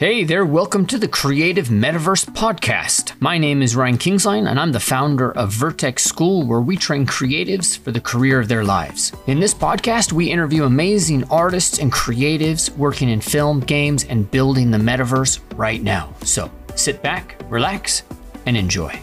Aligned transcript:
Hey 0.00 0.24
there, 0.24 0.46
welcome 0.46 0.86
to 0.86 0.96
the 0.96 1.06
Creative 1.06 1.68
Metaverse 1.68 2.24
Podcast. 2.30 3.20
My 3.20 3.36
name 3.36 3.60
is 3.60 3.76
Ryan 3.76 3.98
Kingslien, 3.98 4.48
and 4.48 4.58
I'm 4.58 4.72
the 4.72 4.80
founder 4.80 5.30
of 5.32 5.52
Vertex 5.52 6.04
School, 6.04 6.46
where 6.46 6.62
we 6.62 6.78
train 6.78 7.04
creatives 7.04 7.76
for 7.76 7.92
the 7.92 8.00
career 8.00 8.40
of 8.40 8.48
their 8.48 8.64
lives. 8.64 9.12
In 9.26 9.40
this 9.40 9.52
podcast, 9.52 10.10
we 10.10 10.30
interview 10.30 10.64
amazing 10.64 11.24
artists 11.24 11.80
and 11.80 11.92
creatives 11.92 12.74
working 12.78 13.10
in 13.10 13.20
film, 13.20 13.60
games, 13.60 14.04
and 14.04 14.30
building 14.30 14.70
the 14.70 14.78
metaverse 14.78 15.38
right 15.54 15.82
now. 15.82 16.14
So 16.24 16.50
sit 16.76 17.02
back, 17.02 17.38
relax, 17.50 18.02
and 18.46 18.56
enjoy. 18.56 18.98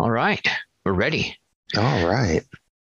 All 0.00 0.10
right, 0.10 0.46
we're 0.86 0.94
ready. 0.94 1.36
All 1.76 2.06
right. 2.08 2.40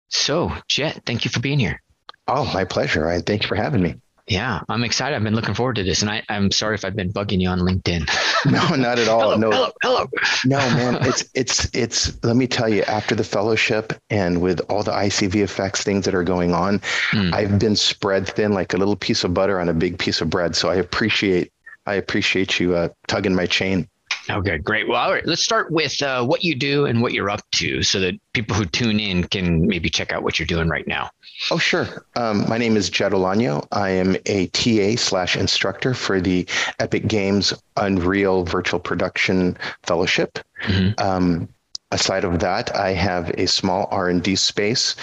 So, 0.09 0.51
Jed, 0.69 1.01
thank 1.07 1.25
you 1.25 1.31
for 1.31 1.39
being 1.39 1.61
here. 1.61 1.81
Oh, 2.27 2.45
my 2.53 2.65
pleasure. 2.65 3.05
Ryan. 3.05 3.23
Thank 3.23 3.43
you 3.43 3.49
for 3.49 3.55
having 3.55 3.83
me. 3.83 3.95
Yeah, 4.27 4.61
I'm 4.69 4.83
excited. 4.83 5.15
I've 5.15 5.23
been 5.23 5.37
looking 5.37 5.55
forward 5.55 5.77
to 5.77 5.85
this, 5.85 6.03
and 6.03 6.11
I, 6.11 6.25
I'm 6.29 6.51
sorry 6.51 6.75
if 6.75 6.85
I've 6.85 6.97
been 6.97 7.13
bugging 7.13 7.41
you 7.41 7.49
on 7.49 7.61
LinkedIn. 7.61 8.11
No, 8.51 8.75
not 8.75 8.99
at 8.99 9.09
all. 9.09 9.31
hello, 9.31 9.37
no, 9.37 9.51
hello, 9.51 9.71
hello. 9.83 10.07
no, 10.45 10.59
man. 10.59 10.99
It's 11.07 11.25
it's 11.33 11.71
it's. 11.75 12.23
Let 12.23 12.37
me 12.37 12.47
tell 12.47 12.69
you, 12.69 12.83
after 12.83 13.15
the 13.15 13.25
fellowship 13.25 13.95
and 14.11 14.43
with 14.43 14.61
all 14.69 14.83
the 14.83 14.91
ICVFX 14.93 15.83
things 15.83 16.05
that 16.05 16.15
are 16.15 16.25
going 16.25 16.53
on, 16.53 16.81
Mm. 17.13 17.33
I've 17.33 17.59
been 17.59 17.75
spread 17.75 18.27
thin 18.29 18.53
like 18.53 18.75
a 18.75 18.77
little 18.77 18.97
piece 18.97 19.25
of 19.25 19.33
butter 19.33 19.61
on 19.61 19.71
a 19.71 19.73
big 19.73 19.99
piece 19.99 20.21
of 20.21 20.29
bread. 20.29 20.55
So 20.57 20.69
I 20.69 20.75
appreciate 20.75 21.53
I 21.87 21.95
appreciate 21.95 22.61
you 22.61 22.75
uh, 22.75 22.89
tugging 23.07 23.35
my 23.35 23.47
chain. 23.47 23.89
Okay, 24.31 24.59
great. 24.59 24.89
Well, 24.89 25.01
all 25.01 25.13
right, 25.13 25.27
let's 25.27 25.43
start 25.43 25.71
with 25.71 26.01
uh, 26.03 26.25
what 26.25 26.43
you 26.45 26.55
do 26.55 26.87
and 26.87 27.03
what 27.03 27.13
you're 27.13 27.31
up 27.31 27.43
to, 27.53 27.83
so 27.83 28.01
that 28.01 28.15
people 28.33 28.57
who 28.57 28.65
tune 28.65 28.99
in 28.99 29.25
can 29.25 29.67
maybe 29.67 29.91
check 29.91 30.13
out 30.13 30.23
what 30.23 30.39
you're 30.39 30.47
doing 30.47 30.69
right 30.69 30.87
now. 30.87 31.11
Oh, 31.51 31.59
sure. 31.59 32.07
Um, 32.17 32.49
my 32.49 32.57
name 32.57 32.77
is 32.77 32.89
Jed 32.89 33.13
Olano. 33.13 33.67
I 33.73 33.91
am 33.91 34.17
a 34.27 34.47
TA 34.49 34.97
slash 34.97 35.37
instructor 35.37 35.95
for 35.95 36.21
the 36.21 36.47
Epic 36.79 37.07
Games 37.07 37.53
Unreal 37.77 38.45
Virtual 38.45 38.81
Production 38.81 39.59
Fellowship. 39.83 40.39
Mhm. 40.63 40.99
Um, 41.01 41.49
aside 41.91 42.25
of 42.25 42.39
that, 42.41 42.75
I 42.75 42.93
have 42.93 43.31
a 43.31 43.47
small 43.47 43.89
R 43.91 44.09
and 44.09 44.23
D 44.23 44.37
space 44.37 44.97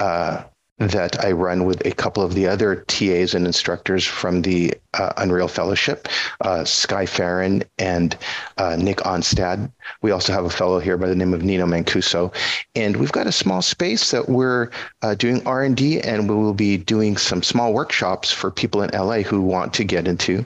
uh, 0.00 0.42
that 0.78 1.24
I 1.24 1.32
run 1.32 1.64
with 1.64 1.86
a 1.86 1.92
couple 1.92 2.22
of 2.22 2.34
the 2.34 2.48
other 2.48 2.76
TAs 2.88 3.34
and 3.34 3.46
instructors 3.46 4.04
from 4.04 4.42
the 4.42 4.74
uh, 4.94 5.12
Unreal 5.18 5.46
Fellowship, 5.46 6.08
uh, 6.40 6.64
Sky 6.64 7.06
Farron 7.06 7.62
and 7.78 8.16
uh, 8.58 8.76
Nick 8.76 8.98
Onstad. 8.98 9.70
We 10.02 10.10
also 10.10 10.32
have 10.32 10.44
a 10.44 10.50
fellow 10.50 10.80
here 10.80 10.96
by 10.96 11.06
the 11.06 11.14
name 11.14 11.32
of 11.32 11.44
Nino 11.44 11.66
Mancuso, 11.66 12.34
and 12.74 12.96
we've 12.96 13.12
got 13.12 13.28
a 13.28 13.32
small 13.32 13.62
space 13.62 14.10
that 14.10 14.28
we're 14.28 14.70
uh, 15.02 15.14
doing 15.14 15.46
R 15.46 15.62
and 15.62 15.76
D, 15.76 16.00
and 16.00 16.28
we 16.28 16.34
will 16.34 16.54
be 16.54 16.76
doing 16.76 17.16
some 17.16 17.42
small 17.42 17.72
workshops 17.72 18.32
for 18.32 18.50
people 18.50 18.82
in 18.82 18.90
LA 18.90 19.18
who 19.18 19.42
want 19.42 19.74
to 19.74 19.84
get 19.84 20.08
into 20.08 20.44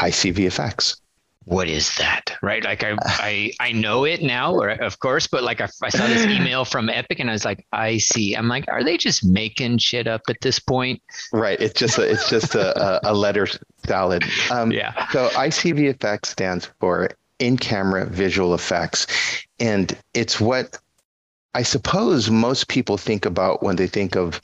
ICVFX. 0.00 0.96
What 1.48 1.66
is 1.66 1.96
that? 1.96 2.36
Right? 2.42 2.62
Like 2.62 2.84
I, 2.84 2.94
I, 3.06 3.52
I 3.58 3.72
know 3.72 4.04
it 4.04 4.22
now, 4.22 4.52
or 4.54 4.68
of 4.68 4.98
course, 5.00 5.26
but 5.26 5.42
like 5.42 5.62
I, 5.62 5.68
I 5.82 5.88
saw 5.88 6.06
this 6.06 6.26
email 6.38 6.66
from 6.66 6.90
Epic, 6.90 7.20
and 7.20 7.30
I 7.30 7.32
was 7.32 7.46
like, 7.46 7.66
I 7.72 7.96
see. 7.96 8.34
I'm 8.34 8.48
like, 8.48 8.66
are 8.68 8.84
they 8.84 8.98
just 8.98 9.24
making 9.24 9.78
shit 9.78 10.06
up 10.06 10.20
at 10.28 10.42
this 10.42 10.58
point? 10.58 11.00
Right. 11.32 11.58
It's 11.58 11.72
just 11.78 11.96
a, 11.96 12.02
it's 12.02 12.28
just 12.28 12.54
a, 12.54 13.00
a, 13.08 13.14
letter 13.14 13.46
salad. 13.86 14.24
Um, 14.50 14.70
Yeah. 14.72 15.08
So 15.08 15.30
ICVFX 15.30 16.26
stands 16.26 16.70
for 16.80 17.08
in-camera 17.38 18.06
visual 18.06 18.52
effects, 18.52 19.06
and 19.58 19.96
it's 20.12 20.38
what 20.38 20.78
I 21.54 21.62
suppose 21.62 22.30
most 22.30 22.68
people 22.68 22.98
think 22.98 23.24
about 23.24 23.62
when 23.62 23.76
they 23.76 23.86
think 23.86 24.16
of 24.16 24.42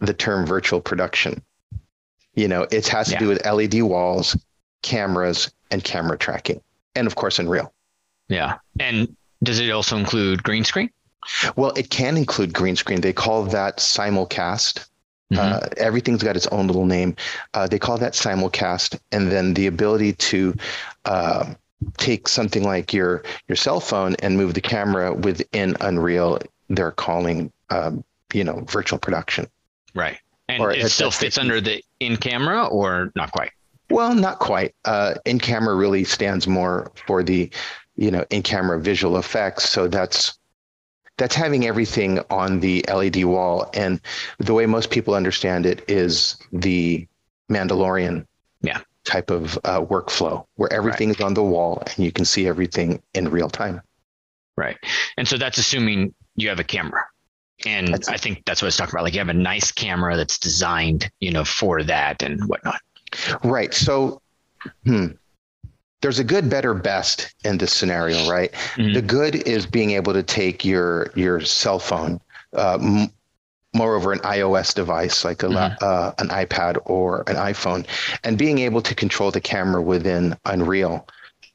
the 0.00 0.14
term 0.14 0.46
virtual 0.46 0.80
production. 0.80 1.42
You 2.34 2.48
know, 2.48 2.66
it 2.70 2.88
has 2.88 3.08
to 3.08 3.12
Yeah. 3.12 3.18
do 3.18 3.28
with 3.28 3.44
LED 3.44 3.82
walls, 3.82 4.34
cameras, 4.82 5.50
and 5.70 5.82
camera 5.84 6.18
tracking, 6.18 6.60
and 6.94 7.06
of 7.06 7.14
course, 7.14 7.38
Unreal. 7.38 7.72
Yeah. 8.28 8.58
And 8.80 9.14
does 9.42 9.58
it 9.60 9.70
also 9.70 9.96
include 9.96 10.42
green 10.42 10.64
screen? 10.64 10.90
Well, 11.56 11.72
it 11.76 11.90
can 11.90 12.16
include 12.16 12.52
green 12.52 12.76
screen. 12.76 13.00
They 13.00 13.12
call 13.12 13.44
that 13.44 13.78
simulcast. 13.78 14.86
Mhm. 15.32 15.38
Uh, 15.38 15.68
everything's 15.76 16.22
got 16.22 16.36
its 16.36 16.46
own 16.48 16.66
little 16.66 16.84
name. 16.86 17.16
Uh, 17.54 17.66
they 17.66 17.78
call 17.78 17.96
that 17.98 18.12
simulcast, 18.12 18.98
and 19.12 19.30
then 19.30 19.54
the 19.54 19.66
ability 19.66 20.12
to 20.14 20.54
uh, 21.04 21.54
take 21.96 22.28
something 22.28 22.64
like 22.64 22.92
your 22.92 23.22
your 23.48 23.56
cell 23.56 23.80
phone 23.80 24.14
and 24.16 24.36
move 24.36 24.54
the 24.54 24.60
camera 24.60 25.14
within 25.14 25.76
Unreal. 25.80 26.38
They're 26.68 26.90
calling, 26.92 27.52
um, 27.70 28.04
you 28.32 28.44
know, 28.44 28.64
virtual 28.68 28.98
production. 28.98 29.46
right. 29.94 30.18
And 30.48 30.60
or 30.60 30.72
it 30.72 30.90
still 30.90 31.10
fits 31.10 31.38
under 31.38 31.60
the 31.60 31.82
in 32.00 32.16
camera, 32.18 32.66
or 32.66 33.10
not 33.14 33.30
quite. 33.32 33.52
Well, 33.90 34.14
not 34.14 34.38
quite. 34.38 34.74
Uh, 34.84 35.14
in 35.24 35.38
camera 35.38 35.74
really 35.74 36.04
stands 36.04 36.46
more 36.46 36.90
for 37.06 37.22
the, 37.22 37.50
you 37.96 38.10
know, 38.10 38.24
in 38.30 38.42
camera 38.42 38.80
visual 38.80 39.18
effects. 39.18 39.68
So 39.68 39.88
that's 39.88 40.38
that's 41.18 41.34
having 41.34 41.66
everything 41.66 42.20
on 42.30 42.60
the 42.60 42.82
LED 42.88 43.24
wall. 43.24 43.70
And 43.74 44.00
the 44.38 44.54
way 44.54 44.64
most 44.64 44.90
people 44.90 45.14
understand 45.14 45.66
it 45.66 45.84
is 45.88 46.36
the 46.52 47.06
Mandalorian 47.50 48.26
Yeah. 48.62 48.80
type 49.04 49.30
of 49.30 49.58
uh, 49.64 49.82
workflow 49.82 50.46
where 50.56 50.72
everything 50.72 51.10
is 51.10 51.20
on 51.20 51.34
the 51.34 51.42
wall 51.42 51.82
and 51.86 51.98
you 52.04 52.12
can 52.12 52.24
see 52.24 52.46
everything 52.48 53.02
in 53.12 53.28
real 53.28 53.50
time. 53.50 53.82
Right. 54.56 54.78
And 55.18 55.28
so 55.28 55.36
that's 55.36 55.58
assuming 55.58 56.14
you 56.34 56.48
have 56.48 56.58
a 56.60 56.64
camera. 56.64 57.04
And 57.66 57.88
That's- 57.88 58.08
I 58.08 58.16
think 58.16 58.42
that's 58.46 58.62
what 58.62 58.68
it's 58.68 58.76
talking 58.78 58.94
about. 58.94 59.04
Like 59.04 59.12
you 59.12 59.20
have 59.20 59.28
a 59.28 59.34
nice 59.34 59.70
camera 59.70 60.16
that's 60.16 60.38
designed, 60.38 61.10
you 61.20 61.30
know, 61.30 61.44
for 61.44 61.82
that 61.82 62.22
and 62.22 62.42
whatnot. 62.48 62.80
Right. 63.42 63.72
So, 63.74 64.20
hmm, 64.84 65.06
there's 66.00 66.18
a 66.18 66.24
good, 66.24 66.50
better, 66.50 66.74
best 66.74 67.34
in 67.44 67.58
this 67.58 67.72
scenario, 67.72 68.28
right? 68.28 68.52
Mhm. 68.76 68.94
The 68.94 69.02
good 69.02 69.34
is 69.36 69.66
being 69.66 69.92
able 69.92 70.12
to 70.12 70.22
take 70.22 70.64
your 70.64 71.10
your 71.14 71.40
cell 71.40 71.78
phone, 71.78 72.20
uh, 72.56 72.78
m- 72.80 73.10
moreover 73.74 74.12
an 74.12 74.18
iOS 74.20 74.74
device 74.74 75.24
like 75.24 75.42
a 75.42 75.48
la- 75.48 75.72
uh, 75.80 76.12
an 76.18 76.28
iPad 76.28 76.78
or 76.86 77.22
an 77.28 77.36
iPhone, 77.36 77.86
and 78.24 78.36
being 78.38 78.58
able 78.58 78.82
to 78.82 78.94
control 78.94 79.30
the 79.30 79.40
camera 79.40 79.80
within 79.82 80.36
Unreal. 80.44 81.06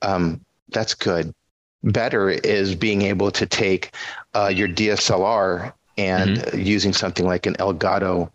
Um, 0.01 0.41
that's 0.69 0.93
good. 0.93 1.33
Better 1.83 2.29
is 2.29 2.75
being 2.75 3.03
able 3.03 3.31
to 3.31 3.45
take 3.45 3.91
uh, 4.35 4.47
your 4.47 4.67
DSLR 4.67 5.73
and 5.97 6.37
using 6.53 6.93
something 6.93 7.25
like 7.25 7.45
an 7.45 7.55
Elgato 7.55 8.29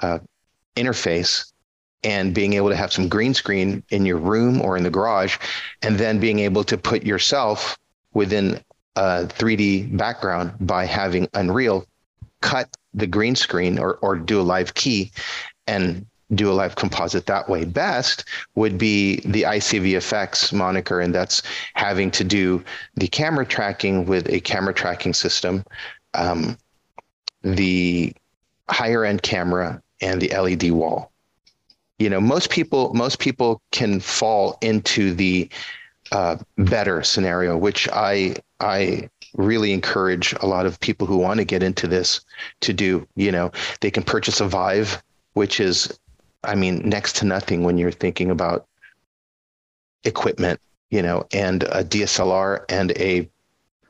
uh, 0.00 0.18
interface 0.76 1.52
and 2.04 2.34
being 2.34 2.52
able 2.52 2.68
to 2.68 2.76
have 2.76 2.92
some 2.92 3.08
green 3.08 3.34
screen 3.34 3.82
in 3.90 4.06
your 4.06 4.18
room 4.18 4.60
or 4.60 4.76
in 4.76 4.82
the 4.82 4.90
garage, 4.90 5.36
and 5.82 5.98
then 5.98 6.20
being 6.20 6.38
able 6.38 6.64
to 6.64 6.76
put 6.76 7.02
yourself 7.02 7.78
within 8.14 8.60
a 8.96 9.24
3D 9.26 9.96
background 9.96 10.52
by 10.60 10.84
having 10.84 11.28
Unreal 11.34 11.86
cut 12.40 12.68
the 12.94 13.06
green 13.06 13.34
screen 13.34 13.78
or, 13.78 13.96
or 13.96 14.16
do 14.16 14.40
a 14.40 14.42
live 14.42 14.74
key 14.74 15.10
and 15.66 16.06
do 16.34 16.50
a 16.50 16.52
live 16.52 16.76
composite 16.76 17.26
that 17.26 17.48
way. 17.48 17.64
Best 17.64 18.24
would 18.54 18.76
be 18.76 19.20
the 19.20 19.42
ICVFX 19.42 20.52
moniker, 20.52 21.00
and 21.00 21.14
that's 21.14 21.42
having 21.74 22.10
to 22.12 22.24
do 22.24 22.62
the 22.96 23.08
camera 23.08 23.46
tracking 23.46 24.04
with 24.04 24.28
a 24.28 24.40
camera 24.40 24.74
tracking 24.74 25.14
system, 25.14 25.64
um, 26.14 26.58
the 27.42 28.12
higher 28.68 29.04
end 29.04 29.22
camera, 29.22 29.82
and 30.00 30.20
the 30.20 30.28
LED 30.28 30.70
wall 30.70 31.10
you 31.98 32.08
know 32.08 32.20
most 32.20 32.50
people 32.50 32.92
most 32.94 33.18
people 33.18 33.60
can 33.72 34.00
fall 34.00 34.58
into 34.60 35.14
the 35.14 35.48
uh, 36.12 36.36
better 36.56 37.02
scenario 37.02 37.56
which 37.56 37.88
i 37.92 38.34
i 38.60 39.08
really 39.34 39.72
encourage 39.72 40.32
a 40.40 40.46
lot 40.46 40.64
of 40.64 40.80
people 40.80 41.06
who 41.06 41.18
want 41.18 41.38
to 41.38 41.44
get 41.44 41.62
into 41.62 41.86
this 41.86 42.22
to 42.62 42.72
do. 42.72 43.06
You 43.14 43.30
know 43.30 43.52
they 43.80 43.90
can 43.90 44.02
purchase 44.02 44.40
a 44.40 44.46
vive 44.48 45.02
which 45.34 45.60
is 45.60 45.98
i 46.44 46.54
mean 46.54 46.80
next 46.88 47.16
to 47.16 47.26
nothing 47.26 47.62
when 47.62 47.76
you're 47.76 47.92
thinking 47.92 48.30
about 48.30 48.66
equipment 50.04 50.60
you 50.90 51.02
know 51.02 51.26
and 51.32 51.64
a 51.64 51.84
dslr 51.84 52.64
and 52.70 52.92
a 52.92 53.28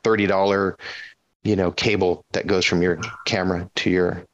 $30 0.03 0.75
you 1.43 1.55
know 1.55 1.71
cable 1.71 2.25
that 2.33 2.47
goes 2.47 2.65
from 2.65 2.81
your 2.81 2.99
camera 3.25 3.69
to 3.75 3.89
your 3.89 4.25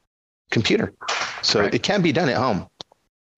computer. 0.51 0.93
So 1.41 1.61
Right. 1.61 1.73
it 1.73 1.83
can 1.83 2.01
be 2.01 2.11
done 2.11 2.29
at 2.29 2.37
home 2.37 2.67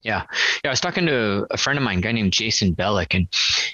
Yeah. 0.08 0.24
Yeah. 0.64 0.70
I 0.70 0.72
was 0.72 0.80
talking 0.80 1.06
to 1.08 1.46
a 1.52 1.58
friend 1.58 1.78
of 1.78 1.84
mine, 1.84 1.98
a 1.98 2.02
guy 2.02 2.14
named 2.14 2.32
Jason 2.32 2.74
Bellick, 2.74 3.14
and 3.14 3.28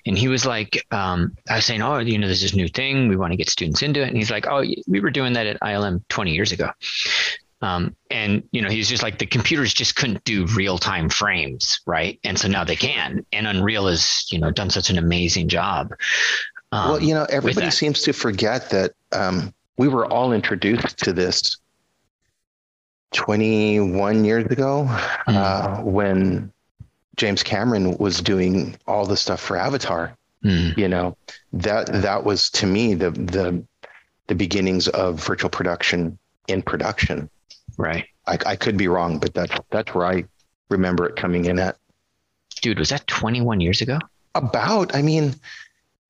and 0.07 0.17
he 0.17 0.27
was 0.27 0.47
like, 0.47 0.83
um, 0.91 1.37
I 1.47 1.57
was 1.57 1.65
saying, 1.65 1.83
oh, 1.83 1.99
you 1.99 2.17
know, 2.17 2.25
there's 2.25 2.41
this 2.41 2.55
new 2.55 2.67
thing. 2.67 3.07
We 3.07 3.15
want 3.15 3.33
to 3.33 3.37
get 3.37 3.49
students 3.49 3.83
into 3.83 4.01
it. 4.01 4.07
And 4.07 4.17
he's 4.17 4.31
like, 4.31 4.47
oh, 4.47 4.63
we 4.87 4.99
were 4.99 5.11
doing 5.11 5.33
that 5.33 5.45
at 5.45 5.61
ILM 5.61 6.03
20 6.09 6.31
years 6.33 6.51
ago. 6.51 6.71
Um, 7.61 7.95
and 8.09 8.43
you 8.51 8.63
know, 8.63 8.69
he's 8.69 8.89
just 8.89 9.03
like 9.03 9.19
the 9.19 9.27
computers 9.27 9.75
just 9.75 9.95
couldn't 9.95 10.23
do 10.23 10.47
real 10.47 10.79
time 10.79 11.07
frames, 11.07 11.79
right? 11.85 12.19
And 12.23 12.37
so 12.37 12.47
now 12.47 12.63
they 12.63 12.75
can. 12.75 13.23
And 13.31 13.45
Unreal 13.45 13.85
has, 13.87 14.25
you 14.31 14.39
know, 14.39 14.49
done 14.49 14.71
such 14.71 14.89
an 14.89 14.97
amazing 14.97 15.49
job. 15.49 15.93
Um, 16.71 16.89
well, 16.89 17.01
you 17.01 17.13
know, 17.13 17.27
everybody 17.29 17.69
seems 17.69 18.01
to 18.01 18.11
forget 18.11 18.71
that 18.71 18.93
um, 19.11 19.53
we 19.77 19.87
were 19.87 20.11
all 20.11 20.33
introduced 20.33 20.97
to 20.97 21.13
this 21.13 21.57
21 23.13 24.25
years 24.25 24.45
ago 24.45 24.85
mm. 25.27 25.35
uh, 25.35 25.81
when 25.81 26.51
James 27.15 27.43
Cameron 27.43 27.97
was 27.97 28.19
doing 28.21 28.75
all 28.87 29.05
the 29.05 29.17
stuff 29.17 29.39
for 29.39 29.55
Avatar. 29.55 30.15
Mm. 30.43 30.77
You 30.77 30.89
know, 30.89 31.15
that 31.53 31.87
that 31.87 32.25
was 32.25 32.49
to 32.51 32.65
me 32.65 32.95
the 32.95 33.11
the 33.11 33.63
the 34.27 34.35
beginnings 34.35 34.87
of 34.89 35.23
virtual 35.23 35.49
production 35.49 36.17
in 36.47 36.61
production. 36.61 37.29
Right. 37.77 38.05
I, 38.27 38.37
I 38.45 38.55
could 38.55 38.77
be 38.77 38.87
wrong, 38.87 39.19
but 39.19 39.33
that's 39.33 39.55
that's 39.69 39.93
where 39.93 40.05
I 40.05 40.25
remember 40.69 41.07
it 41.07 41.15
coming 41.15 41.45
in 41.45 41.59
at. 41.59 41.77
Dude, 42.61 42.79
was 42.79 42.89
that 42.89 43.05
21 43.07 43.61
years 43.61 43.81
ago? 43.81 43.99
About. 44.35 44.95
I 44.95 45.01
mean, 45.01 45.35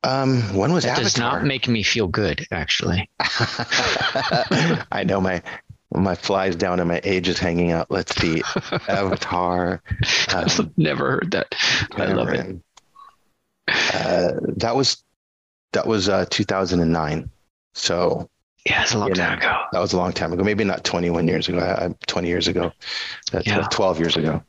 um, 0.03 0.41
when 0.55 0.73
was 0.73 0.83
that 0.83 0.91
Avatar? 0.91 1.03
Does 1.03 1.17
not 1.17 1.43
make 1.43 1.67
me 1.67 1.83
feel 1.83 2.07
good, 2.07 2.45
actually. 2.51 3.09
I 3.19 5.03
know 5.05 5.21
my 5.21 5.41
my 5.93 6.15
flies 6.15 6.55
down 6.55 6.79
and 6.79 6.89
my 6.89 7.01
age 7.03 7.27
is 7.27 7.39
hanging 7.39 7.71
out. 7.71 7.89
Let's 7.91 8.15
see, 8.15 8.41
Avatar. 8.87 9.81
Um, 10.33 10.73
never 10.77 11.11
heard 11.11 11.31
that. 11.31 11.53
I 11.95 12.05
love 12.05 12.29
it. 12.29 12.59
Uh, 13.67 14.31
that 14.57 14.75
was 14.75 15.03
that 15.73 15.85
was 15.85 16.09
uh, 16.09 16.25
2009. 16.29 17.29
So 17.75 18.29
yeah, 18.65 18.81
it's 18.81 18.93
a 18.93 18.97
long 18.97 19.13
time 19.13 19.39
know, 19.39 19.45
ago. 19.45 19.61
That 19.71 19.79
was 19.79 19.93
a 19.93 19.97
long 19.97 20.11
time 20.11 20.33
ago. 20.33 20.43
Maybe 20.43 20.63
not 20.63 20.83
21 20.83 21.27
years 21.27 21.49
ago. 21.49 21.59
Uh, 21.59 21.89
20 22.07 22.27
years 22.27 22.47
ago. 22.47 22.71
That's 23.31 23.45
yeah. 23.45 23.67
12 23.69 23.99
years 23.99 24.17
ago. 24.17 24.43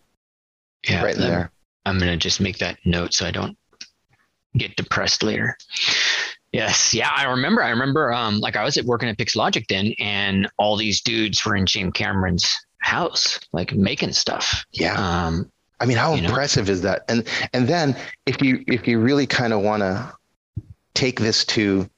Yeah, 0.89 1.05
right 1.05 1.17
there. 1.17 1.51
I'm 1.85 1.99
gonna 1.99 2.17
just 2.17 2.41
make 2.41 2.59
that 2.59 2.79
note 2.85 3.13
so 3.13 3.27
I 3.27 3.31
don't 3.31 3.59
get 4.57 4.77
depressed 4.77 5.23
later. 5.23 5.57
Yes, 6.55 6.95
yeah, 6.95 7.11
I 7.13 7.25
remember. 7.25 7.63
I 7.63 7.71
remember. 7.71 8.13
Um, 8.13 8.39
like 8.39 8.55
I 8.55 8.63
was 8.63 8.77
at 8.77 8.85
working 8.85 9.09
at 9.09 9.19
Pixologic 9.19 9.67
then, 9.69 9.93
and 9.99 10.49
all 10.57 10.77
these 10.77 11.01
dudes 11.01 11.45
were 11.45 11.57
in 11.57 11.67
James 11.67 11.93
Cameron's 11.95 12.65
house, 12.79 13.41
like 13.53 13.75
making 13.75 14.13
stuff. 14.13 14.65
Yeah. 14.73 14.95
Um, 14.95 15.51
I 15.81 15.87
mean, 15.87 15.97
how 15.97 16.15
impressive 16.15 16.69
know? 16.69 16.73
is 16.73 16.83
that? 16.83 17.05
And 17.09 17.27
and 17.53 17.67
then 17.67 17.97
if 18.27 18.41
you 18.41 18.63
if 18.69 18.87
you 18.87 19.01
really 19.01 19.27
kind 19.27 19.53
of 19.53 19.63
want 19.63 19.83
to 19.83 20.13
take 20.95 21.19
this 21.19 21.45
to 21.47 21.91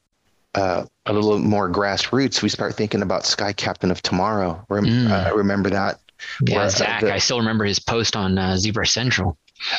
uh, 0.55 0.87
a 1.05 1.12
little 1.12 1.38
more 1.38 1.70
grassroots, 1.70 2.41
we 2.41 2.49
start 2.49 2.75
thinking 2.75 3.02
about 3.02 3.26
Sky 3.26 3.52
Captain 3.52 3.91
of 3.91 4.00
Tomorrow. 4.00 4.64
Rem- 4.70 4.87
mm. 4.87 5.11
uh, 5.11 5.37
remember 5.37 5.69
that? 5.69 6.00
Yeah, 6.47 6.56
Where, 6.56 6.70
Zach. 6.70 7.02
Uh, 7.02 7.06
the, 7.06 7.14
I 7.14 7.19
still 7.19 7.38
remember 7.38 7.64
his 7.67 7.79
post 7.79 8.17
on 8.17 8.38
uh, 8.38 8.55
ZBrush 8.55 8.88
Central. 8.88 9.37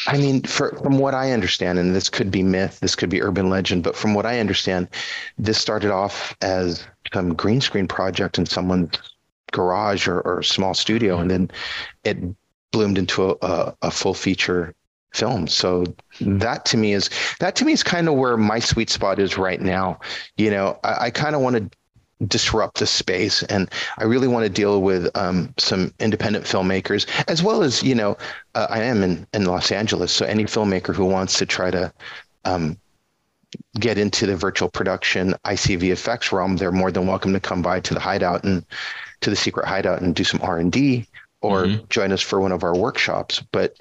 I 0.08 0.18
mean, 0.18 0.42
for, 0.44 0.76
from 0.78 0.98
what 0.98 1.14
I 1.14 1.32
understand, 1.32 1.80
and 1.80 1.96
this 1.96 2.10
could 2.10 2.32
be 2.32 2.44
myth, 2.44 2.80
this 2.80 2.96
could 2.96 3.10
be 3.10 3.22
urban 3.22 3.50
legend, 3.50 3.84
but 3.84 3.96
from 3.96 4.14
what 4.14 4.26
I 4.26 4.40
understand, 4.40 4.88
this 5.38 5.60
started 5.60 5.92
off 5.92 6.36
as 6.42 6.86
some 7.14 7.34
green 7.34 7.62
screen 7.62 7.88
project 7.88 8.38
in 8.38 8.46
someone's 8.46 8.98
garage 9.52 10.08
or, 10.08 10.22
or 10.22 10.44
small 10.44 10.74
studio, 10.74 11.18
and 11.20 11.30
then 11.30 11.52
it 12.04 12.18
bloomed 12.72 12.98
into 12.98 13.30
a, 13.30 13.36
a, 13.42 13.76
a 13.84 13.92
full 13.92 14.14
feature 14.14 14.74
film. 15.14 15.48
So 15.48 15.86
that 16.22 16.66
to 16.66 16.78
me 16.78 16.94
is 16.94 17.10
that 17.40 17.56
to 17.58 17.66
me 17.66 17.72
is 17.72 17.84
kind 17.84 18.08
of 18.08 18.16
where 18.16 18.38
my 18.38 18.60
sweet 18.60 18.90
spot 18.90 19.20
is 19.20 19.38
right 19.38 19.62
now. 19.62 20.00
You 20.38 20.52
know, 20.52 20.80
I, 20.84 21.06
I 21.06 21.10
kind 21.12 21.36
of 21.36 21.42
want 21.42 21.56
to 21.56 21.78
disrupt 22.26 22.80
the 22.80 22.88
space. 22.88 23.44
And 23.44 23.70
I 23.98 24.06
really 24.06 24.28
want 24.28 24.44
to 24.44 24.50
deal 24.50 24.82
with 24.82 25.16
um, 25.16 25.54
some 25.58 25.94
independent 26.00 26.46
filmmakers, 26.46 27.06
as 27.28 27.44
well 27.44 27.62
as, 27.62 27.84
you 27.84 27.94
know, 27.94 28.18
uh, 28.56 28.68
I 28.70 28.82
am 28.84 29.04
in, 29.04 29.28
in 29.34 29.46
Los 29.46 29.72
Angeles. 29.72 30.12
So 30.12 30.26
any 30.26 30.46
filmmaker 30.46 30.96
who 30.96 31.06
wants 31.06 31.38
to 31.38 31.46
try 31.46 31.70
to 31.70 31.94
um, 32.46 32.78
get 33.80 33.98
into 33.98 34.26
the 34.26 34.36
virtual 34.36 34.70
production 34.70 35.36
ICV 35.46 35.92
effects 35.92 36.32
realm, 36.32 36.58
they're 36.58 36.72
more 36.72 36.92
than 36.92 37.08
welcome 37.08 37.34
to 37.34 37.40
come 37.40 37.62
by 37.62 37.80
to 37.82 37.94
the 37.94 38.00
hideout 38.00 38.44
and 38.44 38.66
to 39.22 39.30
the 39.30 39.36
secret 39.36 39.68
hideout 39.68 40.02
and 40.02 40.16
do 40.16 40.24
some 40.24 40.42
R&D 40.42 41.06
or 41.42 41.66
mm-hmm. 41.66 41.86
join 41.90 42.12
us 42.12 42.22
for 42.22 42.42
one 42.42 42.52
of 42.52 42.64
our 42.64 42.76
workshops. 42.76 43.44
But 43.52 43.78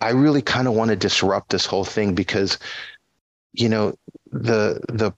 I 0.00 0.10
really 0.10 0.42
kind 0.42 0.68
of 0.68 0.74
want 0.74 0.90
to 0.90 0.96
disrupt 0.96 1.50
this 1.50 1.66
whole 1.66 1.84
thing 1.84 2.14
because, 2.14 2.58
you 3.52 3.68
know, 3.68 3.94
the 4.30 4.80
the 4.88 5.12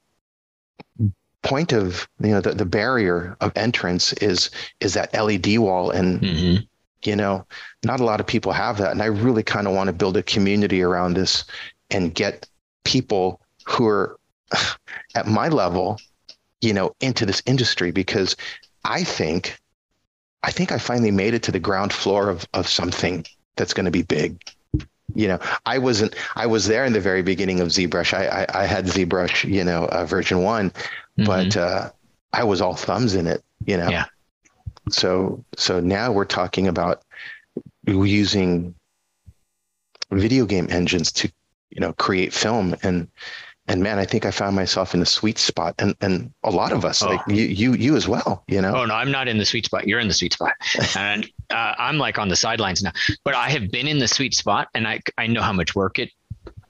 point 1.43 1.73
of 1.73 2.09
you 2.21 2.31
know 2.31 2.41
the, 2.41 2.53
the 2.53 2.65
barrier 2.65 3.37
of 3.41 3.53
entrance 3.57 4.13
is 4.15 4.51
is 4.81 4.95
that 4.95 5.13
LED 5.15 5.59
wall. 5.59 5.91
And 5.91 6.21
mm-hmm. 6.21 6.63
you 7.05 7.17
know 7.17 7.47
not 7.85 8.01
a 8.01 8.05
lot 8.05 8.21
of 8.21 8.27
people 8.27 8.53
have 8.53 8.79
that. 8.79 8.93
And 8.93 9.03
I 9.03 9.07
really 9.07 9.43
kind 9.43 9.67
of 9.67 9.75
want 9.75 9.89
to 9.89 9.93
build 9.93 10.17
a 10.17 10.23
community 10.23 10.83
around 10.83 11.15
this 11.15 11.45
and 11.91 12.15
get 12.15 12.49
people 12.85 13.41
who 13.67 13.87
are 13.87 14.19
at 15.15 15.27
my 15.27 15.49
level 15.49 16.01
you 16.61 16.73
know 16.73 16.95
into 17.01 17.27
this 17.27 17.43
industry. 17.47 17.91
Because 17.91 18.37
I 18.85 19.05
think 19.05 19.59
I 20.43 20.51
think 20.51 20.73
I 20.73 20.79
finally 20.79 21.11
made 21.11 21.35
it 21.35 21.43
to 21.45 21.53
the 21.53 21.61
ground 21.61 21.93
floor 21.93 22.29
of 22.29 22.47
of 22.55 22.69
something 22.69 23.25
that's 23.57 23.75
going 23.75 23.85
to 23.85 23.91
be 23.91 24.03
big. 24.03 24.43
You 25.15 25.29
know, 25.29 25.39
I 25.67 25.79
wasn't, 25.79 26.15
I 26.37 26.47
was 26.47 26.67
there 26.67 26.85
in 26.85 26.93
the 26.93 27.01
very 27.01 27.23
beginning 27.23 27.61
of 27.61 27.69
ZBrush. 27.69 28.15
I, 28.15 28.43
I, 28.43 28.63
I 28.63 28.67
had 28.67 28.87
ZBrush, 28.87 29.49
you 29.49 29.65
know, 29.65 29.87
uh, 29.87 30.05
version 30.05 30.43
one, 30.43 30.73
mm-hmm. 31.21 31.49
but 31.49 31.57
uh, 31.57 31.91
I 32.33 32.45
was 32.45 32.61
all 32.61 32.75
thumbs 32.75 33.15
in 33.15 33.27
it, 33.27 33.43
you 33.65 33.77
know? 33.77 33.89
Yeah. 33.89 34.07
So, 34.91 35.45
so 35.57 35.81
now 35.81 36.13
we're 36.13 36.25
talking 36.25 36.69
about 36.69 37.03
using 37.87 38.75
video 40.11 40.47
game 40.47 40.67
engines 40.71 41.13
to, 41.13 41.31
you 41.71 41.81
know, 41.81 41.93
create 41.95 42.33
film 42.33 42.75
and, 42.83 43.09
and 43.69 43.85
man, 43.85 44.01
I 44.01 44.05
think 44.05 44.27
I 44.27 44.33
found 44.33 44.57
myself 44.57 44.95
in 44.95 45.01
the 45.01 45.07
sweet 45.07 45.39
spot, 45.39 45.77
and 45.79 45.95
and 46.01 46.33
a 46.43 46.51
lot 46.51 46.73
of 46.73 46.85
us, 46.85 47.05
oh. 47.05 47.11
like 47.11 47.21
you, 47.29 47.45
you, 47.45 47.75
you 47.75 47.95
as 47.95 48.09
well. 48.09 48.43
You 48.49 48.61
know. 48.61 48.75
Oh 48.75 48.85
no, 48.85 48.95
I'm 48.95 49.13
not 49.13 49.29
in 49.29 49.39
the 49.39 49.45
sweet 49.45 49.67
spot. 49.67 49.87
You're 49.87 50.01
in 50.01 50.09
the 50.09 50.15
sweet 50.15 50.33
spot, 50.33 50.55
and 50.97 51.25
uh, 51.51 51.75
I'm 51.79 51.97
like 51.97 52.19
on 52.19 52.29
the 52.29 52.35
sidelines 52.35 52.83
now. 52.83 52.91
But 53.23 53.37
I 53.37 53.49
have 53.51 53.71
been 53.71 53.87
in 53.87 54.01
the 54.01 54.09
sweet 54.09 54.35
spot, 54.35 54.69
and 54.75 54.89
I 54.89 55.01
I 55.19 55.29
know 55.29 55.41
how 55.41 55.53
much 55.53 55.77
work 55.77 56.01
it 56.01 56.11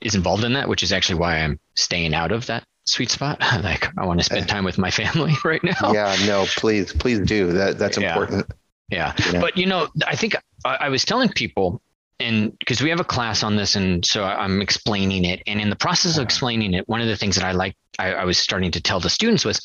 is 0.02 0.14
involved 0.14 0.44
in 0.44 0.52
that, 0.52 0.68
which 0.68 0.82
is 0.82 0.92
actually 0.92 1.18
why 1.18 1.38
I'm 1.38 1.58
staying 1.74 2.12
out 2.12 2.32
of 2.32 2.44
that 2.46 2.64
sweet 2.90 3.10
spot. 3.10 3.40
like 3.62 3.88
I 3.98 4.06
want 4.06 4.20
to 4.20 4.24
spend 4.24 4.44
eh. 4.44 4.52
time 4.52 4.64
with 4.64 4.78
my 4.78 4.90
family 4.90 5.34
right 5.44 5.62
now. 5.62 5.92
Yeah, 5.92 6.16
no, 6.26 6.46
please, 6.56 6.92
please 6.92 7.20
do 7.20 7.52
that. 7.52 7.78
That's 7.78 7.98
yeah. 7.98 8.10
important. 8.10 8.46
Yeah. 8.90 9.14
yeah. 9.32 9.40
But 9.40 9.56
you 9.56 9.66
know, 9.66 9.88
I 10.06 10.16
think 10.16 10.34
I, 10.64 10.76
I 10.80 10.88
was 10.88 11.04
telling 11.04 11.28
people 11.30 11.80
and 12.20 12.56
because 12.58 12.82
we 12.82 12.90
have 12.90 13.00
a 13.00 13.04
class 13.04 13.42
on 13.42 13.56
this 13.56 13.74
and 13.74 14.04
so 14.04 14.22
i'm 14.24 14.60
explaining 14.60 15.24
it 15.24 15.42
and 15.46 15.60
in 15.60 15.70
the 15.70 15.76
process 15.76 16.12
of 16.12 16.18
uh-huh. 16.18 16.24
explaining 16.24 16.74
it 16.74 16.88
one 16.88 17.00
of 17.00 17.08
the 17.08 17.16
things 17.16 17.34
that 17.34 17.44
i 17.44 17.52
like 17.52 17.74
I, 17.98 18.12
I, 18.12 18.24
was 18.24 18.38
starting 18.38 18.70
to 18.72 18.80
tell 18.80 19.00
the 19.00 19.10
students 19.10 19.44
was 19.44 19.60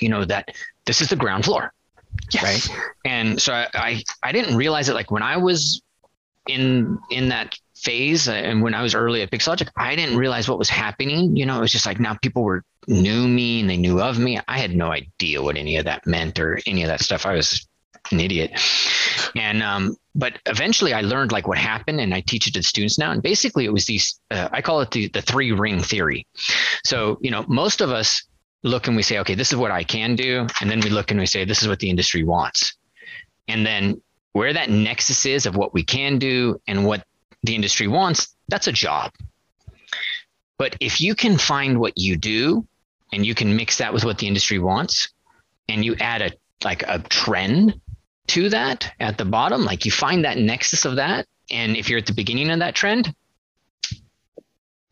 you 0.00 0.08
know 0.08 0.24
that 0.24 0.50
this 0.84 1.00
is 1.00 1.08
the 1.08 1.16
ground 1.16 1.44
floor 1.44 1.72
yes. 2.32 2.42
right 2.42 2.78
and 3.04 3.40
so 3.40 3.52
I, 3.52 3.68
I, 3.74 4.02
I 4.22 4.32
didn't 4.32 4.56
realize 4.56 4.88
it 4.88 4.94
like 4.94 5.10
when 5.10 5.22
i 5.22 5.36
was 5.36 5.80
in 6.48 6.98
in 7.10 7.28
that 7.28 7.56
phase 7.82 8.28
and 8.28 8.62
when 8.62 8.74
i 8.74 8.82
was 8.82 8.94
early 8.94 9.22
at 9.22 9.30
pixologic 9.30 9.68
i 9.76 9.94
didn't 9.94 10.16
realize 10.16 10.48
what 10.48 10.58
was 10.58 10.68
happening 10.68 11.36
you 11.36 11.46
know 11.46 11.56
it 11.56 11.60
was 11.60 11.72
just 11.72 11.86
like 11.86 12.00
now 12.00 12.14
people 12.14 12.42
were 12.42 12.64
knew 12.86 13.28
me 13.28 13.60
and 13.60 13.70
they 13.70 13.76
knew 13.76 14.00
of 14.00 14.18
me 14.18 14.40
i 14.48 14.58
had 14.58 14.74
no 14.74 14.90
idea 14.90 15.42
what 15.42 15.56
any 15.56 15.76
of 15.76 15.84
that 15.84 16.06
meant 16.06 16.38
or 16.38 16.58
any 16.66 16.82
of 16.82 16.88
that 16.88 17.00
stuff 17.00 17.26
i 17.26 17.34
was 17.34 17.66
an 18.10 18.20
idiot 18.20 18.50
and 19.34 19.62
um, 19.62 19.96
but 20.14 20.38
eventually 20.46 20.92
I 20.92 21.02
learned 21.02 21.32
like 21.32 21.46
what 21.46 21.58
happened, 21.58 22.00
and 22.00 22.14
I 22.14 22.20
teach 22.20 22.46
it 22.46 22.54
to 22.54 22.60
the 22.60 22.64
students 22.64 22.98
now. 22.98 23.12
And 23.12 23.22
basically, 23.22 23.64
it 23.64 23.72
was 23.72 23.86
these. 23.86 24.18
Uh, 24.30 24.48
I 24.52 24.62
call 24.62 24.80
it 24.80 24.90
the 24.90 25.08
the 25.08 25.22
three 25.22 25.52
ring 25.52 25.80
theory. 25.80 26.26
So 26.84 27.18
you 27.20 27.30
know, 27.30 27.44
most 27.48 27.80
of 27.80 27.90
us 27.90 28.24
look 28.64 28.88
and 28.88 28.96
we 28.96 29.02
say, 29.02 29.18
okay, 29.20 29.34
this 29.34 29.52
is 29.52 29.56
what 29.56 29.70
I 29.70 29.84
can 29.84 30.16
do, 30.16 30.46
and 30.60 30.70
then 30.70 30.80
we 30.80 30.90
look 30.90 31.10
and 31.10 31.20
we 31.20 31.26
say, 31.26 31.44
this 31.44 31.62
is 31.62 31.68
what 31.68 31.78
the 31.78 31.90
industry 31.90 32.24
wants, 32.24 32.76
and 33.46 33.64
then 33.64 34.00
where 34.32 34.52
that 34.52 34.70
nexus 34.70 35.26
is 35.26 35.46
of 35.46 35.56
what 35.56 35.74
we 35.74 35.82
can 35.82 36.18
do 36.18 36.60
and 36.66 36.84
what 36.84 37.04
the 37.48 37.54
industry 37.54 37.88
wants, 37.88 38.36
that's 38.48 38.68
a 38.68 38.72
job. 38.72 39.10
But 40.58 40.76
if 40.80 41.00
you 41.00 41.14
can 41.14 41.38
find 41.38 41.80
what 41.80 41.94
you 41.96 42.16
do 42.16 42.66
and 43.12 43.24
you 43.24 43.34
can 43.34 43.56
mix 43.56 43.78
that 43.78 43.92
with 43.92 44.04
what 44.04 44.18
the 44.18 44.28
industry 44.28 44.58
wants 44.58 45.08
and 45.68 45.84
you 45.84 45.96
add 45.98 46.22
a 46.22 46.30
like 46.64 46.82
a 46.82 46.98
trend 46.98 47.80
to 48.28 48.48
that 48.50 48.92
at 49.00 49.16
the 49.16 49.24
bottom, 49.24 49.64
like 49.64 49.84
you 49.84 49.92
find 49.92 50.24
that 50.24 50.38
nexus 50.38 50.84
of 50.84 50.96
that. 50.96 51.26
And 51.50 51.76
if 51.76 51.88
you're 51.88 51.98
at 51.98 52.06
the 52.06 52.12
beginning 52.12 52.50
of 52.50 52.58
that 52.58 52.74
trend, 52.74 53.14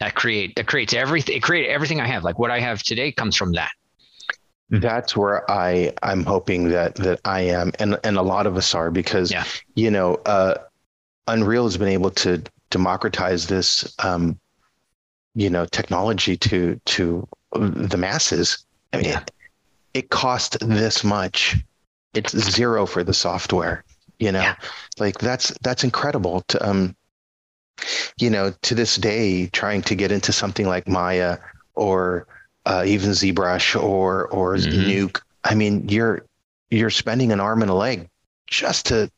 that 0.00 0.14
create 0.14 0.54
that 0.56 0.66
creates 0.66 0.94
everything. 0.94 1.36
It 1.36 1.42
created 1.42 1.70
everything 1.70 2.00
I 2.00 2.06
have. 2.06 2.24
Like 2.24 2.38
what 2.38 2.50
I 2.50 2.60
have 2.60 2.82
today 2.82 3.12
comes 3.12 3.36
from 3.36 3.52
that. 3.52 3.70
That's 4.70 5.16
where 5.16 5.48
I 5.50 5.92
I'm 6.02 6.24
hoping 6.24 6.68
that 6.70 6.94
that 6.96 7.20
I 7.24 7.42
am, 7.42 7.72
and 7.78 7.98
and 8.04 8.16
a 8.16 8.22
lot 8.22 8.46
of 8.46 8.56
us 8.56 8.74
are 8.74 8.90
because 8.90 9.30
yeah. 9.30 9.44
you 9.74 9.90
know 9.90 10.14
uh, 10.26 10.54
Unreal 11.28 11.64
has 11.64 11.76
been 11.76 11.88
able 11.88 12.10
to 12.10 12.42
democratize 12.70 13.46
this 13.46 13.94
um, 14.02 14.38
you 15.34 15.50
know 15.50 15.66
technology 15.66 16.36
to 16.36 16.80
to 16.86 17.26
the 17.52 17.96
masses. 17.96 18.64
I 18.92 18.98
mean, 18.98 19.06
yeah. 19.06 19.20
it, 19.20 19.30
it 19.94 20.10
cost 20.10 20.58
this 20.60 21.04
much 21.04 21.56
it's 22.14 22.36
zero 22.38 22.86
for 22.86 23.04
the 23.04 23.12
software 23.12 23.84
you 24.18 24.32
know 24.32 24.40
yeah. 24.40 24.54
like 24.98 25.18
that's 25.18 25.48
that's 25.60 25.84
incredible 25.84 26.40
to 26.48 26.66
um 26.66 26.96
you 28.18 28.30
know 28.30 28.54
to 28.62 28.74
this 28.74 28.96
day 28.96 29.48
trying 29.48 29.82
to 29.82 29.94
get 29.94 30.10
into 30.10 30.32
something 30.32 30.66
like 30.66 30.88
maya 30.88 31.36
or 31.74 32.26
uh, 32.64 32.82
even 32.86 33.10
zbrush 33.10 33.78
or 33.78 34.28
or 34.28 34.56
mm-hmm. 34.56 34.88
nuke 34.88 35.20
I 35.46 35.54
mean, 35.54 35.88
you're 35.88 36.24
you're 36.70 36.90
spending 36.90 37.30
an 37.30 37.40
arm 37.40 37.62
and 37.62 37.70
a 37.70 37.74
leg 37.74 38.08
just 38.48 38.86
to 38.86 39.10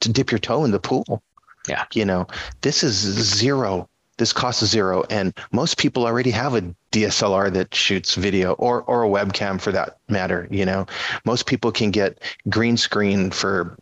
to 0.00 0.12
dip 0.12 0.32
your 0.32 0.40
toe 0.40 0.64
in 0.64 0.72
the 0.72 0.80
pool. 0.80 1.22
Yeah. 1.68 1.84
You 1.92 2.04
know, 2.04 2.26
this 2.60 2.82
is 2.82 2.94
zero. 2.94 3.88
This 4.18 4.32
costs 4.32 4.64
zero. 4.64 5.04
And 5.10 5.34
most 5.52 5.78
people 5.78 6.06
already 6.06 6.30
have 6.30 6.54
a 6.54 6.62
DSLR 6.92 7.52
that 7.54 7.74
shoots 7.74 8.14
video 8.14 8.52
or 8.54 8.82
or 8.82 9.04
a 9.04 9.08
webcam 9.08 9.60
for 9.60 9.72
that 9.72 9.98
matter. 10.08 10.46
You 10.50 10.66
know, 10.66 10.86
most 11.24 11.46
people 11.46 11.72
can 11.72 11.90
get 11.90 12.20
green 12.48 12.76
screen 12.76 13.30
for 13.30 13.76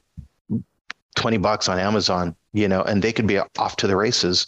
20 1.16 1.38
bucks 1.38 1.68
on 1.68 1.78
Amazon, 1.78 2.34
you 2.52 2.68
know, 2.68 2.82
and 2.82 3.02
they 3.02 3.12
could 3.12 3.26
be 3.26 3.38
off 3.58 3.76
to 3.76 3.86
the 3.86 3.96
races, 3.96 4.46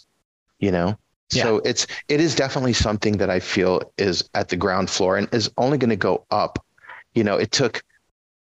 you 0.59 0.71
know. 0.71 0.97
Yeah. 1.31 1.43
So 1.43 1.57
it's 1.59 1.87
it 2.07 2.21
is 2.21 2.35
definitely 2.35 2.73
something 2.73 3.17
that 3.17 3.29
I 3.29 3.39
feel 3.39 3.91
is 3.97 4.29
at 4.33 4.49
the 4.49 4.55
ground 4.55 4.89
floor 4.89 5.17
and 5.17 5.27
is 5.33 5.49
only 5.57 5.77
going 5.77 5.89
to 5.89 5.95
go 5.95 6.25
up. 6.31 6.63
You 7.15 7.23
know, 7.23 7.37
it 7.37 7.51
took 7.51 7.83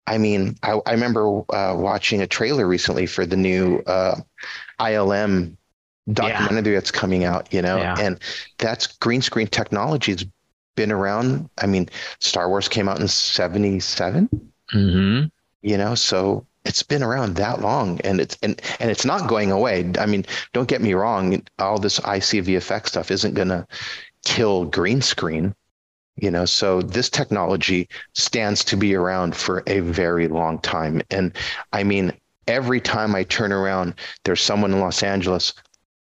I 0.08 0.18
mean, 0.18 0.56
I, 0.64 0.80
I 0.86 0.92
remember 0.92 1.42
uh, 1.54 1.76
watching 1.78 2.22
a 2.22 2.28
trailer 2.28 2.68
recently 2.68 3.06
for 3.06 3.26
the 3.26 3.38
new 3.38 3.80
uh, 3.86 4.16
ILM 4.80 5.56
documentary 6.12 6.74
yeah. 6.74 6.80
that's 6.80 6.92
coming 6.92 7.24
out, 7.24 7.54
you 7.54 7.62
know, 7.62 7.78
yeah. 7.78 7.96
and 8.00 8.20
that's 8.58 8.88
green 8.88 9.22
screen 9.22 9.48
technology 9.48 10.12
has 10.12 10.26
been 10.76 10.92
around. 10.92 11.50
I 11.60 11.68
mean, 11.68 11.90
Star 12.20 12.50
Wars 12.50 12.68
came 12.68 12.90
out 12.90 13.00
in 13.00 13.08
77, 13.08 14.30
mm-hmm. 14.74 15.28
you 15.62 15.78
know, 15.78 15.96
so 15.96 16.46
it's 16.66 16.84
been 16.84 17.04
around 17.04 17.36
that 17.36 17.62
long 17.62 18.00
and 18.02 18.22
it's 18.22 18.38
and 18.44 18.62
and 18.80 18.92
it's 18.92 19.06
not 19.06 19.28
going 19.28 19.52
away. 19.52 19.92
I 19.98 20.06
mean, 20.06 20.26
don't 20.54 20.68
get 20.68 20.82
me 20.82 20.94
wrong, 20.94 21.42
all 21.60 21.80
this 21.80 22.00
IC 22.00 22.46
VFX 22.46 22.88
stuff 22.90 23.12
isn't 23.12 23.34
going 23.34 23.50
to 23.50 23.68
kill 24.26 24.66
green 24.66 25.02
screen, 25.02 25.56
you 26.22 26.32
know, 26.32 26.46
so 26.46 26.82
this 26.82 27.10
technology 27.10 27.90
stands 28.14 28.64
to 28.66 28.78
be 28.78 28.96
around 28.96 29.36
for 29.36 29.64
a 29.68 29.80
very 29.80 30.28
long 30.28 30.60
time. 30.60 31.02
And 31.10 31.36
I 31.74 31.84
mean, 31.84 32.14
every 32.48 32.80
time 32.80 33.16
I 33.16 33.24
turn 33.24 33.52
around, 33.52 33.96
there's 34.24 34.42
someone 34.42 34.72
in 34.72 34.80
Los 34.80 35.04
Angeles 35.04 35.54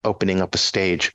opening 0.05 0.41
up 0.41 0.55
a 0.55 0.59
stage 0.59 1.13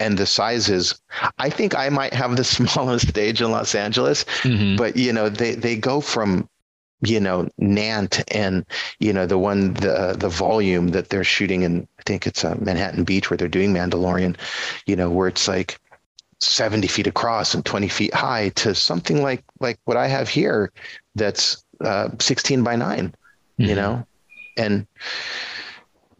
and 0.00 0.16
the 0.16 0.26
sizes 0.26 1.00
i 1.38 1.50
think 1.50 1.74
i 1.74 1.88
might 1.88 2.14
have 2.14 2.36
the 2.36 2.44
smallest 2.56 3.08
stage 3.08 3.42
in 3.42 3.50
los 3.50 3.74
angeles 3.74 4.24
mm-hmm. 4.42 4.76
but 4.76 4.96
you 4.96 5.12
know 5.12 5.28
they 5.28 5.56
they 5.56 5.74
go 5.74 6.00
from 6.00 6.48
you 7.02 7.18
know 7.18 7.48
nant 7.58 8.22
and 8.32 8.64
you 9.00 9.12
know 9.12 9.26
the 9.26 9.38
one 9.38 9.74
the 9.74 10.14
the 10.16 10.28
volume 10.28 10.88
that 10.88 11.08
they're 11.08 11.24
shooting 11.24 11.62
in 11.62 11.86
i 11.98 12.02
think 12.02 12.24
it's 12.24 12.44
a 12.44 12.52
uh, 12.52 12.54
manhattan 12.60 13.02
beach 13.02 13.30
where 13.30 13.36
they're 13.36 13.48
doing 13.48 13.72
mandalorian 13.72 14.36
you 14.86 14.94
know 14.94 15.10
where 15.10 15.26
it's 15.26 15.48
like 15.48 15.78
70 16.40 16.86
feet 16.88 17.06
across 17.06 17.54
and 17.54 17.64
20 17.64 17.88
feet 17.88 18.14
high 18.14 18.50
to 18.50 18.74
something 18.74 19.22
like 19.22 19.44
like 19.60 19.78
what 19.84 19.96
i 19.96 20.06
have 20.06 20.28
here 20.28 20.72
that's 21.14 21.64
uh, 21.84 22.08
16 22.18 22.62
by 22.62 22.76
9 22.76 23.08
mm-hmm. 23.08 23.64
you 23.64 23.74
know? 23.74 24.06
And 24.56 24.86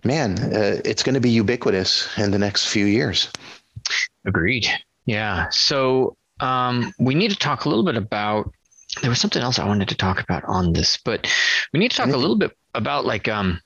man 0.05 0.39
uh, 0.39 0.81
it's 0.85 1.03
going 1.03 1.15
to 1.15 1.21
be 1.21 1.31
ubiquitous 1.31 2.09
in 2.19 2.31
the 2.31 2.39
next 2.39 2.67
few 2.67 2.87
years. 2.87 3.31
Agreed. 4.25 4.69
Yeah. 5.07 5.49
So 5.51 6.17
um, 6.41 6.93
we 6.99 7.15
need 7.15 7.31
to 7.31 7.37
talk 7.37 7.65
a 7.65 7.69
little 7.69 7.85
bit 7.85 7.97
about 7.97 8.53
there 9.01 9.11
was 9.11 9.21
something 9.21 9.43
else 9.43 9.59
I 9.59 9.67
wanted 9.67 9.89
to 9.89 9.95
talk 9.95 10.21
about 10.21 10.45
on 10.45 10.73
this, 10.73 10.97
but 10.97 11.31
we 11.73 11.81
need 11.81 11.91
to 11.91 11.97
talk 11.97 12.09
a 12.09 12.17
little 12.17 12.37
bit 12.37 12.57
about 12.75 13.05
like 13.05 13.29
um 13.29 13.61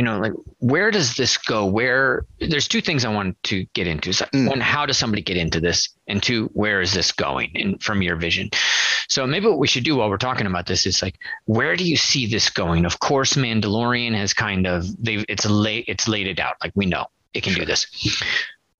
you 0.00 0.04
know 0.04 0.18
like 0.18 0.32
where 0.60 0.90
does 0.90 1.14
this 1.14 1.36
go? 1.36 1.66
Where 1.66 2.24
there's 2.38 2.66
two 2.66 2.80
things 2.80 3.04
i 3.04 3.10
want 3.10 3.36
to 3.42 3.66
get 3.74 3.86
into. 3.86 4.14
So 4.14 4.24
mm. 4.32 4.48
one 4.48 4.58
how 4.58 4.86
does 4.86 4.96
somebody 4.96 5.20
get 5.20 5.36
into 5.36 5.60
this? 5.60 5.90
And 6.08 6.22
two 6.22 6.46
where 6.54 6.80
is 6.80 6.94
this 6.94 7.12
going 7.12 7.50
in, 7.54 7.76
from 7.76 8.00
your 8.00 8.16
vision? 8.16 8.48
So 9.10 9.26
maybe 9.26 9.46
what 9.46 9.58
we 9.58 9.66
should 9.66 9.84
do 9.84 9.96
while 9.96 10.08
we're 10.08 10.16
talking 10.16 10.46
about 10.46 10.64
this 10.64 10.86
is 10.86 11.02
like 11.02 11.16
where 11.44 11.76
do 11.76 11.86
you 11.86 11.98
see 11.98 12.26
this 12.26 12.48
going? 12.48 12.86
Of 12.86 12.98
course 12.98 13.34
mandalorian 13.34 14.14
has 14.14 14.32
kind 14.32 14.66
of 14.66 14.86
they've 15.04 15.22
it's 15.28 15.44
late 15.44 15.84
it's 15.86 16.08
laid 16.08 16.28
it 16.28 16.40
out. 16.40 16.54
Like 16.62 16.72
we 16.74 16.86
know 16.86 17.08
it 17.34 17.42
can 17.42 17.52
do 17.52 17.66
this. 17.66 17.86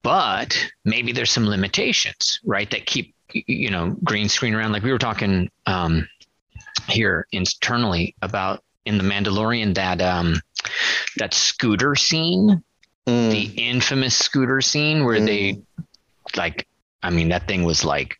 But 0.01 0.57
maybe 0.85 1.11
there's 1.11 1.29
some 1.29 1.45
limitations 1.45 2.39
right 2.43 2.71
that 2.71 2.87
keep 2.87 3.13
you 3.31 3.69
know 3.69 3.95
green 4.03 4.27
screen 4.27 4.55
around. 4.55 4.71
Like 4.71 4.81
we 4.81 4.91
were 4.91 4.97
talking 4.97 5.51
um, 5.67 6.09
here 6.87 7.27
internally 7.31 8.15
about 8.23 8.63
in 8.85 8.97
the 8.97 9.03
Mandalorian 9.03 9.75
that 9.75 10.01
um, 10.01 10.41
that 11.17 11.33
scooter 11.33 11.95
scene, 11.95 12.63
mm. 13.07 13.31
the 13.31 13.43
infamous 13.57 14.17
scooter 14.17 14.61
scene 14.61 15.05
where 15.05 15.19
mm. 15.19 15.25
they 15.25 15.61
like 16.35 16.67
I 17.03 17.09
mean 17.09 17.29
that 17.29 17.47
thing 17.47 17.63
was 17.63 17.83
like 17.83 18.17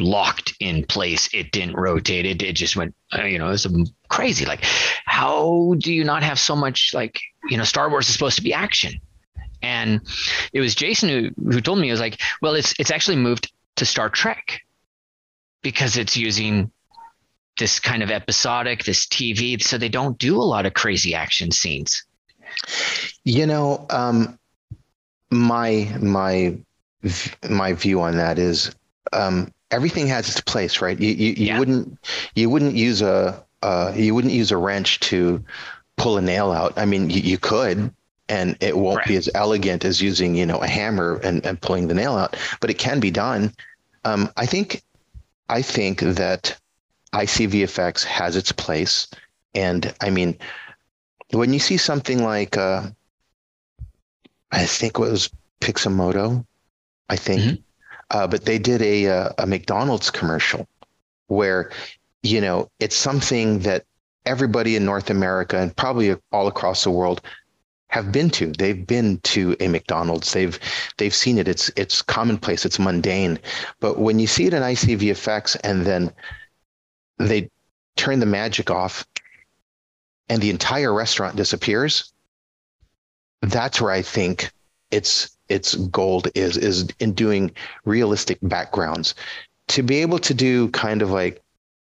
locked 0.00 0.54
in 0.60 0.84
place. 0.84 1.28
It 1.32 1.52
didn't 1.52 1.76
rotate. 1.76 2.26
It, 2.26 2.42
it 2.42 2.54
just 2.54 2.76
went, 2.76 2.94
uh, 3.16 3.24
you 3.24 3.38
know, 3.38 3.48
it 3.48 3.50
was 3.50 3.92
crazy. 4.08 4.44
Like, 4.44 4.64
how 5.04 5.74
do 5.78 5.92
you 5.92 6.04
not 6.04 6.22
have 6.22 6.38
so 6.38 6.54
much 6.54 6.92
like, 6.94 7.20
you 7.48 7.56
know, 7.56 7.64
Star 7.64 7.90
Wars 7.90 8.08
is 8.08 8.14
supposed 8.14 8.36
to 8.36 8.42
be 8.42 8.54
action. 8.54 9.00
And 9.62 10.00
it 10.52 10.60
was 10.60 10.74
Jason 10.74 11.08
who, 11.08 11.30
who 11.50 11.60
told 11.60 11.78
me, 11.78 11.88
it 11.88 11.92
was 11.92 12.00
like, 12.00 12.20
well, 12.40 12.54
it's, 12.54 12.74
it's 12.78 12.90
actually 12.90 13.16
moved 13.16 13.52
to 13.76 13.84
Star 13.84 14.08
Trek 14.08 14.60
because 15.62 15.96
it's 15.96 16.16
using 16.16 16.70
this 17.58 17.80
kind 17.80 18.02
of 18.02 18.10
episodic, 18.10 18.84
this 18.84 19.06
TV, 19.06 19.60
so 19.62 19.78
they 19.78 19.88
don't 19.88 20.18
do 20.18 20.36
a 20.36 20.42
lot 20.42 20.66
of 20.66 20.74
crazy 20.74 21.14
action 21.14 21.50
scenes. 21.50 22.04
You 23.24 23.46
know, 23.46 23.86
um, 23.90 24.38
my 25.30 25.94
my 26.00 26.56
my 27.48 27.72
view 27.72 28.00
on 28.00 28.16
that 28.16 28.38
is 28.38 28.74
um, 29.12 29.52
everything 29.70 30.06
has 30.08 30.28
its 30.28 30.40
place, 30.40 30.80
right? 30.80 30.98
You 30.98 31.10
you, 31.10 31.32
you 31.32 31.46
yeah. 31.46 31.58
wouldn't 31.58 31.98
you 32.34 32.50
wouldn't 32.50 32.74
use 32.74 33.02
a 33.02 33.42
uh, 33.62 33.92
you 33.94 34.14
wouldn't 34.14 34.34
use 34.34 34.50
a 34.50 34.56
wrench 34.56 35.00
to 35.00 35.44
pull 35.96 36.16
a 36.16 36.22
nail 36.22 36.52
out. 36.52 36.72
I 36.76 36.84
mean, 36.84 37.10
you, 37.10 37.20
you 37.20 37.38
could, 37.38 37.92
and 38.28 38.56
it 38.60 38.76
won't 38.76 38.98
right. 38.98 39.08
be 39.08 39.16
as 39.16 39.28
elegant 39.34 39.84
as 39.84 40.00
using 40.00 40.34
you 40.34 40.46
know 40.46 40.58
a 40.58 40.68
hammer 40.68 41.20
and, 41.22 41.44
and 41.44 41.60
pulling 41.60 41.88
the 41.88 41.94
nail 41.94 42.14
out, 42.14 42.36
but 42.60 42.70
it 42.70 42.78
can 42.78 43.00
be 43.00 43.10
done. 43.10 43.52
Um, 44.04 44.30
I 44.36 44.46
think 44.46 44.82
I 45.48 45.62
think 45.62 46.00
that 46.00 46.58
ICVFX 47.12 48.04
has 48.04 48.36
its 48.36 48.52
place, 48.52 49.08
and 49.54 49.94
I 50.00 50.10
mean, 50.10 50.38
when 51.32 51.52
you 51.52 51.58
see 51.58 51.76
something 51.76 52.22
like 52.22 52.56
uh, 52.56 52.88
I 54.52 54.66
think 54.66 54.98
it 54.98 55.00
was 55.00 55.30
Pixomondo, 55.60 56.44
I 57.08 57.16
think, 57.16 57.42
mm-hmm. 57.42 58.18
uh, 58.18 58.26
but 58.26 58.44
they 58.44 58.58
did 58.58 58.82
a, 58.82 59.04
a 59.04 59.16
uh, 59.16 59.32
a 59.38 59.46
McDonald's 59.46 60.10
commercial 60.10 60.66
where 61.26 61.70
you 62.22 62.40
know 62.40 62.70
it's 62.80 62.96
something 62.96 63.60
that 63.60 63.84
everybody 64.26 64.76
in 64.76 64.84
North 64.84 65.10
America 65.10 65.58
and 65.58 65.74
probably 65.74 66.14
all 66.32 66.46
across 66.46 66.84
the 66.84 66.90
world 66.90 67.22
have 67.88 68.12
been 68.12 68.28
to. 68.30 68.52
They've 68.52 68.86
been 68.86 69.18
to 69.20 69.56
a 69.60 69.68
McDonald's. 69.68 70.32
They've 70.32 70.58
they've 70.98 71.14
seen 71.14 71.38
it. 71.38 71.48
It's 71.48 71.70
it's 71.76 72.02
commonplace. 72.02 72.64
It's 72.64 72.78
mundane. 72.78 73.38
But 73.80 73.98
when 73.98 74.18
you 74.18 74.26
see 74.26 74.46
it 74.46 74.54
in 74.54 74.62
ICVFX 74.62 75.56
and 75.64 75.86
then 75.86 76.12
they 77.18 77.50
turn 77.96 78.20
the 78.20 78.26
magic 78.26 78.70
off 78.70 79.06
and 80.28 80.40
the 80.42 80.50
entire 80.50 80.92
restaurant 80.92 81.36
disappears, 81.36 82.12
that's 83.42 83.80
where 83.80 83.92
I 83.92 84.02
think 84.02 84.50
it's 84.90 85.36
its 85.48 85.74
gold 85.74 86.28
is 86.34 86.56
is 86.56 86.88
in 86.98 87.12
doing 87.12 87.50
realistic 87.84 88.38
backgrounds. 88.42 89.14
To 89.68 89.82
be 89.82 89.98
able 89.98 90.18
to 90.20 90.34
do 90.34 90.68
kind 90.70 91.02
of 91.02 91.10
like 91.10 91.42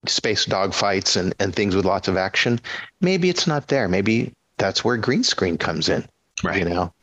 space 0.07 0.45
dogfights 0.45 1.15
and, 1.15 1.33
and 1.39 1.55
things 1.55 1.75
with 1.75 1.85
lots 1.85 2.07
of 2.07 2.17
action, 2.17 2.59
maybe 3.01 3.29
it's 3.29 3.47
not 3.47 3.67
there. 3.67 3.87
Maybe 3.87 4.33
that's 4.57 4.83
where 4.83 4.97
green 4.97 5.23
screen 5.23 5.57
comes 5.57 5.89
in. 5.89 6.05
Right. 6.43 6.59
You 6.59 6.65
know, 6.65 6.93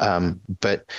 um, 0.00 0.40
but 0.60 0.90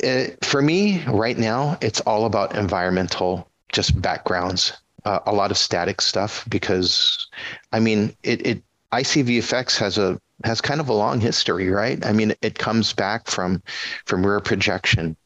it, 0.00 0.38
uh, 0.42 0.46
for 0.46 0.60
me 0.60 1.02
right 1.06 1.38
now, 1.38 1.78
it's 1.80 2.00
all 2.00 2.26
about 2.26 2.56
environmental 2.56 3.48
just 3.72 4.00
backgrounds. 4.00 4.72
Uh, 5.04 5.20
a 5.26 5.32
lot 5.34 5.50
of 5.50 5.58
static 5.58 6.00
stuff 6.00 6.44
because, 6.48 7.28
I 7.72 7.80
mean, 7.80 8.16
it, 8.22 8.46
it 8.46 8.62
ICVFX 8.92 9.76
has 9.78 9.98
a 9.98 10.18
has 10.44 10.60
kind 10.60 10.80
of 10.80 10.88
a 10.88 10.92
long 10.92 11.20
history, 11.20 11.70
right? 11.70 12.04
I 12.04 12.12
mean, 12.12 12.34
it 12.42 12.58
comes 12.58 12.92
back 12.92 13.28
from 13.28 13.62
from 14.06 14.26
rear 14.26 14.40
projection. 14.40 15.16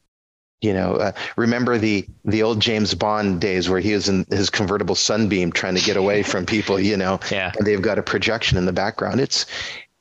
You 0.60 0.72
know, 0.72 0.94
uh, 0.94 1.12
remember 1.36 1.78
the 1.78 2.06
the 2.24 2.42
old 2.42 2.60
James 2.60 2.94
Bond 2.94 3.40
days 3.40 3.68
where 3.68 3.80
he 3.80 3.92
was 3.92 4.08
in 4.08 4.26
his 4.30 4.50
convertible 4.50 4.94
Sunbeam 4.94 5.52
trying 5.52 5.76
to 5.76 5.84
get 5.84 5.96
away 5.96 6.22
from 6.32 6.46
people. 6.46 6.80
You 6.80 6.96
know, 6.96 7.20
yeah. 7.30 7.52
And 7.56 7.66
they've 7.66 7.82
got 7.82 7.98
a 7.98 8.02
projection 8.02 8.58
in 8.58 8.66
the 8.66 8.72
background. 8.72 9.20
It's 9.20 9.46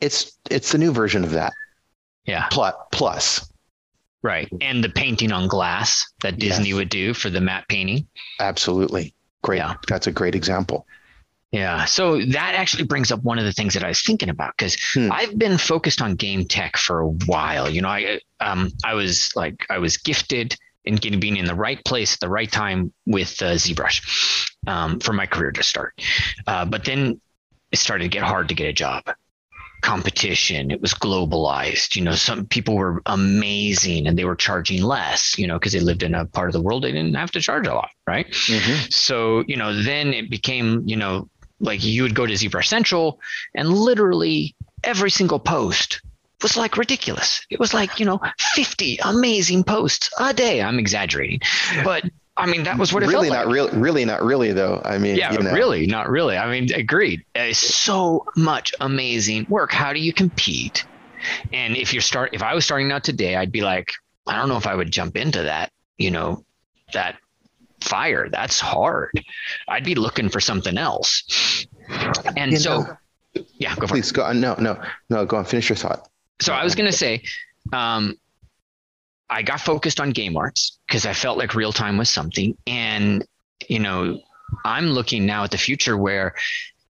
it's 0.02 0.38
it's 0.50 0.72
the 0.72 0.78
new 0.78 0.92
version 0.92 1.24
of 1.24 1.32
that. 1.32 1.54
Yeah. 2.26 2.48
Plus, 2.52 2.74
plus. 2.92 3.52
Right, 4.24 4.50
and 4.62 4.84
the 4.84 4.90
painting 4.90 5.32
on 5.32 5.48
glass 5.48 6.06
that 6.22 6.40
Disney 6.40 6.70
yes. 6.70 6.76
would 6.76 6.90
do 6.90 7.14
for 7.14 7.30
the 7.30 7.40
matte 7.40 7.68
painting. 7.70 8.08
Absolutely, 8.40 9.14
great. 9.48 9.58
Yeah. 9.58 9.76
That's 9.88 10.08
a 10.08 10.12
great 10.12 10.36
example. 10.36 10.86
Yeah. 11.52 11.86
So 11.86 12.20
that 12.20 12.56
actually 12.56 12.84
brings 12.84 13.12
up 13.12 13.24
one 13.24 13.40
of 13.40 13.46
the 13.46 13.54
things 13.54 13.74
that 13.74 13.84
I 13.84 13.88
was 13.88 14.02
thinking 14.02 14.30
about 14.30 14.54
because 14.58 14.78
hmm. 14.94 15.10
I've 15.12 15.40
been 15.40 15.58
focused 15.58 16.02
on 16.02 16.16
game 16.16 16.46
tech 16.46 16.76
for 16.76 17.00
a 17.00 17.08
while. 17.08 17.70
You 17.70 17.82
know, 17.82 17.88
I 17.88 18.20
um 18.42 18.70
I 18.84 18.94
was 18.94 19.32
like 19.36 19.66
I 19.70 19.78
was 19.78 19.98
gifted 19.98 20.56
in 20.84 20.96
getting 20.96 21.20
being 21.20 21.38
in 21.38 21.46
the 21.46 21.56
right 21.56 21.84
place 21.86 22.16
at 22.16 22.20
the 22.20 22.30
right 22.30 22.52
time 22.52 22.94
with 23.06 23.42
uh, 23.42 23.54
ZBrush 23.56 24.50
um, 24.68 25.00
for 25.00 25.14
my 25.14 25.26
career 25.26 25.52
to 25.52 25.64
start. 25.64 25.94
Uh, 26.46 26.66
but 26.66 26.84
then 26.86 27.20
it 27.72 27.80
started 27.80 28.04
to 28.04 28.10
get 28.10 28.24
hard 28.24 28.50
to 28.50 28.56
get 28.56 28.68
a 28.68 28.74
job. 28.74 29.04
Competition, 29.82 30.72
it 30.72 30.82
was 30.82 30.94
globalized. 30.94 31.96
You 31.96 32.04
know, 32.04 32.14
some 32.14 32.46
people 32.46 32.76
were 32.76 33.02
amazing 33.06 34.08
and 34.08 34.18
they 34.18 34.26
were 34.26 34.36
charging 34.36 34.84
less, 34.84 35.38
you 35.38 35.48
know, 35.48 35.58
because 35.58 35.74
they 35.74 35.80
lived 35.80 36.04
in 36.04 36.16
a 36.16 36.26
part 36.26 36.50
of 36.50 36.54
the 36.54 36.62
world 36.62 36.84
they 36.84 36.92
didn't 36.92 37.14
have 37.16 37.32
to 37.32 37.42
charge 37.42 37.68
a 37.68 37.74
lot, 37.74 37.90
right? 38.06 38.28
Mm-hmm. 38.28 38.90
So, 38.90 39.44
you 39.48 39.56
know, 39.56 39.82
then 39.82 40.14
it 40.14 40.30
became, 40.30 40.84
you 40.86 40.96
know, 40.96 41.30
like 41.60 41.84
you 41.84 42.04
would 42.04 42.16
go 42.16 42.26
to 42.26 42.34
ZBrush 42.34 42.68
Central 42.68 43.20
and 43.56 43.70
literally 43.70 44.56
every 44.84 45.10
single 45.10 45.40
post 45.40 46.02
was 46.42 46.56
like 46.56 46.78
ridiculous. 46.78 47.46
It 47.50 47.60
was 47.60 47.74
like, 47.74 48.00
you 48.00 48.06
know, 48.06 48.20
50 48.40 49.00
amazing 49.04 49.64
posts 49.64 50.10
a 50.20 50.34
day. 50.34 50.62
I'm 50.62 50.80
exaggerating, 50.80 51.42
but 51.84 52.04
I 52.38 52.46
mean, 52.46 52.64
that 52.64 52.78
was 52.78 52.94
what 52.94 53.04
it 53.04 53.08
really 53.08 53.30
not 53.30 53.48
like. 53.48 53.56
really, 53.56 53.78
really 53.78 54.06
not 54.06 54.24
really 54.24 54.52
though. 54.52 54.82
I 54.86 54.98
mean, 55.00 55.16
yeah, 55.16 55.34
you 55.34 55.40
know. 55.40 55.52
really 55.52 55.88
not 55.88 56.10
really. 56.10 56.38
I 56.38 56.50
mean, 56.50 56.72
agreed. 56.74 57.26
It's 57.34 57.58
so 57.58 58.26
much 58.36 58.74
amazing 58.80 59.48
work. 59.50 59.72
How 59.72 59.92
do 59.92 60.00
you 60.00 60.14
compete? 60.14 60.86
And 61.52 61.76
if 61.76 61.94
you're 61.94 62.02
start, 62.02 62.34
if 62.34 62.44
I 62.44 62.54
was 62.54 62.64
starting 62.64 62.92
out 62.92 63.04
today, 63.04 63.36
I'd 63.36 63.52
be 63.52 63.62
like, 63.62 63.92
I 64.28 64.36
don't 64.36 64.50
know 64.50 64.58
if 64.58 64.68
I 64.68 64.76
would 64.76 64.92
jump 64.92 65.18
into 65.18 65.44
that, 65.44 65.72
you 65.98 66.12
know, 66.12 66.46
that 66.94 67.18
fire. 67.82 68.30
That's 68.30 68.60
hard. 68.60 69.12
I'd 69.68 69.84
be 69.84 69.96
looking 69.96 70.30
for 70.30 70.40
something 70.40 70.78
else. 70.78 71.66
And 72.36 72.52
you 72.52 72.60
so, 72.60 72.82
know, 72.82 73.44
yeah, 73.58 73.76
go 73.76 73.88
Please 73.88 74.12
it. 74.12 74.14
go 74.14 74.24
on. 74.24 74.40
No, 74.40 74.56
no, 74.60 74.80
no, 75.10 75.26
go 75.26 75.38
on. 75.38 75.46
Finish 75.46 75.70
your 75.70 75.76
thought. 75.76 76.08
So 76.40 76.54
I 76.54 76.64
was 76.64 76.76
going 76.76 76.90
to 76.90 76.96
say, 76.96 77.24
um, 77.74 78.16
I 79.30 79.42
got 79.42 79.62
focused 79.62 80.00
on 80.00 80.12
game 80.12 80.38
arts 80.38 80.80
because 80.88 81.06
I 81.06 81.14
felt 81.14 81.38
like 81.38 81.56
real 81.56 81.74
time 81.74 81.98
was 81.98 82.10
something. 82.10 82.58
And, 82.66 83.26
you 83.68 83.80
know, 83.80 84.22
I'm 84.64 84.88
looking 84.88 85.26
now 85.26 85.44
at 85.44 85.52
the 85.52 85.58
future 85.58 85.98
where, 85.98 86.34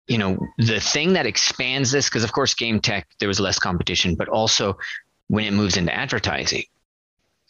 you 0.08 0.18
know, 0.18 0.38
the 0.58 0.80
thing 0.80 1.14
that 1.14 1.26
expands 1.26 1.92
this, 1.92 2.10
because 2.10 2.24
of 2.24 2.32
course, 2.32 2.54
game 2.54 2.80
tech, 2.80 3.08
there 3.20 3.28
was 3.28 3.40
less 3.40 3.60
competition, 3.60 4.16
but 4.16 4.30
also 4.30 4.78
when 5.28 5.46
it 5.46 5.54
moves 5.54 5.78
into 5.78 5.94
advertising, 5.94 6.64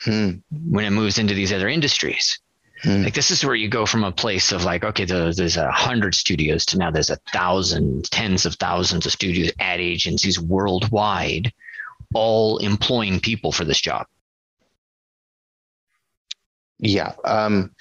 hmm. 0.02 0.32
when 0.50 0.86
it 0.86 0.92
moves 0.92 1.18
into 1.18 1.34
these 1.34 1.54
other 1.54 1.70
industries. 1.70 2.40
Hmm. 2.82 3.04
Like 3.04 3.14
this 3.14 3.32
is 3.32 3.46
where 3.46 3.56
you 3.56 3.70
go 3.70 3.86
from 3.86 4.04
a 4.04 4.12
place 4.12 4.52
of 4.52 4.66
like, 4.66 4.84
okay, 4.84 5.06
there's 5.06 5.58
a 5.58 5.72
hundred 5.72 6.14
studios 6.14 6.66
to 6.68 6.78
now 6.78 6.92
there's 6.92 7.10
a 7.10 7.20
thousand, 7.32 8.12
tens 8.12 8.46
of 8.46 8.56
thousands 8.56 9.06
of 9.06 9.14
studios, 9.14 9.54
ad 9.60 9.80
agencies 9.80 10.40
worldwide 10.40 11.54
all 12.14 12.58
employing 12.60 13.20
people 13.20 13.52
for 13.52 13.66
this 13.66 13.82
job? 13.82 14.06
Yeah. 16.80 17.14
Um, 17.24 17.72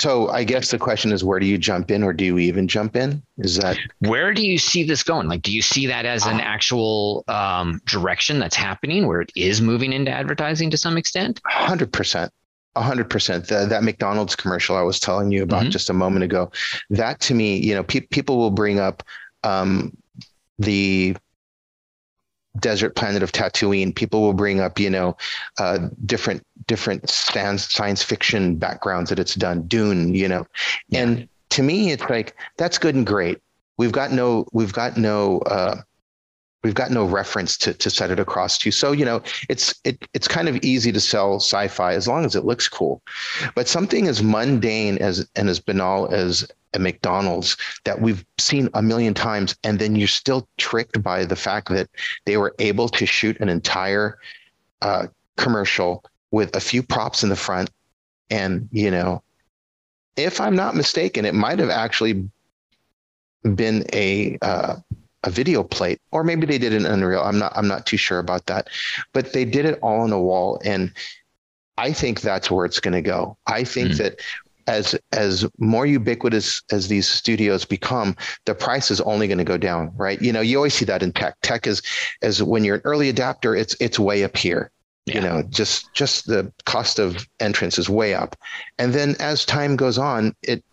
so 0.00 0.30
I 0.30 0.44
guess 0.44 0.70
the 0.70 0.78
question 0.78 1.12
is, 1.12 1.22
where 1.22 1.38
do 1.38 1.44
you 1.44 1.58
jump 1.58 1.90
in, 1.90 2.02
or 2.02 2.12
do 2.14 2.24
you 2.24 2.38
even 2.38 2.66
jump 2.66 2.96
in? 2.96 3.22
Is 3.38 3.56
that 3.58 3.76
where 3.98 4.32
do 4.32 4.44
you 4.46 4.56
see 4.56 4.84
this 4.84 5.02
going? 5.02 5.28
Like, 5.28 5.42
do 5.42 5.52
you 5.52 5.60
see 5.60 5.86
that 5.86 6.06
as 6.06 6.24
an 6.24 6.40
ah. 6.40 6.44
actual 6.44 7.24
um, 7.28 7.80
direction 7.84 8.38
that's 8.38 8.56
happening, 8.56 9.06
where 9.06 9.20
it 9.20 9.30
is 9.36 9.60
moving 9.60 9.92
into 9.92 10.10
advertising 10.10 10.70
to 10.70 10.78
some 10.78 10.96
extent? 10.96 11.40
Hundred 11.46 11.92
percent. 11.92 12.32
Hundred 12.74 13.10
percent. 13.10 13.48
That 13.48 13.82
McDonald's 13.82 14.34
commercial 14.34 14.76
I 14.76 14.82
was 14.82 14.98
telling 14.98 15.30
you 15.30 15.42
about 15.42 15.62
mm-hmm. 15.62 15.70
just 15.70 15.90
a 15.90 15.94
moment 15.94 16.24
ago, 16.24 16.50
that 16.88 17.20
to 17.20 17.34
me, 17.34 17.58
you 17.58 17.74
know, 17.74 17.82
pe- 17.82 18.00
people 18.00 18.38
will 18.38 18.50
bring 18.50 18.80
up 18.80 19.02
um, 19.44 19.94
the 20.58 21.16
desert 22.58 22.94
planet 22.94 23.22
of 23.22 23.32
Tatooine, 23.32 23.94
people 23.94 24.22
will 24.22 24.32
bring 24.32 24.60
up, 24.60 24.78
you 24.78 24.90
know, 24.90 25.16
uh, 25.58 25.88
different 26.06 26.44
different 26.66 27.08
science 27.08 28.02
fiction 28.02 28.56
backgrounds 28.56 29.10
that 29.10 29.18
it's 29.18 29.34
done. 29.34 29.62
Dune, 29.62 30.14
you 30.14 30.28
know, 30.28 30.46
yeah. 30.88 31.02
and 31.02 31.28
to 31.50 31.62
me, 31.62 31.92
it's 31.92 32.08
like 32.08 32.36
that's 32.56 32.78
good 32.78 32.94
and 32.94 33.06
great. 33.06 33.38
We've 33.78 33.92
got 33.92 34.12
no, 34.12 34.46
we've 34.52 34.72
got 34.72 34.96
no, 34.96 35.38
uh, 35.40 35.76
we've 36.62 36.74
got 36.74 36.90
no 36.90 37.04
reference 37.04 37.56
to 37.58 37.74
to 37.74 37.90
set 37.90 38.10
it 38.10 38.20
across 38.20 38.58
to. 38.58 38.70
So 38.70 38.92
you 38.92 39.04
know, 39.04 39.22
it's 39.48 39.74
it 39.84 40.06
it's 40.14 40.28
kind 40.28 40.48
of 40.48 40.56
easy 40.62 40.92
to 40.92 41.00
sell 41.00 41.36
sci-fi 41.36 41.94
as 41.94 42.08
long 42.08 42.24
as 42.24 42.36
it 42.36 42.44
looks 42.44 42.68
cool. 42.68 43.02
But 43.54 43.68
something 43.68 44.06
as 44.08 44.22
mundane 44.22 44.98
as 44.98 45.28
and 45.36 45.48
as 45.48 45.60
banal 45.60 46.08
as 46.12 46.48
a 46.74 46.78
McDonald's 46.78 47.56
that 47.84 48.00
we've 48.00 48.24
seen 48.38 48.68
a 48.74 48.82
million 48.82 49.14
times, 49.14 49.56
and 49.62 49.78
then 49.78 49.94
you're 49.94 50.08
still 50.08 50.48
tricked 50.56 51.02
by 51.02 51.24
the 51.24 51.36
fact 51.36 51.68
that 51.68 51.90
they 52.24 52.36
were 52.36 52.54
able 52.58 52.88
to 52.88 53.04
shoot 53.04 53.38
an 53.40 53.48
entire 53.48 54.18
uh, 54.80 55.06
commercial 55.36 56.04
with 56.30 56.56
a 56.56 56.60
few 56.60 56.82
props 56.82 57.22
in 57.22 57.28
the 57.28 57.36
front, 57.36 57.70
and 58.30 58.68
you 58.72 58.90
know, 58.90 59.22
if 60.16 60.40
I'm 60.40 60.56
not 60.56 60.74
mistaken, 60.74 61.24
it 61.24 61.34
might 61.34 61.58
have 61.58 61.70
actually 61.70 62.28
been 63.42 63.84
a 63.92 64.38
uh, 64.40 64.76
a 65.24 65.30
video 65.30 65.62
plate, 65.62 66.00
or 66.10 66.24
maybe 66.24 66.46
they 66.46 66.58
did 66.58 66.72
an 66.72 66.86
Unreal. 66.86 67.22
I'm 67.22 67.38
not 67.38 67.52
I'm 67.56 67.68
not 67.68 67.86
too 67.86 67.96
sure 67.96 68.18
about 68.18 68.46
that, 68.46 68.68
but 69.12 69.32
they 69.32 69.44
did 69.44 69.64
it 69.64 69.78
all 69.82 70.00
on 70.00 70.12
a 70.12 70.20
wall, 70.20 70.60
and 70.64 70.92
I 71.78 71.92
think 71.92 72.20
that's 72.20 72.50
where 72.50 72.66
it's 72.66 72.80
going 72.80 72.94
to 72.94 73.02
go. 73.02 73.36
I 73.46 73.64
think 73.64 73.92
mm. 73.92 73.98
that 73.98 74.20
as 74.66 74.98
as 75.12 75.46
more 75.58 75.86
ubiquitous 75.86 76.62
as 76.70 76.88
these 76.88 77.08
studios 77.08 77.64
become, 77.64 78.16
the 78.44 78.54
price 78.54 78.90
is 78.90 79.00
only 79.02 79.26
going 79.26 79.38
to 79.38 79.44
go 79.44 79.56
down, 79.56 79.92
right? 79.96 80.20
You 80.20 80.32
know, 80.32 80.40
you 80.40 80.56
always 80.56 80.74
see 80.74 80.84
that 80.86 81.02
in 81.02 81.12
tech. 81.12 81.36
Tech 81.42 81.66
is 81.66 81.82
as 82.22 82.42
when 82.42 82.64
you're 82.64 82.76
an 82.76 82.82
early 82.84 83.08
adapter, 83.08 83.54
it's 83.56 83.76
it's 83.80 83.98
way 83.98 84.24
up 84.24 84.36
here. 84.36 84.70
Yeah. 85.06 85.14
You 85.16 85.20
know, 85.20 85.42
just 85.50 85.92
just 85.94 86.26
the 86.26 86.52
cost 86.64 86.98
of 86.98 87.26
entrance 87.40 87.78
is 87.78 87.88
way 87.88 88.14
up, 88.14 88.36
and 88.78 88.92
then 88.92 89.16
as 89.18 89.44
time 89.44 89.76
goes 89.76 89.98
on, 89.98 90.34
it 90.42 90.64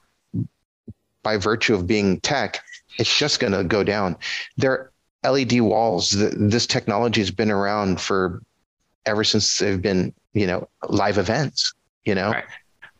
by 1.23 1.37
virtue 1.37 1.73
of 1.73 1.87
being 1.87 2.19
tech, 2.21 2.61
it's 2.99 3.17
just 3.17 3.39
going 3.39 3.53
to 3.53 3.63
go 3.63 3.83
down. 3.83 4.15
There 4.57 4.91
are 5.23 5.31
LED 5.31 5.61
walls. 5.61 6.11
This 6.11 6.67
technology 6.67 7.21
has 7.21 7.31
been 7.31 7.49
around 7.49 7.99
for 7.99 8.43
ever 9.05 9.23
since 9.23 9.57
they've 9.57 9.81
been, 9.81 10.13
you 10.33 10.45
know, 10.45 10.67
live 10.87 11.17
events. 11.17 11.73
You 12.05 12.15
know, 12.15 12.31
right. 12.31 12.45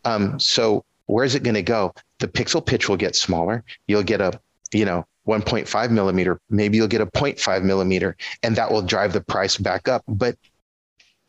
Um, 0.06 0.40
so 0.40 0.84
where's 1.06 1.36
it 1.36 1.44
going 1.44 1.56
to 1.56 1.62
go? 1.62 1.94
The 2.20 2.28
pixel 2.28 2.66
pitch 2.66 2.90
will 2.90 2.98
get 2.98 3.16
smaller. 3.16 3.64
You'll 3.88 4.04
get 4.04 4.22
a, 4.22 4.40
you 4.72 4.86
know, 4.86 5.06
1.5 5.28 5.92
millimeter. 5.92 6.40
Maybe 6.50 6.78
you'll 6.78 6.88
get 6.88 7.02
a 7.02 7.06
0.5 7.06 7.64
millimeter, 7.64 8.16
and 8.44 8.56
that 8.56 8.72
will 8.72 8.82
drive 8.82 9.14
the 9.14 9.22
price 9.22 9.58
back 9.58 9.88
up. 9.88 10.04
But 10.08 10.38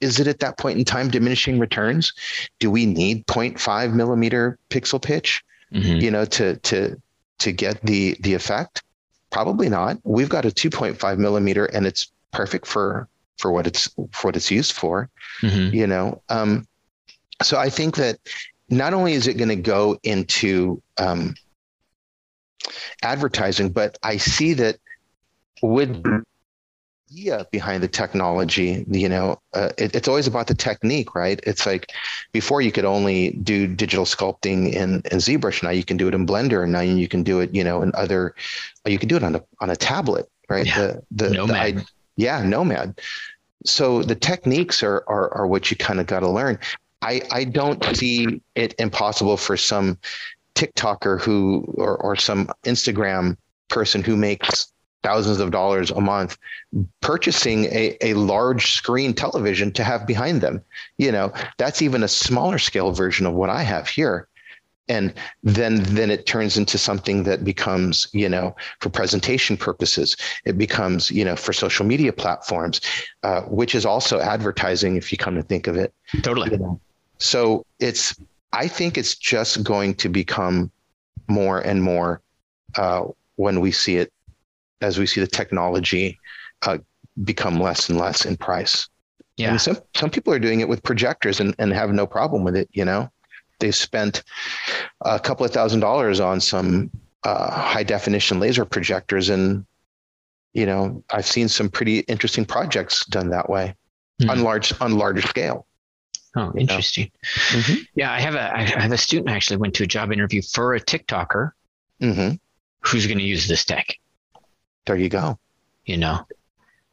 is 0.00 0.18
it 0.18 0.26
at 0.26 0.40
that 0.40 0.58
point 0.58 0.78
in 0.78 0.84
time 0.84 1.10
diminishing 1.10 1.58
returns? 1.58 2.12
Do 2.58 2.70
we 2.70 2.86
need 2.86 3.26
0.5 3.26 3.92
millimeter 3.92 4.58
pixel 4.70 5.02
pitch, 5.02 5.44
mm-hmm. 5.72 6.00
you 6.00 6.10
know, 6.10 6.24
to 6.24 6.56
to 6.56 7.00
to 7.40 7.52
get 7.52 7.80
the 7.82 8.16
the 8.20 8.34
effect? 8.34 8.82
Probably 9.30 9.68
not. 9.68 9.98
We've 10.02 10.28
got 10.28 10.44
a 10.44 10.48
2.5 10.48 11.18
millimeter, 11.18 11.66
and 11.66 11.86
it's 11.86 12.10
perfect 12.32 12.66
for 12.66 13.08
for 13.38 13.52
what 13.52 13.66
it's 13.66 13.88
for 14.12 14.28
what 14.28 14.36
it's 14.36 14.50
used 14.50 14.72
for. 14.72 15.08
Mm-hmm. 15.42 15.74
You 15.74 15.86
know, 15.86 16.22
um, 16.28 16.66
so 17.42 17.58
I 17.58 17.70
think 17.70 17.96
that 17.96 18.18
not 18.68 18.94
only 18.94 19.14
is 19.14 19.26
it 19.26 19.34
going 19.34 19.48
to 19.48 19.56
go 19.56 19.98
into 20.02 20.82
um, 20.98 21.34
advertising, 23.02 23.70
but 23.70 23.98
I 24.02 24.16
see 24.16 24.54
that 24.54 24.76
with 25.62 26.02
idea 27.10 27.46
behind 27.50 27.82
the 27.82 27.88
technology, 27.88 28.84
you 28.88 29.08
know, 29.08 29.40
uh, 29.54 29.70
it, 29.78 29.94
it's 29.94 30.08
always 30.08 30.26
about 30.26 30.46
the 30.46 30.54
technique, 30.54 31.14
right? 31.14 31.40
It's 31.44 31.66
like 31.66 31.92
before 32.32 32.62
you 32.62 32.70
could 32.70 32.84
only 32.84 33.30
do 33.42 33.66
digital 33.66 34.04
sculpting 34.04 34.72
in, 34.72 35.02
in 35.10 35.18
ZBrush. 35.18 35.62
Now 35.62 35.70
you 35.70 35.84
can 35.84 35.96
do 35.96 36.08
it 36.08 36.14
in 36.14 36.26
Blender. 36.26 36.62
And 36.62 36.72
now 36.72 36.80
you 36.80 37.08
can 37.08 37.22
do 37.22 37.40
it, 37.40 37.54
you 37.54 37.64
know, 37.64 37.82
in 37.82 37.90
other, 37.94 38.34
you 38.86 38.98
can 38.98 39.08
do 39.08 39.16
it 39.16 39.24
on 39.24 39.34
a, 39.34 39.42
on 39.60 39.70
a 39.70 39.76
tablet, 39.76 40.28
right? 40.48 40.66
Yeah. 40.66 40.96
The, 41.10 41.28
the, 41.28 41.30
Nomad. 41.30 41.78
The, 41.78 41.86
yeah, 42.16 42.42
Nomad. 42.42 43.00
So 43.64 44.02
the 44.02 44.14
techniques 44.14 44.82
are, 44.82 45.04
are, 45.06 45.34
are 45.34 45.46
what 45.46 45.70
you 45.70 45.76
kind 45.76 46.00
of 46.00 46.06
got 46.06 46.20
to 46.20 46.28
learn. 46.28 46.58
I, 47.02 47.22
I 47.30 47.44
don't 47.44 47.84
see 47.96 48.40
it 48.54 48.74
impossible 48.78 49.36
for 49.36 49.56
some 49.56 49.98
TikToker 50.54 51.20
who 51.20 51.64
or, 51.76 51.96
or 51.96 52.14
some 52.16 52.50
Instagram 52.64 53.36
person 53.68 54.02
who 54.02 54.16
makes 54.16 54.72
thousands 55.02 55.40
of 55.40 55.50
dollars 55.50 55.90
a 55.90 56.00
month 56.00 56.36
purchasing 57.00 57.64
a, 57.66 57.96
a 58.02 58.14
large 58.14 58.72
screen 58.72 59.14
television 59.14 59.72
to 59.72 59.84
have 59.84 60.06
behind 60.06 60.40
them. 60.40 60.62
You 60.98 61.12
know, 61.12 61.32
that's 61.56 61.82
even 61.82 62.02
a 62.02 62.08
smaller 62.08 62.58
scale 62.58 62.92
version 62.92 63.26
of 63.26 63.34
what 63.34 63.50
I 63.50 63.62
have 63.62 63.88
here. 63.88 64.28
And 64.88 65.14
then 65.44 65.84
then 65.84 66.10
it 66.10 66.26
turns 66.26 66.56
into 66.56 66.76
something 66.76 67.22
that 67.22 67.44
becomes, 67.44 68.08
you 68.12 68.28
know, 68.28 68.56
for 68.80 68.90
presentation 68.90 69.56
purposes. 69.56 70.16
It 70.44 70.58
becomes, 70.58 71.12
you 71.12 71.24
know, 71.24 71.36
for 71.36 71.52
social 71.52 71.86
media 71.86 72.12
platforms, 72.12 72.80
uh, 73.22 73.42
which 73.42 73.76
is 73.76 73.86
also 73.86 74.18
advertising 74.18 74.96
if 74.96 75.12
you 75.12 75.18
come 75.18 75.36
to 75.36 75.42
think 75.44 75.68
of 75.68 75.76
it. 75.76 75.94
Totally. 76.22 76.50
You 76.50 76.58
know? 76.58 76.80
So 77.18 77.64
it's, 77.78 78.18
I 78.52 78.66
think 78.66 78.98
it's 78.98 79.14
just 79.14 79.62
going 79.62 79.94
to 79.94 80.08
become 80.08 80.72
more 81.28 81.60
and 81.60 81.80
more 81.82 82.20
uh, 82.76 83.04
when 83.36 83.60
we 83.60 83.70
see 83.70 83.96
it, 83.96 84.12
as 84.80 84.98
we 84.98 85.06
see 85.06 85.20
the 85.20 85.26
technology 85.26 86.18
uh, 86.62 86.78
become 87.24 87.60
less 87.60 87.88
and 87.88 87.98
less 87.98 88.24
in 88.24 88.36
price. 88.36 88.88
Yeah. 89.36 89.50
And 89.50 89.60
some 89.60 89.78
some 89.94 90.10
people 90.10 90.32
are 90.34 90.38
doing 90.38 90.60
it 90.60 90.68
with 90.68 90.82
projectors 90.82 91.40
and, 91.40 91.54
and 91.58 91.72
have 91.72 91.90
no 91.92 92.06
problem 92.06 92.44
with 92.44 92.56
it. 92.56 92.68
You 92.72 92.84
know, 92.84 93.10
they've 93.58 93.74
spent 93.74 94.22
a 95.00 95.18
couple 95.18 95.46
of 95.46 95.52
thousand 95.52 95.80
dollars 95.80 96.20
on 96.20 96.40
some 96.40 96.90
uh, 97.24 97.50
high 97.50 97.82
definition 97.82 98.40
laser 98.40 98.64
projectors, 98.64 99.28
and 99.30 99.64
you 100.52 100.66
know, 100.66 101.02
I've 101.10 101.26
seen 101.26 101.48
some 101.48 101.68
pretty 101.70 102.00
interesting 102.00 102.44
projects 102.44 103.06
done 103.06 103.30
that 103.30 103.48
way 103.48 103.74
Hmm. 104.20 104.28
on 104.30 104.42
large 104.42 104.72
on 104.80 104.98
larger 104.98 105.22
scale. 105.22 105.66
Oh, 106.36 106.52
interesting. 106.56 107.10
Yeah, 107.94 108.12
I 108.12 108.20
have 108.20 108.34
a 108.34 108.54
I 108.54 108.62
have 108.62 108.92
a 108.92 108.98
student 108.98 109.30
actually 109.30 109.56
went 109.56 109.74
to 109.74 109.84
a 109.84 109.86
job 109.86 110.12
interview 110.12 110.42
for 110.42 110.74
a 110.74 110.80
TikToker 110.80 111.52
hmm 112.00 112.30
who's 112.82 113.06
going 113.06 113.18
to 113.18 113.24
use 113.24 113.48
this 113.48 113.64
tech. 113.64 113.96
There 114.90 114.98
you 114.98 115.08
go. 115.08 115.38
You 115.86 115.98
know, 115.98 116.26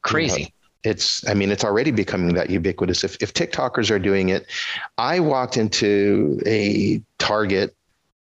crazy. 0.04 0.54
it's 0.84 1.28
i 1.28 1.34
mean 1.34 1.50
it's 1.50 1.64
already 1.64 1.90
becoming 1.90 2.36
that 2.36 2.52
ubiquitous 2.52 3.04
if, 3.04 3.18
if 3.24 3.34
tiktokers 3.34 3.90
are 3.90 3.98
doing 3.98 4.30
it 4.30 4.46
i 5.00 5.20
walked 5.20 5.58
into 5.58 6.40
a 6.46 7.02
target 7.18 7.76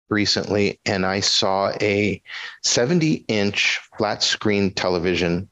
recently 0.08 0.80
and 0.86 1.04
i 1.04 1.20
saw 1.20 1.70
a 1.82 2.22
70 2.62 3.26
inch 3.28 3.78
flat 3.98 4.22
screen 4.22 4.72
television 4.72 5.46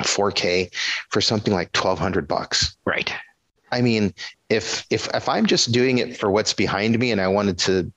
4k 0.00 0.74
for 1.10 1.20
something 1.20 1.52
like 1.52 1.76
1200 1.76 2.26
bucks 2.26 2.74
Right. 2.86 3.12
i 3.70 3.82
mean 3.82 4.14
if 4.48 4.86
if 4.88 5.14
if 5.14 5.28
i'm 5.28 5.44
just 5.44 5.72
doing 5.72 5.98
it 5.98 6.16
for 6.16 6.30
what's 6.30 6.54
behind 6.54 6.98
me 6.98 7.12
and 7.12 7.20
i 7.20 7.28
wanted 7.28 7.58
to 7.58 7.92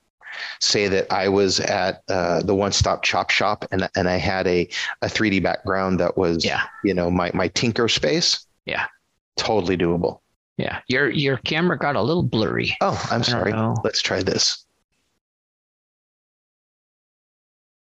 say 0.60 0.88
that 0.88 1.10
i 1.12 1.28
was 1.28 1.60
at 1.60 2.02
uh, 2.08 2.42
the 2.42 2.54
one 2.54 2.72
stop 2.72 3.02
chop 3.02 3.30
shop 3.30 3.64
and 3.70 3.88
and 3.96 4.08
i 4.08 4.16
had 4.16 4.46
a 4.46 4.68
a 5.02 5.06
3d 5.06 5.42
background 5.42 6.00
that 6.00 6.16
was 6.16 6.44
Yeah. 6.44 6.62
you 6.84 6.94
know 6.94 7.10
my 7.10 7.30
my 7.34 7.48
tinker 7.48 7.88
space 7.88 8.46
Yeah. 8.66 8.86
totally 9.36 9.76
doable 9.76 10.20
Yeah. 10.56 10.80
Your 10.88 11.08
your 11.10 11.36
camera 11.38 11.78
got 11.78 11.96
a 11.96 12.02
little 12.02 12.22
blurry. 12.22 12.76
oh 12.80 12.98
i'm 13.10 13.22
sorry 13.24 13.52
let's 13.84 14.02
try 14.02 14.22
this 14.22 14.64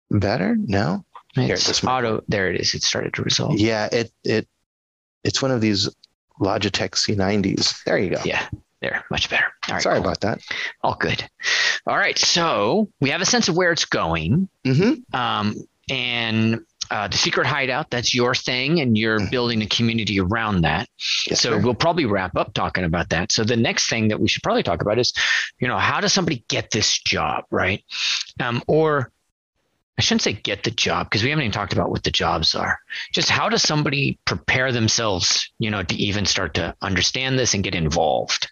better 0.09 0.55
no 0.59 1.05
Here, 1.35 1.53
It's 1.53 1.67
this 1.67 1.83
might- 1.83 1.99
auto. 1.99 2.21
There 2.27 2.49
it 2.51 2.59
is. 2.59 2.73
It 2.73 2.83
started 2.83 3.13
to 3.15 3.21
resolve. 3.23 3.59
yeah 3.59 3.87
it 3.91 4.11
it 4.23 4.47
it's 5.23 5.41
one 5.41 5.51
of 5.51 5.61
these 5.61 5.89
logitech 6.41 6.91
c90s 6.95 7.83
there 7.85 7.97
you 7.97 8.09
go 8.15 8.21
Yeah. 8.25 8.45
There. 8.81 9.05
Much 9.11 9.29
better. 9.29 9.45
All 9.67 9.75
right. 9.75 9.81
sorry 9.81 9.97
cool. 9.97 10.05
about 10.05 10.21
that 10.21 10.39
All 10.83 10.95
good. 10.95 11.23
All 11.85 11.97
right. 11.97 12.17
So 12.17 12.89
we 12.99 13.09
have 13.11 13.21
a 13.21 13.25
sense 13.25 13.47
of 13.47 13.55
where 13.55 13.71
it's 13.71 13.85
going. 13.85 14.49
hmm 14.65 14.93
Um, 15.13 15.55
and 15.89 16.61
uh, 16.89 17.07
the 17.07 17.17
secret 17.17 17.47
hideout, 17.47 17.89
that's 17.89 18.13
your 18.13 18.35
thing, 18.35 18.81
and 18.81 18.97
you're 18.97 19.29
building 19.29 19.61
a 19.61 19.65
community 19.67 20.19
around 20.19 20.61
that. 20.61 20.89
yes, 21.27 21.39
so 21.39 21.51
sir. 21.51 21.59
we'll 21.61 21.73
probably 21.73 22.05
wrap 22.05 22.35
up 22.35 22.53
talking 22.53 22.83
about 22.83 23.09
that. 23.09 23.31
So 23.31 23.43
the 23.45 23.55
next 23.55 23.89
thing 23.89 24.09
that 24.09 24.19
we 24.19 24.27
should 24.27 24.43
probably 24.43 24.63
talk 24.63 24.81
about 24.81 24.99
is, 24.99 25.13
you 25.59 25.67
know, 25.69 25.77
how 25.77 26.01
does 26.01 26.11
somebody 26.11 26.43
get 26.49 26.69
this 26.71 26.97
job, 26.99 27.45
right? 27.49 27.83
Um, 28.41 28.61
or 28.67 29.11
I 29.97 30.01
shouldn't 30.01 30.21
say 30.23 30.33
get 30.33 30.63
the 30.63 30.71
job 30.71 31.07
because 31.07 31.23
we 31.23 31.29
haven't 31.29 31.43
even 31.43 31.53
talked 31.53 31.73
about 31.73 31.91
what 31.91 32.03
the 32.03 32.11
jobs 32.11 32.55
are. 32.55 32.79
Just 33.13 33.29
how 33.29 33.47
does 33.49 33.61
somebody 33.61 34.19
prepare 34.25 34.71
themselves, 34.71 35.49
you 35.59 35.69
know, 35.71 35.83
to 35.83 35.95
even 35.95 36.25
start 36.25 36.55
to 36.55 36.75
understand 36.81 37.37
this 37.39 37.53
and 37.53 37.63
get 37.63 37.75
involved? 37.75 38.51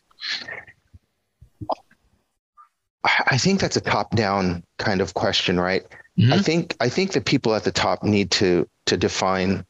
I 3.04 3.38
think 3.38 3.60
that's 3.60 3.78
a 3.78 3.82
top 3.82 4.16
down 4.16 4.64
kind 4.78 5.02
of 5.02 5.14
question, 5.14 5.60
right? 5.60 5.86
Mhm. 6.18 6.34
I 6.34 6.40
think 6.40 6.76
I 6.80 6.90
think 6.90 7.14
the 7.14 7.22
people 7.22 7.56
at 7.56 7.64
the 7.64 7.72
top 7.72 8.04
need 8.04 8.32
to 8.32 8.68
to 8.86 8.98
define 8.98 9.66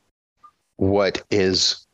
what 0.77 1.21
is 1.29 1.85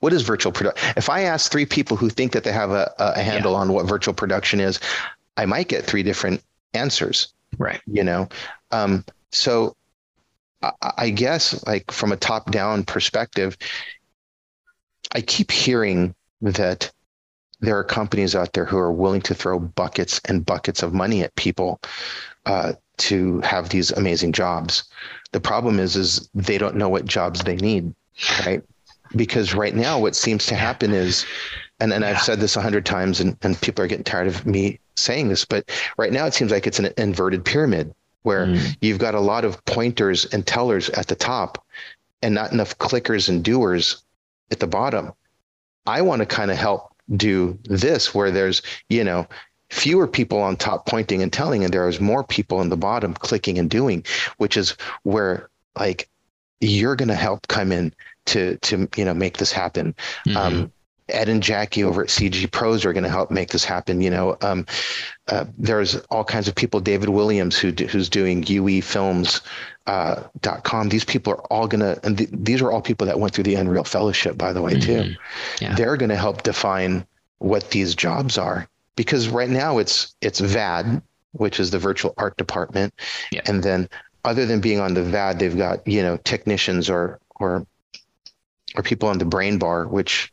what 0.00 0.12
is 0.12 0.22
virtual 0.22 0.50
production. 0.50 0.92
If 0.96 1.08
I 1.08 1.22
ask 1.22 1.50
three 1.52 1.66
people 1.66 1.96
who 1.96 2.10
think 2.10 2.32
that 2.32 2.42
they 2.42 2.52
have 2.52 2.70
a, 2.70 2.92
a 2.98 3.22
handle 3.22 3.54
on 3.54 3.72
what 3.72 3.86
virtual 3.86 4.14
production 4.14 4.58
is, 4.58 4.80
I 5.36 5.46
might 5.46 5.68
get 5.68 5.84
three 5.84 6.02
different 6.02 6.42
answers. 6.74 7.32
Right. 7.58 7.80
You 7.86 8.02
know, 8.02 8.28
um, 8.70 9.04
so 9.30 9.76
I, 10.62 10.72
I 10.96 11.10
guess 11.10 11.64
like 11.66 11.90
from 11.90 12.12
a 12.12 12.16
top 12.16 12.50
down 12.50 12.84
perspective, 12.84 13.56
I 15.12 15.20
keep 15.20 15.50
hearing 15.50 16.14
that 16.40 16.90
there 17.60 17.76
are 17.78 17.84
companies 17.84 18.34
out 18.34 18.52
there 18.52 18.64
who 18.64 18.78
are 18.78 18.92
willing 18.92 19.20
to 19.22 19.34
throw 19.34 19.58
buckets 19.58 20.20
and 20.26 20.44
buckets 20.46 20.82
of 20.82 20.94
money 20.94 21.22
at 21.22 21.34
people 21.36 21.80
uh, 22.46 22.72
to 22.98 23.40
have 23.40 23.68
these 23.68 23.90
amazing 23.92 24.32
jobs. 24.32 24.84
The 25.32 25.40
problem 25.40 25.78
is, 25.78 25.96
is 25.96 26.28
they 26.34 26.58
don't 26.58 26.76
know 26.76 26.88
what 26.88 27.04
jobs 27.04 27.42
they 27.42 27.56
need, 27.56 27.94
right? 28.46 28.62
Because 29.14 29.54
right 29.54 29.74
now, 29.74 29.98
what 29.98 30.16
seems 30.16 30.46
to 30.46 30.54
happen 30.54 30.92
is, 30.92 31.26
and, 31.80 31.92
and 31.92 32.02
Yeah. 32.02 32.10
I've 32.10 32.22
said 32.22 32.40
this 32.40 32.56
a 32.56 32.60
hundred 32.62 32.86
times, 32.86 33.20
and, 33.20 33.36
and 33.42 33.60
people 33.60 33.84
are 33.84 33.88
getting 33.88 34.04
tired 34.04 34.28
of 34.28 34.46
me 34.46 34.78
saying 34.96 35.28
this, 35.28 35.44
but 35.44 35.70
right 35.96 36.12
now 36.12 36.26
it 36.26 36.34
seems 36.34 36.50
like 36.50 36.66
it's 36.66 36.78
an 36.78 36.90
inverted 36.96 37.44
pyramid 37.44 37.94
where 38.22 38.46
Mm. 38.46 38.76
you've 38.82 38.98
got 38.98 39.14
a 39.14 39.20
lot 39.20 39.44
of 39.46 39.64
pointers 39.64 40.26
and 40.26 40.46
tellers 40.46 40.90
at 40.90 41.06
the 41.08 41.14
top 41.14 41.64
and 42.22 42.34
not 42.34 42.52
enough 42.52 42.76
clickers 42.78 43.30
and 43.30 43.42
doers 43.42 44.02
at 44.50 44.60
the 44.60 44.66
bottom. 44.66 45.12
I 45.86 46.02
want 46.02 46.20
to 46.20 46.26
kind 46.26 46.50
of 46.50 46.58
help 46.58 46.89
do 47.16 47.58
this 47.64 48.14
where 48.14 48.30
there's, 48.30 48.62
you 48.88 49.04
know, 49.04 49.26
fewer 49.70 50.06
people 50.06 50.40
on 50.40 50.56
top 50.56 50.86
pointing 50.86 51.22
and 51.22 51.32
telling, 51.32 51.64
and 51.64 51.72
there 51.72 51.88
is 51.88 52.00
more 52.00 52.24
people 52.24 52.60
in 52.60 52.68
the 52.68 52.76
bottom 52.76 53.14
clicking 53.14 53.58
and 53.58 53.70
doing, 53.70 54.04
which 54.38 54.56
is 54.56 54.76
where 55.04 55.48
like 55.78 56.08
you're 56.60 56.96
going 56.96 57.08
to 57.08 57.14
help 57.14 57.48
come 57.48 57.72
in 57.72 57.92
to 58.26 58.56
to 58.58 58.88
you 58.96 59.04
know 59.04 59.14
make 59.14 59.38
this 59.38 59.52
happen. 59.52 59.94
Mhm. 60.26 60.36
Um, 60.36 60.72
Ed 61.12 61.28
and 61.28 61.42
Jackie 61.42 61.84
over 61.84 62.02
at 62.02 62.08
CG 62.08 62.50
Pros 62.50 62.84
are 62.84 62.92
going 62.92 63.04
to 63.04 63.10
help 63.10 63.30
make 63.30 63.50
this 63.50 63.64
happen. 63.64 64.00
You 64.00 64.10
know, 64.10 64.36
um, 64.40 64.66
uh, 65.28 65.44
there's 65.58 65.96
all 66.10 66.24
kinds 66.24 66.48
of 66.48 66.54
people. 66.54 66.80
David 66.80 67.08
Williams, 67.08 67.58
who 67.58 67.72
do, 67.72 67.86
who's 67.86 68.08
doing 68.08 68.44
UE 68.46 68.80
Films 68.82 69.40
uh, 69.86 70.22
dot 70.40 70.64
com. 70.64 70.88
These 70.88 71.04
people 71.04 71.32
are 71.32 71.42
all 71.52 71.66
going 71.66 71.80
to, 71.80 71.98
and 72.04 72.18
th- 72.18 72.30
these 72.32 72.62
are 72.62 72.70
all 72.70 72.80
people 72.82 73.06
that 73.06 73.18
went 73.18 73.34
through 73.34 73.44
the 73.44 73.54
Unreal 73.56 73.84
Fellowship, 73.84 74.36
by 74.38 74.52
the 74.52 74.62
way, 74.62 74.78
too. 74.78 75.02
Mhm. 75.02 75.16
Yeah. 75.60 75.74
They're 75.74 75.96
going 75.96 76.10
to 76.10 76.16
help 76.16 76.42
define 76.42 77.04
what 77.38 77.70
these 77.70 77.94
jobs 77.94 78.36
are 78.38 78.68
because 78.96 79.28
right 79.28 79.48
now 79.50 79.78
it's 79.78 80.14
it's 80.20 80.40
VAD, 80.40 81.00
which 81.32 81.58
is 81.58 81.70
the 81.70 81.78
virtual 81.78 82.12
art 82.18 82.36
department, 82.36 82.92
Yeah. 83.32 83.40
and 83.46 83.62
then 83.62 83.88
other 84.24 84.44
than 84.44 84.60
being 84.60 84.78
on 84.80 84.92
the 84.94 85.02
VAD, 85.02 85.38
they've 85.38 85.56
got 85.56 85.86
you 85.86 86.02
know 86.02 86.18
technicians 86.18 86.90
or 86.90 87.18
or 87.36 87.66
or 88.76 88.82
people 88.82 89.08
on 89.08 89.18
the 89.18 89.24
brain 89.24 89.58
bar, 89.58 89.86
which 89.86 90.30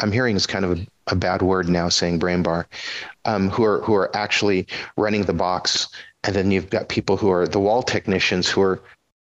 I'm 0.00 0.12
hearing 0.12 0.36
is 0.36 0.46
kind 0.46 0.64
of 0.64 0.78
a, 0.78 0.86
a 1.08 1.16
bad 1.16 1.42
word 1.42 1.68
now, 1.68 1.88
saying 1.88 2.18
brain 2.18 2.42
bar, 2.42 2.66
um, 3.24 3.48
who 3.50 3.64
are 3.64 3.80
who 3.82 3.94
are 3.94 4.14
actually 4.16 4.66
running 4.96 5.22
the 5.22 5.32
box, 5.32 5.88
and 6.24 6.34
then 6.34 6.50
you've 6.50 6.70
got 6.70 6.88
people 6.88 7.16
who 7.16 7.30
are 7.30 7.46
the 7.46 7.60
wall 7.60 7.82
technicians 7.82 8.48
who 8.48 8.60
are 8.62 8.80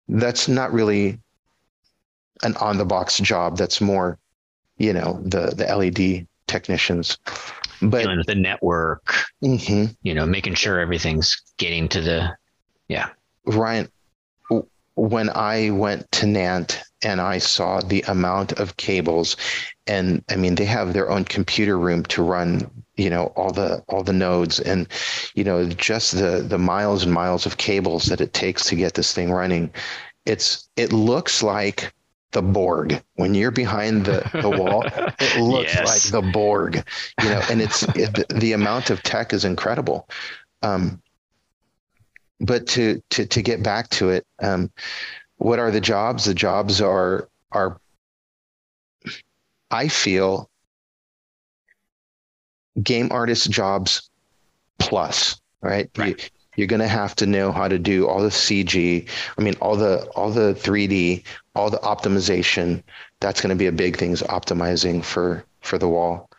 that's 0.09 0.49
not 0.49 0.73
really 0.73 1.19
an 2.43 2.57
on 2.57 2.79
the 2.79 2.85
box 2.85 3.19
job. 3.19 3.57
That's 3.57 3.81
more, 3.81 4.19
you 4.79 4.93
know, 4.93 5.21
the 5.25 5.47
the 5.57 5.65
LED 5.65 6.27
technicians. 6.47 7.19
But 7.81 8.03
Dealing 8.03 8.19
with 8.19 8.27
the 8.29 8.35
network, 8.37 9.25
Mhm. 9.43 9.97
you 10.03 10.15
know, 10.15 10.25
making 10.25 10.55
sure 10.55 10.79
everything's 10.79 11.43
getting 11.59 11.89
to 11.89 12.01
the 12.01 12.37
yeah. 12.89 13.09
Ryan, 13.45 13.89
when 14.95 15.31
I 15.31 15.71
went 15.71 16.11
to 16.13 16.27
Nant 16.27 16.81
and 17.03 17.21
I 17.21 17.39
saw 17.39 17.81
the 17.81 18.03
amount 18.09 18.53
of 18.53 18.77
cables, 18.77 19.37
and 19.87 20.23
I 20.31 20.37
mean 20.37 20.55
they 20.55 20.65
have 20.67 20.93
their 20.93 21.11
own 21.11 21.25
computer 21.25 21.79
room 21.79 22.05
to 22.05 22.23
run, 22.23 22.71
you 22.97 23.11
know, 23.11 23.27
all 23.37 23.53
the 23.53 23.83
all 23.89 24.03
the 24.03 24.13
nodes, 24.13 24.61
and 24.61 24.87
you 25.35 25.45
know 25.45 25.69
just 25.69 26.13
the 26.13 26.45
the 26.47 26.59
miles 26.59 27.05
and 27.05 27.13
miles 27.13 27.47
of 27.47 27.57
cables 27.59 28.05
that 28.07 28.21
it 28.21 28.33
takes 28.33 28.67
to 28.67 28.77
get 28.77 28.95
this 28.95 29.13
thing 29.13 29.31
running. 29.31 29.71
It's 30.27 30.69
it 30.77 30.93
looks 30.93 31.43
like 31.43 31.93
the 32.33 32.43
Borg 32.43 33.03
when 33.15 33.35
you're 33.35 33.51
behind 33.51 34.07
the, 34.07 34.29
the 34.41 34.51
wall. 34.51 34.91
It 35.21 35.35
looks 35.37 35.75
Yes. 35.75 35.85
like 35.85 36.03
the 36.13 36.23
Borg, 36.23 36.83
you 37.19 37.29
know, 37.29 37.45
and 37.49 37.61
it's 37.63 37.83
it, 37.95 38.27
the 38.29 38.53
amount 38.53 38.91
of 38.91 39.03
tech 39.03 39.33
is 39.33 39.45
incredible. 39.45 40.09
Um, 40.63 41.01
but 42.41 42.67
to 42.69 43.03
to 43.11 43.27
to 43.27 43.43
get 43.43 43.63
back 43.63 43.89
to 43.91 44.11
it, 44.11 44.27
um, 44.43 44.71
what 45.43 45.59
are 45.59 45.71
the 45.73 45.81
jobs? 45.81 46.25
The 46.25 46.35
jobs 46.35 46.81
are 46.81 47.29
are 47.51 47.81
I 49.71 49.89
feel 49.89 50.49
game 52.83 53.09
artist 53.11 53.51
jobs 53.51 54.09
plus, 54.79 55.41
right? 55.61 55.91
Right. 55.97 56.31
You, 56.57 56.65
are 56.65 56.69
going 56.69 56.81
to 56.81 56.89
have 56.89 57.17
to 57.17 57.27
know 57.27 57.51
how 57.51 57.67
to 57.67 57.79
do 57.79 58.07
all 58.07 58.23
the 58.23 58.29
CG. 58.29 59.09
I 59.37 59.43
mean, 59.43 59.55
all 59.61 59.75
the 59.75 60.05
all 60.15 60.31
the 60.31 60.55
3D, 60.55 61.25
all 61.57 61.71
the 61.71 61.79
optimization. 61.79 62.83
That's 63.21 63.41
going 63.41 63.51
to 63.51 63.57
be 63.57 63.67
a 63.67 63.73
big 63.73 63.97
thing. 63.97 64.13
Is 64.13 64.23
optimizing 64.23 65.03
for 65.03 65.45
for 65.61 65.77
the 65.77 65.89
wall. 65.89 66.31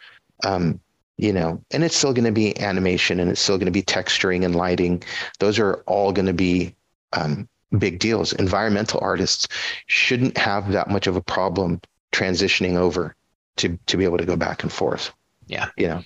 Um, 0.46 0.80
you 1.18 1.34
know, 1.34 1.62
and 1.72 1.84
it's 1.84 1.96
still 1.96 2.14
going 2.14 2.26
to 2.26 2.32
be 2.32 2.58
animation 2.60 3.20
and 3.20 3.30
it's 3.30 3.42
still 3.42 3.58
going 3.58 3.66
to 3.66 3.72
be 3.72 3.84
texturing 3.84 4.46
and 4.46 4.56
lighting. 4.56 5.04
Those 5.40 5.60
are 5.60 5.84
all 5.88 6.12
going 6.12 6.26
to 6.26 6.34
be 6.34 6.76
um, 7.14 7.48
big 7.78 8.00
deals. 8.00 8.34
Environmental 8.34 9.00
artists 9.02 9.48
shouldn't 9.88 10.38
have 10.38 10.72
that 10.72 10.90
much 10.90 11.08
of 11.08 11.16
a 11.16 11.22
problem 11.22 11.82
transitioning 12.12 12.76
over 12.76 13.16
to 13.58 13.78
to 13.88 13.98
be 13.98 14.04
able 14.04 14.18
to 14.18 14.26
go 14.26 14.36
back 14.36 14.64
and 14.64 14.72
forth. 14.72 15.12
Yeah. 15.48 15.70
You 15.78 15.88
know. 15.88 16.04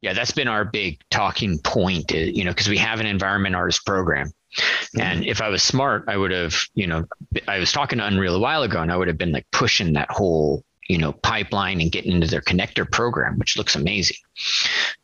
Yeah, 0.00 0.14
that's 0.14 0.32
been 0.32 0.48
our 0.48 0.64
big 0.64 0.98
talking 1.10 1.60
point, 1.60 2.12
uh, 2.12 2.16
you 2.16 2.44
know, 2.44 2.50
because 2.50 2.68
we 2.68 2.76
have 2.78 2.98
an 2.98 3.06
environment 3.06 3.54
artist 3.54 3.86
program. 3.86 4.26
Mm-hmm. 4.26 5.00
And 5.00 5.24
if 5.24 5.40
I 5.40 5.48
was 5.48 5.62
smart, 5.62 6.04
I 6.08 6.16
would 6.16 6.32
have, 6.32 6.60
you 6.74 6.88
know, 6.88 7.04
I 7.46 7.58
was 7.58 7.72
talking 7.72 7.98
to 7.98 8.06
Unreal 8.06 8.34
a 8.34 8.40
while 8.40 8.64
ago 8.64 8.82
and 8.82 8.90
I 8.90 8.96
would 8.96 9.08
have 9.08 9.16
been 9.16 9.32
like 9.32 9.46
pushing 9.52 9.92
that 9.92 10.10
whole, 10.10 10.64
you 10.88 10.98
know, 10.98 11.12
pipeline 11.12 11.80
and 11.80 11.90
getting 11.92 12.12
into 12.12 12.26
their 12.26 12.40
connector 12.40 12.90
program, 12.90 13.38
which 13.38 13.56
looks 13.56 13.76
amazing. 13.76 14.16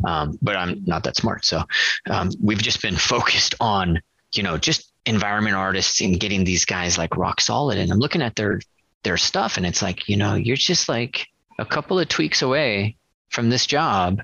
Um, 0.05 0.37
but 0.43 0.57
I'm 0.57 0.83
not 0.85 1.05
that 1.05 1.17
smart. 1.17 1.45
So 1.45 1.63
um, 2.11 2.31
we've 2.43 2.61
just 2.61 2.83
been 2.83 2.97
focused 3.15 3.55
on, 3.61 4.03
you 4.35 4.43
know, 4.43 4.59
just 4.59 4.93
environment 5.07 5.57
artists 5.57 6.01
and 6.01 6.21
getting 6.21 6.45
these 6.45 6.65
guys 6.65 6.99
like 6.99 7.17
rock 7.17 7.41
solid. 7.41 7.79
And 7.79 7.91
I'm 7.91 7.99
looking 7.99 8.23
at 8.23 8.37
their 8.37 8.61
their 9.05 9.17
stuff 9.17 9.57
and 9.57 9.65
it's 9.65 9.81
like, 9.81 10.09
you 10.09 10.17
know, 10.17 10.35
you're 10.35 10.57
just 10.57 10.89
like 10.89 11.27
a 11.59 11.65
couple 11.65 11.99
of 11.99 12.09
tweaks 12.09 12.43
away 12.43 12.97
from 13.31 13.51
this 13.51 13.67
job. 13.67 14.23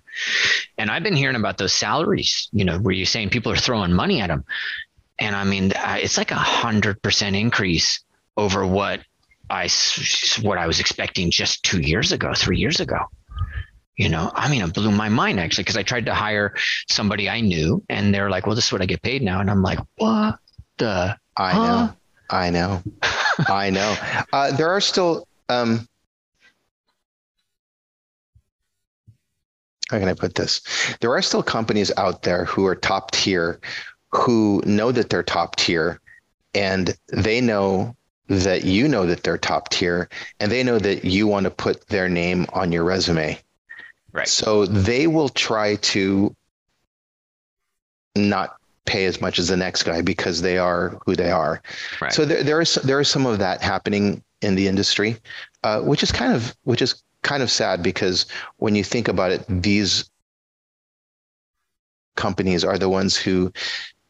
And 0.79 0.91
I've 0.91 1.03
been 1.03 1.17
hearing 1.17 1.37
about 1.37 1.59
those 1.59 1.73
salaries, 1.73 2.49
you 2.53 2.65
know, 2.65 2.79
where 2.79 2.95
you're 2.95 3.07
saying 3.07 3.31
people 3.31 3.53
are 3.53 3.57
throwing 3.57 3.93
money 3.93 4.21
at 4.21 4.29
them. 4.29 4.45
And 5.19 5.37
I 5.37 5.45
mean, 5.45 5.73
it's 5.77 6.19
like 6.19 6.33
a 6.33 6.37
hundred 6.37 7.03
percent 7.03 7.37
increase 7.37 8.03
over 8.37 8.67
what 8.67 9.01
I, 9.49 9.69
what 10.43 10.59
I 10.59 10.67
was 10.67 10.81
expecting 10.81 11.31
just 11.31 11.63
two 11.63 11.81
years 11.81 12.13
ago, 12.13 12.33
three 12.35 12.59
years 12.59 12.81
ago. 12.81 12.99
You 13.97 14.09
know, 14.09 14.33
I 14.35 14.51
mean, 14.51 14.63
it 14.63 14.75
blew 14.75 14.91
my 14.91 15.09
mind 15.09 15.39
actually, 15.39 15.63
because 15.63 15.77
I 15.77 15.85
tried 15.85 16.07
to 16.07 16.15
hire 16.15 16.55
somebody 16.89 17.29
I 17.29 17.43
knew 17.43 17.85
and 17.89 18.13
they're 18.13 18.29
like, 18.29 18.45
well, 18.45 18.57
this 18.57 18.67
is 18.67 18.73
what 18.73 18.83
I 18.83 18.87
get 18.87 19.03
paid 19.03 19.23
now. 19.23 19.41
And 19.41 19.49
I'm 19.49 19.63
like, 19.63 19.79
what 19.97 20.39
the? 20.79 21.17
I 21.37 21.53
huh? 21.53 21.67
know. 21.67 21.97
I 22.31 22.51
know. 22.51 22.83
I 23.49 23.71
know. 23.71 23.97
Uh, 24.33 24.51
there 24.57 24.71
are 24.71 24.81
still, 24.81 25.29
um, 25.49 25.87
how 29.91 29.99
can 29.99 30.09
I 30.09 30.15
put 30.15 30.35
this? 30.35 30.61
There 31.01 31.13
are 31.13 31.23
still 31.23 31.43
companies 31.43 31.93
out 31.97 32.23
there 32.23 32.45
who 32.47 32.67
are 32.67 32.75
top 32.75 33.13
tier 33.13 33.61
who 34.11 34.63
know 34.67 34.91
that 34.93 35.11
they're 35.11 35.23
top 35.23 35.57
tier 35.57 36.01
and 36.55 36.97
they 37.13 37.41
know 37.41 37.95
that 38.29 38.65
you 38.65 38.89
know 38.89 39.07
that 39.07 39.23
they're 39.23 39.39
top 39.39 39.69
tier 39.69 40.09
and 40.41 40.51
they 40.51 40.63
know 40.63 40.79
that 40.79 41.05
you 41.05 41.27
want 41.27 41.45
to 41.45 41.51
put 41.51 41.87
their 41.89 42.09
name 42.09 42.47
on 42.53 42.73
your 42.73 42.85
resume. 42.85 43.39
Right. 44.13 44.29
So 44.29 44.67
they 44.67 45.07
will 45.07 45.29
try 45.29 45.77
to 45.77 46.35
not 48.17 48.57
pay 48.87 49.07
as 49.07 49.21
much 49.21 49.39
as 49.39 49.49
the 49.49 49.57
next 49.57 49.83
guy 49.83 50.03
because 50.03 50.43
they 50.43 50.59
are 50.59 50.99
who 51.05 51.17
they 51.17 51.31
are. 51.31 51.63
Right. 52.01 52.13
So 52.13 52.25
there, 52.25 52.43
there 52.43 52.61
is 52.61 52.75
there 52.77 53.01
is 53.01 53.09
some 53.09 53.27
of 53.27 53.39
that 53.39 53.63
happening 53.63 54.23
in 54.43 54.55
the 54.55 54.69
industry, 54.69 55.17
uh, 55.63 55.81
which 55.81 56.03
is 56.03 56.13
kind 56.13 56.33
of 56.33 56.55
which 56.65 56.83
is 56.83 57.03
kind 57.23 57.43
of 57.43 57.51
sad 57.51 57.83
because 57.83 58.27
when 58.59 58.75
you 58.75 58.85
think 58.85 59.09
about 59.09 59.33
it, 59.33 59.45
these 59.49 60.11
companies 62.17 62.65
are 62.65 62.79
the 62.79 62.89
ones 62.89 63.17
who 63.17 63.53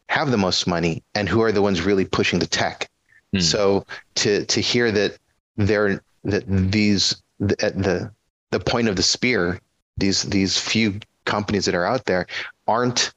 have 0.09 0.31
the 0.31 0.37
most 0.37 0.67
money 0.67 1.03
and 1.15 1.29
who 1.29 1.41
are 1.43 1.53
the 1.53 1.63
ones 1.63 1.83
really 1.83 2.05
pushing 2.05 2.39
the 2.39 2.47
tech. 2.47 2.91
Hmm. 3.33 3.41
So 3.41 3.87
to 4.17 4.45
to 4.47 4.61
hear 4.61 4.91
that 4.93 5.17
they're 5.57 6.03
that 6.25 6.45
these 6.47 7.23
at 7.61 7.77
the 7.77 8.13
the 8.51 8.61
point 8.61 8.89
of 8.89 8.97
the 8.97 9.03
spear, 9.03 9.61
these 9.97 10.23
these 10.23 10.59
few 10.59 11.01
companies 11.25 11.65
that 11.65 11.75
are 11.75 11.87
out 11.87 12.05
there 12.05 12.27
aren't 12.67 13.13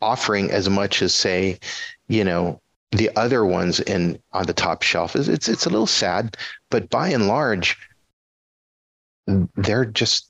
offering 0.00 0.50
as 0.50 0.68
much 0.68 1.02
as 1.02 1.14
say, 1.14 1.58
you 2.08 2.24
know, 2.24 2.60
the 2.92 3.10
other 3.16 3.44
ones 3.44 3.80
in 3.80 4.18
on 4.32 4.46
the 4.46 4.52
top 4.52 4.82
shelf 4.82 5.14
is 5.14 5.28
it's 5.28 5.48
it's 5.48 5.66
a 5.66 5.70
little 5.70 5.86
sad, 5.86 6.36
but 6.70 6.90
by 6.90 7.08
and 7.08 7.28
large, 7.28 7.76
they're 9.56 9.84
just 9.84 10.28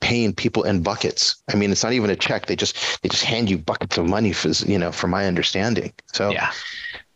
paying 0.00 0.34
people 0.34 0.64
in 0.64 0.82
buckets. 0.82 1.36
I 1.52 1.56
mean, 1.56 1.70
it's 1.70 1.84
not 1.84 1.92
even 1.92 2.10
a 2.10 2.16
check. 2.16 2.46
They 2.46 2.56
just 2.56 3.02
they 3.02 3.08
just 3.08 3.24
hand 3.24 3.48
you 3.48 3.58
buckets 3.58 3.98
of 3.98 4.08
money 4.08 4.32
for 4.32 4.48
you 4.66 4.78
know, 4.78 4.90
from 4.90 5.10
my 5.10 5.26
understanding. 5.26 5.92
So 6.12 6.30
yeah, 6.30 6.52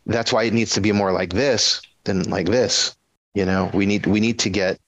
that's 0.05 0.31
why 0.31 0.43
it 0.43 0.53
needs 0.53 0.71
to 0.73 0.81
be 0.81 0.91
more 0.91 1.11
like 1.11 1.33
this 1.33 1.81
than 2.05 2.29
like 2.29 2.47
this. 2.47 2.95
You 3.33 3.45
know, 3.45 3.69
we 3.73 3.85
need 3.85 4.05
we 4.05 4.19
need 4.19 4.39
to 4.39 4.49
get 4.49 4.79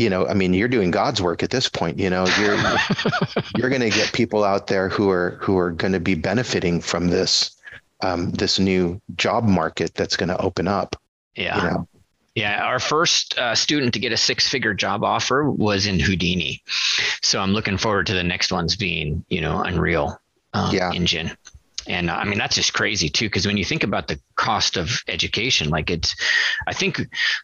you 0.00 0.08
know, 0.08 0.26
I 0.26 0.32
mean, 0.32 0.54
you're 0.54 0.68
doing 0.68 0.90
God's 0.90 1.20
work 1.20 1.42
at 1.42 1.50
this 1.50 1.68
point. 1.68 1.98
You 1.98 2.08
know, 2.08 2.26
you're 2.40 2.56
you're 3.58 3.68
going 3.68 3.82
to 3.82 3.90
get 3.90 4.14
people 4.14 4.44
out 4.44 4.66
there 4.66 4.88
who 4.88 5.10
are 5.10 5.36
who 5.42 5.58
are 5.58 5.70
going 5.70 5.92
to 5.92 6.00
be 6.00 6.14
benefiting 6.14 6.80
from 6.80 7.08
this 7.08 7.54
um, 8.00 8.30
this 8.30 8.58
new 8.58 8.98
job 9.16 9.44
market 9.44 9.94
that's 9.94 10.16
going 10.16 10.30
to 10.30 10.40
open 10.40 10.66
up. 10.66 10.96
Yeah. 11.36 11.56
You 11.56 11.70
know? 11.70 11.88
Yeah, 12.34 12.64
our 12.64 12.78
first 12.78 13.36
uh, 13.38 13.54
student 13.54 13.92
to 13.94 14.00
get 14.00 14.12
a 14.12 14.16
six-figure 14.16 14.74
job 14.74 15.02
offer 15.02 15.50
was 15.50 15.86
in 15.86 15.98
Houdini, 15.98 16.62
so 17.22 17.40
I'm 17.40 17.50
looking 17.50 17.76
forward 17.76 18.06
to 18.06 18.14
the 18.14 18.22
next 18.22 18.52
ones 18.52 18.76
being, 18.76 19.24
you 19.28 19.40
know, 19.40 19.60
Unreal 19.60 20.16
um, 20.54 20.72
yeah. 20.72 20.92
Engine, 20.94 21.32
and 21.90 22.08
uh, 22.08 22.14
I 22.14 22.24
mean 22.24 22.38
that's 22.38 22.54
just 22.54 22.72
crazy 22.72 23.08
too. 23.08 23.26
Because 23.26 23.46
when 23.46 23.56
you 23.56 23.64
think 23.64 23.82
about 23.82 24.06
the 24.06 24.20
cost 24.36 24.76
of 24.76 25.02
education, 25.08 25.70
like 25.70 25.90
it's, 25.90 26.14
I 26.66 26.72
think, 26.72 27.00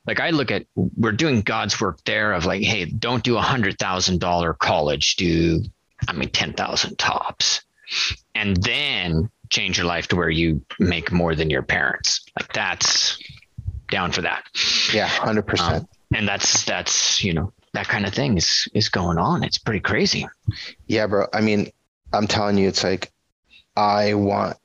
like 0.07 0.21
I 0.21 0.31
look 0.31 0.51
at 0.51 0.67
we're 0.75 1.13
doing 1.13 1.43
God's 1.43 1.79
work 1.81 2.03
there 2.05 2.33
of 2.33 2.47
like, 2.47 2.63
hey, 2.63 2.85
don't 2.85 3.25
do 3.25 3.37
a 3.37 3.43
hundred 3.43 3.79
thousand 3.79 4.21
dollar 4.21 4.55
college, 4.55 5.17
do 5.17 5.63
I 6.09 6.13
mean 6.13 6.31
ten 6.31 6.53
thousand 6.53 6.97
tops, 6.97 7.63
and 8.35 8.57
then 8.63 9.31
change 9.51 9.79
your 9.79 9.87
life 9.87 10.07
to 10.09 10.17
where 10.17 10.31
you 10.31 10.65
make 10.79 11.11
more 11.11 11.35
than 11.35 11.51
your 11.51 11.63
parents. 11.63 12.25
Like 12.39 12.53
that's 12.53 13.19
down 13.91 14.13
for 14.13 14.23
that. 14.23 14.45
Yeah, 14.95 15.07
hundred 15.07 15.43
um, 15.43 15.47
percent. 15.47 15.89
And 16.15 16.29
that's 16.29 16.65
that's 16.65 17.23
you 17.25 17.35
know 17.35 17.53
that 17.75 17.89
kind 17.89 18.07
of 18.07 18.15
thing 18.15 18.37
is 18.37 18.69
is 18.75 18.89
going 18.91 19.19
on. 19.19 19.43
It's 19.43 19.59
pretty 19.59 19.81
crazy. 19.81 20.29
Yeah, 20.87 21.09
bro. 21.09 21.27
I 21.33 21.41
mean, 21.41 21.73
I'm 22.13 22.29
telling 22.29 22.59
you, 22.59 22.69
it's 22.69 22.85
like 22.85 23.11
I 23.77 24.15
want 24.15 24.57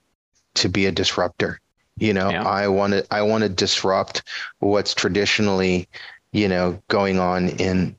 to 0.55 0.69
be 0.69 0.85
a 0.85 0.91
disruptor. 0.91 1.59
You 1.97 2.13
know, 2.13 2.29
yeah. 2.29 2.43
I 2.43 2.67
want 2.67 2.93
to 2.93 3.05
I 3.11 3.21
want 3.21 3.43
to 3.43 3.49
disrupt 3.49 4.23
what's 4.59 4.93
traditionally, 4.93 5.87
you 6.31 6.47
know, 6.47 6.81
going 6.87 7.19
on 7.19 7.49
in 7.49 7.95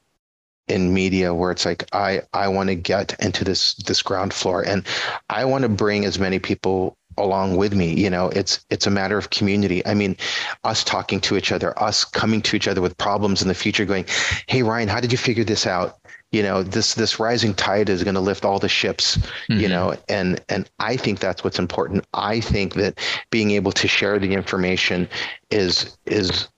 in 0.68 0.94
media 0.94 1.34
where 1.34 1.50
it's 1.50 1.64
like 1.64 1.84
I 1.92 2.22
I 2.32 2.48
want 2.48 2.68
to 2.68 2.74
get 2.74 3.14
into 3.20 3.44
this 3.44 3.74
this 3.74 4.02
ground 4.02 4.32
floor 4.32 4.62
and 4.62 4.86
I 5.28 5.44
want 5.44 5.62
to 5.62 5.68
bring 5.68 6.04
as 6.04 6.18
many 6.18 6.38
people 6.38 6.96
along 7.18 7.56
with 7.56 7.74
me 7.74 7.92
you 7.92 8.08
know 8.08 8.28
it's 8.30 8.64
it's 8.70 8.86
a 8.86 8.90
matter 8.90 9.18
of 9.18 9.30
community 9.30 9.84
i 9.86 9.92
mean 9.92 10.16
us 10.64 10.82
talking 10.82 11.20
to 11.20 11.36
each 11.36 11.52
other 11.52 11.78
us 11.82 12.04
coming 12.04 12.40
to 12.40 12.56
each 12.56 12.66
other 12.66 12.80
with 12.80 12.96
problems 12.96 13.42
in 13.42 13.48
the 13.48 13.54
future 13.54 13.84
going 13.84 14.06
hey 14.46 14.62
ryan 14.62 14.88
how 14.88 15.00
did 15.00 15.12
you 15.12 15.18
figure 15.18 15.44
this 15.44 15.66
out 15.66 15.98
you 16.32 16.42
know 16.42 16.62
this 16.62 16.94
this 16.94 17.20
rising 17.20 17.54
tide 17.54 17.88
is 17.88 18.02
going 18.02 18.14
to 18.14 18.20
lift 18.20 18.44
all 18.44 18.58
the 18.58 18.68
ships 18.68 19.16
mm-hmm. 19.16 19.60
you 19.60 19.68
know 19.68 19.94
and 20.08 20.40
and 20.48 20.68
i 20.78 20.96
think 20.96 21.20
that's 21.20 21.44
what's 21.44 21.58
important 21.58 22.04
i 22.14 22.40
think 22.40 22.74
that 22.74 22.98
being 23.30 23.52
able 23.52 23.72
to 23.72 23.86
share 23.86 24.18
the 24.18 24.32
information 24.32 25.08
is 25.50 25.96
is 26.06 26.48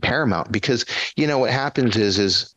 paramount 0.00 0.50
because 0.50 0.84
you 1.16 1.26
know 1.26 1.38
what 1.38 1.50
happens 1.50 1.96
is 1.96 2.18
is 2.18 2.54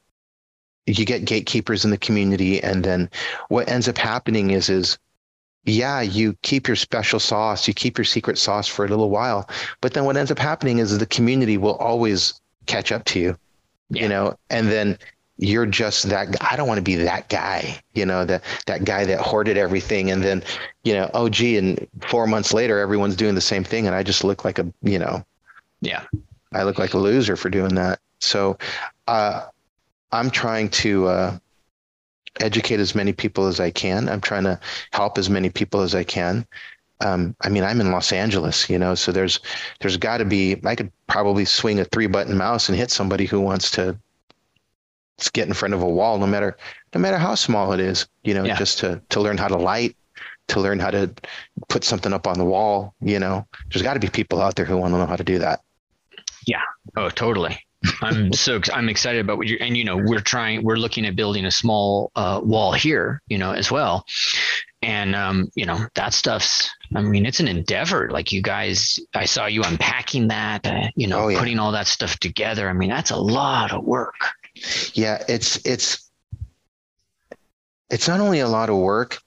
you 0.88 1.06
get 1.06 1.26
gatekeepers 1.26 1.84
in 1.84 1.92
the 1.92 1.98
community 1.98 2.62
and 2.64 2.84
then 2.84 3.10
what 3.50 3.68
ends 3.68 3.88
up 3.88 3.98
happening 3.98 4.52
is 4.52 4.70
is 4.70 4.98
yeah, 5.66 6.02
you 6.02 6.38
keep 6.44 6.68
your 6.68 6.76
special 6.76 7.20
sauce, 7.20 7.68
you 7.68 7.74
keep 7.74 7.98
your 7.98 8.06
secret 8.06 8.38
sauce 8.38 8.68
for 8.68 8.86
a 8.86 8.88
little 8.88 9.10
while, 9.10 9.50
but 9.82 9.94
then 9.94 10.06
what 10.06 10.16
ends 10.16 10.32
up 10.32 10.38
happening 10.38 10.78
is 10.78 10.98
the 10.98 11.06
community 11.08 11.58
will 11.58 11.76
always 11.78 12.40
catch 12.68 12.92
up 12.92 13.04
to 13.06 13.20
you, 13.20 13.38
yeah. 13.90 14.04
you 14.04 14.10
know, 14.10 14.36
and 14.52 14.70
then 14.70 14.98
you're 15.38 15.66
just 15.66 16.10
that 16.10 16.36
I 16.42 16.56
don't 16.56 16.68
want 16.68 16.78
to 16.78 16.84
be 16.84 16.96
that 16.96 17.28
guy, 17.30 17.78
you 17.94 18.06
know, 18.06 18.26
that 18.26 18.44
that 18.68 18.86
guy 18.86 19.06
that 19.06 19.20
hoarded 19.20 19.58
everything 19.58 20.10
and 20.12 20.24
then, 20.24 20.44
you 20.84 20.94
know, 20.94 21.10
oh 21.14 21.30
gee, 21.30 21.58
and 21.58 21.86
four 22.08 22.26
months 22.26 22.54
later 22.54 22.80
everyone's 22.80 23.16
doing 23.16 23.36
the 23.36 23.42
same 23.42 23.64
thing 23.64 23.86
and 23.86 23.96
I 23.96 24.04
just 24.04 24.24
look 24.24 24.46
like 24.46 24.60
a, 24.60 24.72
you 24.82 25.00
know, 25.00 25.26
yeah, 25.82 26.04
I 26.54 26.64
look 26.64 26.80
like 26.80 26.94
a 26.94 26.98
loser 26.98 27.36
for 27.36 27.50
doing 27.50 27.76
that. 27.76 28.00
So, 28.20 28.58
uh, 29.08 29.46
I'm 30.12 30.30
trying 30.30 30.70
to 30.70 31.08
uh, 31.08 31.38
educate 32.40 32.80
as 32.80 32.96
many 32.96 33.12
people 33.12 33.48
as 33.48 33.60
I 33.60 33.72
can. 33.72 34.08
I'm 34.08 34.22
trying 34.22 34.44
to 34.46 34.60
help 34.92 35.18
as 35.18 35.30
many 35.30 35.50
people 35.50 35.82
as 35.82 35.94
I 35.94 36.04
can. 36.04 36.46
Um, 37.02 37.36
I 37.42 37.50
mean, 37.50 37.64
I'm 37.64 37.82
in 37.82 37.92
Los 37.92 38.14
Angeles, 38.14 38.70
you 38.70 38.80
know, 38.80 38.96
so 38.96 39.12
there's 39.12 39.42
there's 39.82 39.98
got 39.98 40.20
to 40.20 40.26
be. 40.26 40.56
I 40.64 40.76
could 40.76 40.90
probably 41.08 41.44
swing 41.44 41.82
a 41.82 41.86
three 41.86 42.08
button 42.08 42.38
mouse 42.38 42.70
and 42.70 42.78
hit 42.78 42.90
somebody 42.90 43.26
who 43.26 43.42
wants 43.42 43.70
to 43.72 43.98
get 45.34 45.48
in 45.48 45.54
front 45.54 45.74
of 45.74 45.82
a 45.82 45.88
wall, 45.88 46.18
no 46.18 46.28
matter 46.28 46.58
no 46.94 47.02
matter 47.02 47.18
how 47.18 47.36
small 47.36 47.74
it 47.74 47.80
is, 47.80 48.08
you 48.24 48.34
know, 48.34 48.44
yeah. 48.44 48.56
just 48.56 48.80
to 48.80 49.02
to 49.10 49.22
learn 49.22 49.38
how 49.38 49.48
to 49.48 49.58
light, 49.58 49.96
to 50.50 50.60
learn 50.60 50.80
how 50.80 50.92
to 50.92 51.14
put 51.70 51.84
something 51.84 52.14
up 52.14 52.28
on 52.28 52.38
the 52.38 52.46
wall. 52.46 52.94
You 53.02 53.20
know, 53.20 53.48
there's 53.72 53.84
got 53.84 53.94
to 53.96 54.00
be 54.00 54.10
people 54.10 54.42
out 54.42 54.56
there 54.56 54.66
who 54.66 54.78
want 54.78 54.94
to 54.94 54.98
know 54.98 55.06
how 55.06 55.16
to 55.16 55.24
do 55.24 55.40
that. 55.40 55.62
Yeah. 56.46 56.62
Oh, 56.96 57.10
totally. 57.10 57.60
I'm 58.02 58.34
so 58.34 58.60
I'm 58.74 58.90
excited 58.90 59.22
about 59.22 59.38
what 59.38 59.48
you 59.48 59.58
and 59.60 59.76
you 59.78 59.84
know 59.84 59.98
we're 59.98 60.20
trying 60.20 60.64
we're 60.64 60.78
looking 60.78 61.06
at 61.06 61.16
building 61.16 61.46
a 61.46 61.52
small 61.52 62.12
uh, 62.16 62.42
wall 62.44 62.74
here 62.74 63.22
you 63.28 63.38
know 63.38 63.52
as 63.52 63.72
well 63.72 64.06
and 64.82 65.16
um, 65.16 65.50
you 65.56 65.66
know 65.66 65.80
that 65.96 66.14
stuff's 66.14 66.70
I 66.96 67.02
mean 67.02 67.26
it's 67.26 67.40
an 67.40 67.48
endeavor 67.48 68.10
like 68.10 68.32
you 68.32 68.42
guys 68.42 69.00
I 69.14 69.26
saw 69.26 69.46
you 69.46 69.64
unpacking 69.64 70.30
that 70.30 70.66
uh, 70.66 70.88
you 70.96 71.08
know 71.08 71.26
oh, 71.26 71.28
yeah. 71.28 71.40
putting 71.40 71.60
all 71.60 71.72
that 71.74 71.88
stuff 71.88 72.18
together 72.18 72.70
I 72.70 72.74
mean 72.74 72.90
that's 72.90 73.12
a 73.12 73.18
lot 73.18 73.72
of 73.72 73.84
work 73.84 74.16
Yeah, 74.94 75.24
it's 75.28 75.58
it's 75.66 76.10
it's 77.90 78.08
not 78.08 78.20
only 78.20 78.40
a 78.40 78.48
lot 78.48 78.70
of 78.70 78.78
work, 78.78 79.20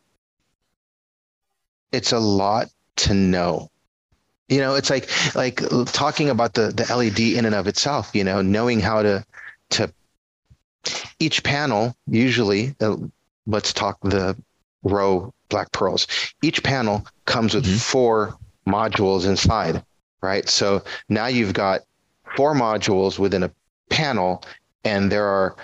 it's 1.92 2.12
a 2.12 2.18
lot 2.18 2.68
to 2.96 3.14
know. 3.14 3.70
You 4.48 4.58
know, 4.58 4.74
it's 4.74 4.90
like 4.90 5.08
like 5.34 5.60
talking 5.86 6.30
about 6.30 6.54
the 6.54 6.68
the 6.68 6.94
LED 6.94 7.20
in 7.20 7.44
and 7.44 7.54
of 7.54 7.66
itself, 7.66 8.10
you 8.14 8.24
know, 8.24 8.40
knowing 8.42 8.80
how 8.80 9.02
to 9.02 9.24
to 9.70 9.92
each 11.18 11.42
panel 11.44 11.94
usually 12.06 12.74
uh, 12.80 12.96
let's 13.46 13.72
talk 13.72 13.98
the 14.02 14.36
ROE 14.82 15.32
Black 15.48 15.72
Pearls. 15.72 16.06
Each 16.42 16.62
panel 16.62 17.06
comes 17.24 17.54
with 17.54 17.64
mm-hmm. 17.64 17.76
four 17.76 18.38
modules 18.66 19.26
inside, 19.26 19.82
right? 20.20 20.48
So 20.48 20.82
now 21.08 21.26
you've 21.26 21.54
got 21.54 21.80
four 22.36 22.54
modules 22.54 23.18
within 23.18 23.42
a 23.42 23.50
panel 23.90 24.44
and 24.84 25.10
there 25.12 25.26
are 25.26 25.56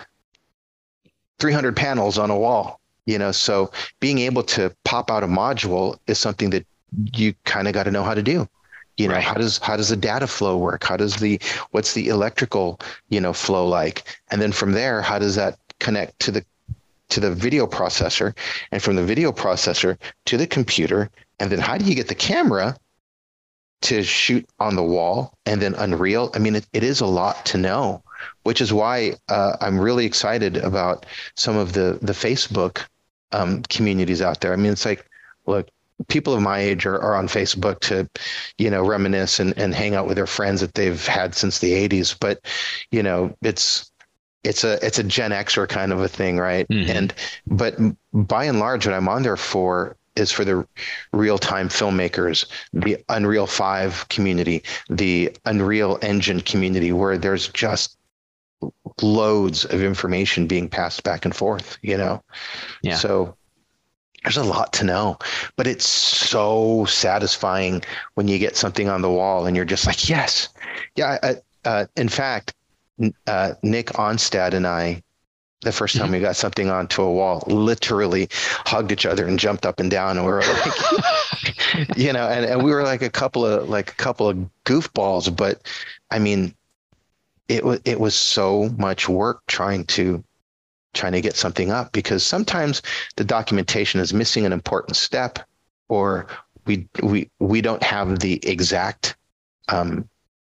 300 1.38 1.77
panels 1.77 2.18
on 2.18 2.31
a 2.31 2.38
wall 2.38 2.81
you 3.07 3.18
know 3.18 3.33
so 3.33 3.70
being 4.00 4.18
able 4.18 4.42
to 4.42 4.74
pop 4.85 5.11
out 5.11 5.22
a 5.22 5.27
module 5.27 5.98
is 6.07 6.18
something 6.18 6.50
that 6.50 6.66
you 7.14 7.35
kind 7.44 7.68
of 7.68 7.74
got 7.74 7.85
to 7.85 7.90
know 7.90 8.03
how 8.03 8.14
to 8.14 8.22
do. 8.22 8.48
You 8.96 9.09
know 9.09 9.14
right. 9.14 9.24
how 9.24 9.35
does 9.35 9.59
how 9.59 9.77
does 9.77 9.88
the 9.88 9.96
data 9.96 10.27
flow 10.27 10.57
work? 10.57 10.85
How 10.85 10.96
does 10.96 11.16
the 11.16 11.40
what's 11.72 11.94
the 11.94 12.09
electrical 12.09 12.81
you 13.09 13.20
know 13.20 13.33
flow 13.33 13.66
like? 13.66 14.05
And 14.31 14.40
then 14.40 14.53
from 14.53 14.72
there 14.72 15.03
how 15.03 15.18
does 15.18 15.35
that 15.35 15.59
connect 15.81 16.18
to 16.20 16.31
the 16.31 16.44
to 17.09 17.18
the 17.18 17.35
video 17.35 17.66
processor? 17.66 18.37
And 18.70 18.81
from 18.81 18.94
the 18.94 19.05
video 19.05 19.33
processor 19.33 19.98
to 20.27 20.37
the 20.37 20.46
computer 20.46 21.11
and 21.40 21.50
then 21.50 21.59
how 21.59 21.77
do 21.77 21.85
you 21.85 21.96
get 21.96 22.07
the 22.07 22.14
camera 22.14 22.77
to 23.83 24.05
shoot 24.05 24.48
on 24.61 24.77
the 24.77 24.83
wall 24.85 25.37
and 25.44 25.61
then 25.61 25.74
unreal? 25.74 26.31
I 26.35 26.38
mean 26.38 26.55
it, 26.55 26.66
it 26.72 26.85
is 26.85 27.00
a 27.00 27.07
lot 27.07 27.44
to 27.46 27.59
know 27.59 28.00
which 28.42 28.60
is 28.60 28.72
why 28.72 29.12
uh, 29.28 29.56
i'm 29.60 29.78
really 29.78 30.06
excited 30.06 30.56
about 30.56 31.06
some 31.37 31.56
of 31.56 31.72
the 31.72 31.98
the 32.02 32.12
facebook 32.12 32.84
um, 33.34 33.62
communities 33.64 34.22
out 34.22 34.40
there. 34.40 34.52
I 34.52 34.56
mean, 34.56 34.72
it's 34.72 34.87
like, 34.87 35.04
look, 35.46 35.68
people 36.08 36.34
of 36.34 36.40
my 36.40 36.58
age 36.58 36.87
are, 36.87 36.98
are 36.98 37.16
on 37.16 37.28
Facebook 37.28 37.80
to, 37.80 38.08
you 38.58 38.70
know, 38.70 38.84
reminisce 38.84 39.40
and, 39.40 39.56
and 39.58 39.74
hang 39.74 39.94
out 39.94 40.06
with 40.06 40.16
their 40.16 40.26
friends 40.26 40.60
that 40.60 40.74
they've 40.74 41.04
had 41.06 41.34
since 41.34 41.58
the 41.58 41.72
80s. 41.88 42.16
But, 42.18 42.40
you 42.90 43.02
know, 43.02 43.37
it's 43.42 43.90
it's 44.44 44.62
a 44.62 44.84
it's 44.84 44.98
a 44.98 45.04
Gen 45.04 45.30
Xer 45.30 45.66
kind 45.66 45.92
of 45.92 46.00
a 46.00 46.08
thing, 46.08 46.37
right? 46.37 46.68
Mm-hmm. 46.68 46.90
And 46.90 47.14
but 47.46 47.76
by 48.12 48.44
and 48.44 48.58
large, 48.58 48.87
what 48.87 48.94
I'm 48.94 49.08
on 49.08 49.22
there 49.22 49.38
for 49.38 49.96
is 50.16 50.30
for 50.30 50.44
the 50.44 50.66
real 51.12 51.38
time 51.38 51.68
filmmakers, 51.68 52.46
the 52.72 53.02
Unreal 53.08 53.46
5 53.46 54.08
community, 54.10 54.62
the 54.88 55.34
Unreal 55.46 55.98
Engine 56.02 56.40
community, 56.40 56.92
where 56.92 57.18
there's 57.18 57.48
just 57.48 57.96
loads 59.03 59.64
of 59.64 59.83
information 59.83 60.46
being 60.46 60.68
passed 60.68 61.03
back 61.03 61.24
and 61.24 61.35
forth, 61.35 61.79
you 61.83 61.96
know? 61.96 62.22
Yeah. 62.83 62.96
So 62.96 63.37
there's 64.22 64.37
a 64.37 64.44
lot 64.44 64.72
to 64.74 64.85
know, 64.85 65.18
but 65.57 65.66
it's 65.66 65.87
so 65.87 66.85
satisfying 66.87 67.83
when 68.14 68.29
you 68.29 68.38
get 68.38 68.57
something 68.57 68.88
on 68.88 69.03
the 69.03 69.11
wall 69.11 69.46
and 69.46 69.55
you're 69.57 69.64
just 69.64 69.87
like, 69.87 70.09
yes. 70.09 70.48
Yeah. 70.96 71.18
Uh, 71.22 71.35
uh, 71.64 71.87
in 71.96 72.09
fact, 72.09 72.55
uh, 73.27 73.55
Nick 73.62 73.87
Onstad 73.88 74.55
and 74.55 74.66
I, 74.66 75.03
the 75.62 75.72
first 75.72 75.96
time 75.96 76.07
mm-hmm. 76.07 76.14
we 76.14 76.20
got 76.20 76.37
something 76.37 76.70
onto 76.70 77.03
a 77.03 77.12
wall, 77.12 77.42
literally 77.46 78.29
hugged 78.31 78.92
each 78.92 79.07
other 79.07 79.27
and 79.27 79.38
jumped 79.38 79.66
up 79.66 79.81
and 79.81 79.90
down, 79.90 80.16
and 80.18 80.27
we 80.27 80.33
were 80.33 80.42
like, 80.42 81.96
you 81.96 82.12
know, 82.12 82.29
and, 82.29 82.44
and 82.44 82.62
we 82.62 82.70
were 82.70 82.83
like 82.83 83.03
a 83.03 83.11
couple 83.11 83.44
of 83.44 83.68
like 83.68 83.90
a 83.90 83.94
couple 83.94 84.29
of 84.29 84.37
goofballs, 84.64 85.35
but 85.35 85.62
I 86.11 86.18
mean, 86.18 86.55
it 87.48 87.64
was 87.64 87.80
it 87.85 88.00
was 88.00 88.14
so 88.14 88.70
much 88.78 89.09
work 89.09 89.42
trying 89.46 89.85
to 89.85 90.24
trying 90.94 91.12
to 91.12 91.20
get 91.20 91.37
something 91.37 91.70
up 91.70 91.92
because 91.92 92.24
sometimes 92.24 92.80
the 93.16 93.24
documentation 93.24 94.00
is 94.00 94.14
missing 94.14 94.46
an 94.46 94.52
important 94.52 94.96
step 94.96 95.38
or 95.88 96.26
we 96.66 96.88
we 97.02 97.30
we 97.40 97.61
don't 97.61 97.83
have 97.83 98.20
the 98.20 98.44
exact 98.48 99.16
um, 99.68 100.09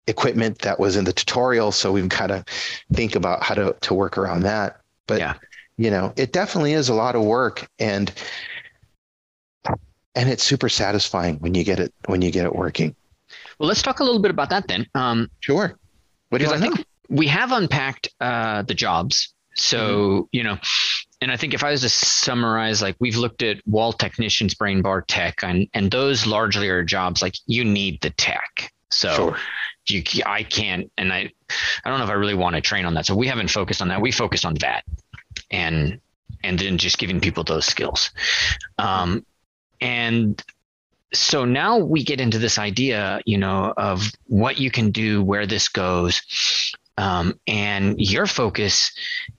equipment 0.06 0.60
that 0.60 0.78
was 0.78 0.96
in 0.96 1.04
the 1.04 1.12
tutorial. 1.12 1.72
So 1.72 1.90
we've 1.90 2.08
got 2.08 2.28
to 2.28 2.44
think 2.92 3.16
about 3.16 3.42
how 3.42 3.54
to 3.54 3.74
to 3.80 3.94
work 3.94 4.18
around 4.18 4.42
that. 4.42 4.80
But 5.06 5.18
yeah. 5.18 5.34
you 5.76 5.90
know 5.90 6.12
it 6.16 6.32
definitely 6.32 6.74
is 6.74 6.88
a 6.88 6.94
lot 6.94 7.16
of 7.16 7.22
work 7.22 7.68
and 7.78 8.12
and 10.14 10.30
it's 10.30 10.42
super 10.42 10.68
satisfying 10.68 11.36
when 11.38 11.54
you 11.54 11.64
get 11.64 11.80
it 11.80 11.92
when 12.06 12.22
you 12.22 12.30
get 12.30 12.44
it 12.44 12.54
working. 12.54 12.94
Well 13.58 13.68
let's 13.68 13.82
talk 13.82 14.00
a 14.00 14.04
little 14.04 14.20
bit 14.20 14.30
about 14.30 14.50
that 14.50 14.68
then. 14.68 14.86
Um, 14.94 15.30
sure 15.40 15.76
what 16.28 16.38
do 16.38 16.44
you 16.44 16.50
want 16.50 16.76
to? 16.76 16.84
We 17.08 17.28
have 17.28 17.52
unpacked 17.52 18.08
uh, 18.20 18.62
the 18.62 18.74
jobs. 18.74 19.32
So, 19.54 19.78
mm-hmm. 19.78 20.22
you 20.32 20.42
know, 20.42 20.58
and 21.20 21.32
I 21.32 21.36
think 21.36 21.54
if 21.54 21.64
I 21.64 21.70
was 21.70 21.80
to 21.80 21.88
summarize, 21.88 22.82
like 22.82 22.96
we've 22.98 23.16
looked 23.16 23.42
at 23.42 23.66
wall 23.66 23.92
technicians, 23.92 24.54
brain 24.54 24.82
bar 24.82 25.02
tech, 25.02 25.42
and, 25.42 25.68
and 25.72 25.90
those 25.90 26.26
largely 26.26 26.68
are 26.68 26.82
jobs 26.82 27.22
like 27.22 27.34
you 27.46 27.64
need 27.64 28.00
the 28.02 28.10
tech. 28.10 28.72
So 28.90 29.14
sure. 29.14 29.36
you, 29.88 30.22
I 30.26 30.42
can't, 30.42 30.90
and 30.98 31.12
I, 31.12 31.32
I 31.84 31.88
don't 31.88 31.98
know 31.98 32.04
if 32.04 32.10
I 32.10 32.14
really 32.14 32.34
want 32.34 32.54
to 32.56 32.60
train 32.60 32.84
on 32.84 32.94
that. 32.94 33.06
So 33.06 33.14
we 33.14 33.28
haven't 33.28 33.48
focused 33.48 33.80
on 33.80 33.88
that. 33.88 34.00
We 34.00 34.12
focused 34.12 34.44
on 34.44 34.54
that 34.56 34.84
and, 35.50 36.00
and 36.44 36.58
then 36.58 36.76
just 36.76 36.98
giving 36.98 37.20
people 37.20 37.42
those 37.42 37.64
skills. 37.64 38.10
Um, 38.78 39.24
and 39.80 40.42
so 41.16 41.44
now 41.44 41.78
we 41.78 42.04
get 42.04 42.20
into 42.20 42.38
this 42.38 42.58
idea, 42.58 43.20
you 43.24 43.38
know, 43.38 43.72
of 43.76 44.12
what 44.26 44.58
you 44.58 44.70
can 44.70 44.90
do, 44.90 45.22
where 45.22 45.46
this 45.46 45.68
goes. 45.68 46.22
Um, 46.98 47.38
and 47.46 48.00
your 48.00 48.26
focus, 48.26 48.90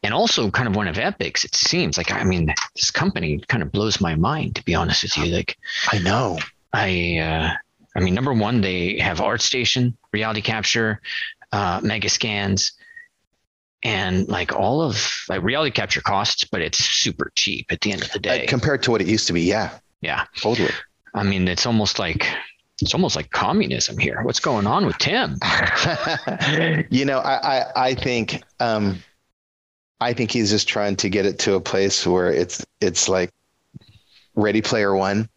and 0.03 0.13
also 0.13 0.51
kind 0.51 0.67
of 0.67 0.75
one 0.75 0.87
of 0.87 0.99
Epic's, 0.99 1.43
it 1.43 1.55
seems 1.55 1.97
like, 1.97 2.11
I 2.11 2.23
mean, 2.23 2.53
this 2.75 2.91
company 2.91 3.39
kind 3.47 3.63
of 3.63 3.71
blows 3.71 3.99
my 3.99 4.13
mind, 4.13 4.55
to 4.57 4.63
be 4.63 4.75
honest 4.75 5.01
with 5.01 5.17
you. 5.17 5.25
Like, 5.35 5.57
I 5.91 5.97
know. 5.97 6.37
I, 6.71 7.17
uh, 7.17 7.53
I 7.95 7.99
mean, 7.99 8.13
number 8.13 8.31
one, 8.31 8.61
they 8.61 8.99
have 8.99 9.17
ArtStation, 9.17 9.95
reality 10.13 10.41
capture, 10.41 11.01
uh, 11.51 11.79
mega 11.83 12.09
scans, 12.09 12.73
and 13.81 14.27
like 14.27 14.53
all 14.53 14.81
of 14.81 15.11
like 15.29 15.41
reality 15.41 15.71
capture 15.71 16.01
costs, 16.01 16.43
but 16.43 16.61
it's 16.61 16.77
super 16.77 17.31
cheap 17.35 17.67
at 17.71 17.81
the 17.81 17.91
end 17.91 18.03
of 18.03 18.11
the 18.11 18.19
day 18.19 18.45
uh, 18.45 18.49
compared 18.49 18.83
to 18.83 18.91
what 18.91 19.01
it 19.01 19.07
used 19.07 19.27
to 19.27 19.33
be. 19.33 19.41
Yeah, 19.41 19.79
yeah, 20.01 20.25
totally. 20.35 20.71
I 21.17 21.23
mean, 21.23 21.47
it's 21.47 21.65
almost 21.65 21.99
like 21.99 22.27
it's 22.81 22.93
almost 22.93 23.15
like 23.15 23.31
communism 23.31 23.97
here. 23.97 24.21
What's 24.23 24.39
going 24.39 24.67
on 24.67 24.85
with 24.85 24.97
Tim? 24.99 25.37
you 26.91 27.05
know, 27.05 27.19
I, 27.19 27.59
I, 27.59 27.65
I 27.75 27.95
think 27.95 28.43
um, 28.59 28.99
I 29.99 30.13
think 30.13 30.31
he's 30.31 30.51
just 30.51 30.67
trying 30.67 30.95
to 30.97 31.09
get 31.09 31.25
it 31.25 31.39
to 31.39 31.55
a 31.55 31.59
place 31.59 32.05
where 32.05 32.31
it's 32.31 32.65
it's 32.79 33.09
like 33.09 33.31
Ready 34.35 34.61
Player 34.61 34.95
One. 34.95 35.27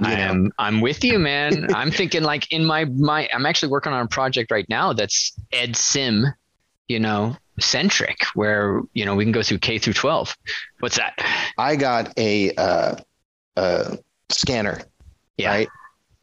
I 0.00 0.14
am 0.14 0.52
I'm 0.58 0.80
with 0.80 1.04
you, 1.04 1.18
man. 1.18 1.68
I'm 1.74 1.90
thinking 1.90 2.22
like 2.22 2.52
in 2.52 2.64
my 2.64 2.84
my 2.84 3.28
I'm 3.32 3.46
actually 3.46 3.70
working 3.70 3.92
on 3.92 4.04
a 4.04 4.08
project 4.08 4.50
right 4.50 4.68
now 4.68 4.92
that's 4.92 5.32
Ed 5.52 5.76
Sim, 5.76 6.26
you 6.88 7.00
know, 7.00 7.36
centric, 7.58 8.24
where 8.34 8.82
you 8.92 9.06
know 9.06 9.14
we 9.14 9.24
can 9.24 9.32
go 9.32 9.42
through 9.42 9.58
K 9.58 9.78
through 9.78 9.94
12. 9.94 10.36
What's 10.80 10.96
that? 10.96 11.24
I 11.56 11.76
got 11.76 12.12
a 12.18 12.54
uh, 12.54 12.96
uh, 13.56 13.96
scanner 14.28 14.82
yeah. 15.36 15.50
right? 15.50 15.68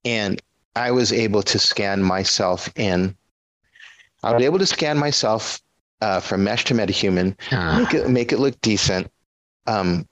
And 0.05 0.41
I 0.75 0.91
was 0.91 1.11
able 1.11 1.43
to 1.43 1.59
scan 1.59 2.03
myself 2.03 2.69
in. 2.75 3.15
I 4.23 4.33
was 4.33 4.43
able 4.43 4.59
to 4.59 4.65
scan 4.65 4.97
myself 4.97 5.61
uh, 6.01 6.19
from 6.19 6.43
mesh 6.43 6.65
to 6.65 6.73
metahuman, 6.73 7.35
uh. 7.51 7.79
make 7.79 7.93
it 7.93 8.09
make 8.09 8.31
it 8.31 8.39
look 8.39 8.59
decent. 8.61 9.11
Um, 9.67 10.07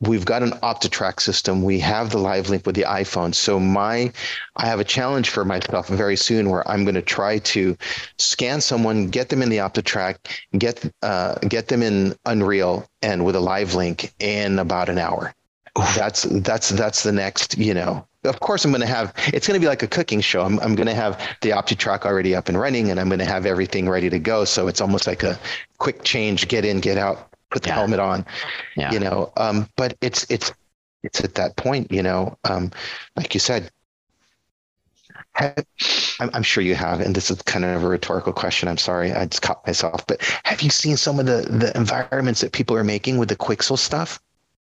we've 0.00 0.24
got 0.24 0.42
an 0.42 0.52
OptiTrack 0.62 1.20
system. 1.20 1.62
We 1.62 1.78
have 1.80 2.10
the 2.10 2.18
live 2.18 2.48
link 2.48 2.66
with 2.66 2.74
the 2.74 2.82
iPhone. 2.82 3.34
So 3.34 3.60
my, 3.60 4.12
I 4.56 4.66
have 4.66 4.80
a 4.80 4.84
challenge 4.84 5.30
for 5.30 5.44
myself 5.44 5.88
very 5.88 6.16
soon 6.16 6.48
where 6.48 6.66
I'm 6.68 6.84
going 6.84 6.94
to 6.94 7.02
try 7.02 7.38
to 7.38 7.76
scan 8.18 8.60
someone, 8.60 9.08
get 9.08 9.28
them 9.28 9.42
in 9.42 9.50
the 9.50 9.58
OptiTrack, 9.58 10.16
get 10.58 10.90
uh, 11.02 11.34
get 11.48 11.68
them 11.68 11.82
in 11.82 12.16
Unreal, 12.26 12.86
and 13.02 13.24
with 13.24 13.36
a 13.36 13.40
live 13.40 13.74
link 13.74 14.12
in 14.18 14.58
about 14.58 14.88
an 14.88 14.98
hour. 14.98 15.34
Oof. 15.78 15.94
That's 15.94 16.22
that's 16.22 16.70
that's 16.70 17.02
the 17.02 17.12
next 17.12 17.56
you 17.56 17.74
know 17.74 18.06
of 18.24 18.40
course 18.40 18.64
i'm 18.64 18.70
going 18.70 18.80
to 18.80 18.86
have 18.86 19.12
it's 19.28 19.46
going 19.46 19.58
to 19.58 19.64
be 19.64 19.68
like 19.68 19.82
a 19.82 19.88
cooking 19.88 20.20
show 20.20 20.42
i'm, 20.42 20.58
I'm 20.60 20.74
going 20.74 20.88
to 20.88 20.94
have 20.94 21.18
the 21.40 21.50
OptiTrack 21.50 22.04
already 22.04 22.34
up 22.34 22.48
and 22.48 22.58
running 22.58 22.90
and 22.90 23.00
i'm 23.00 23.08
going 23.08 23.18
to 23.20 23.24
have 23.24 23.46
everything 23.46 23.88
ready 23.88 24.10
to 24.10 24.18
go 24.18 24.44
so 24.44 24.68
it's 24.68 24.80
almost 24.80 25.06
like 25.06 25.22
a 25.22 25.38
quick 25.78 26.04
change 26.04 26.48
get 26.48 26.64
in 26.64 26.80
get 26.80 26.98
out 26.98 27.30
put 27.50 27.62
the 27.62 27.68
yeah. 27.68 27.74
helmet 27.74 28.00
on 28.00 28.24
yeah. 28.76 28.92
you 28.92 29.00
know 29.00 29.32
um, 29.36 29.68
but 29.76 29.96
it's 30.00 30.26
it's 30.30 30.52
it's 31.02 31.22
at 31.24 31.34
that 31.34 31.56
point 31.56 31.90
you 31.90 32.02
know 32.02 32.36
um, 32.44 32.70
like 33.16 33.34
you 33.34 33.40
said 33.40 33.70
have, 35.32 35.64
I'm, 36.18 36.30
I'm 36.34 36.42
sure 36.42 36.62
you 36.62 36.74
have 36.74 37.00
and 37.00 37.14
this 37.14 37.30
is 37.30 37.40
kind 37.42 37.64
of 37.64 37.82
a 37.82 37.88
rhetorical 37.88 38.32
question 38.32 38.68
i'm 38.68 38.78
sorry 38.78 39.12
i 39.12 39.24
just 39.26 39.42
caught 39.42 39.66
myself 39.66 40.06
but 40.06 40.22
have 40.44 40.60
you 40.60 40.70
seen 40.70 40.96
some 40.96 41.18
of 41.18 41.26
the 41.26 41.42
the 41.42 41.76
environments 41.76 42.40
that 42.40 42.52
people 42.52 42.76
are 42.76 42.84
making 42.84 43.18
with 43.18 43.28
the 43.28 43.36
quixel 43.36 43.78
stuff 43.78 44.20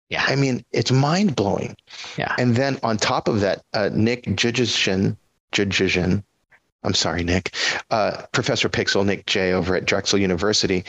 yeah. 0.08 0.24
I 0.26 0.36
mean, 0.36 0.64
it's 0.72 0.90
mind 0.90 1.36
blowing. 1.36 1.76
Yeah. 2.16 2.34
And 2.38 2.56
then 2.56 2.78
on 2.82 2.96
top 2.96 3.28
of 3.28 3.40
that, 3.40 3.62
uh, 3.74 3.90
Nick 3.92 4.24
Jujishin, 4.24 5.16
Jujishin, 5.52 6.22
I'm 6.84 6.94
sorry, 6.94 7.24
Nick, 7.24 7.54
uh, 7.90 8.22
Professor 8.32 8.68
Pixel, 8.68 9.04
Nick 9.04 9.26
J 9.26 9.52
over 9.52 9.74
at 9.74 9.84
Drexel 9.84 10.18
University. 10.18 10.84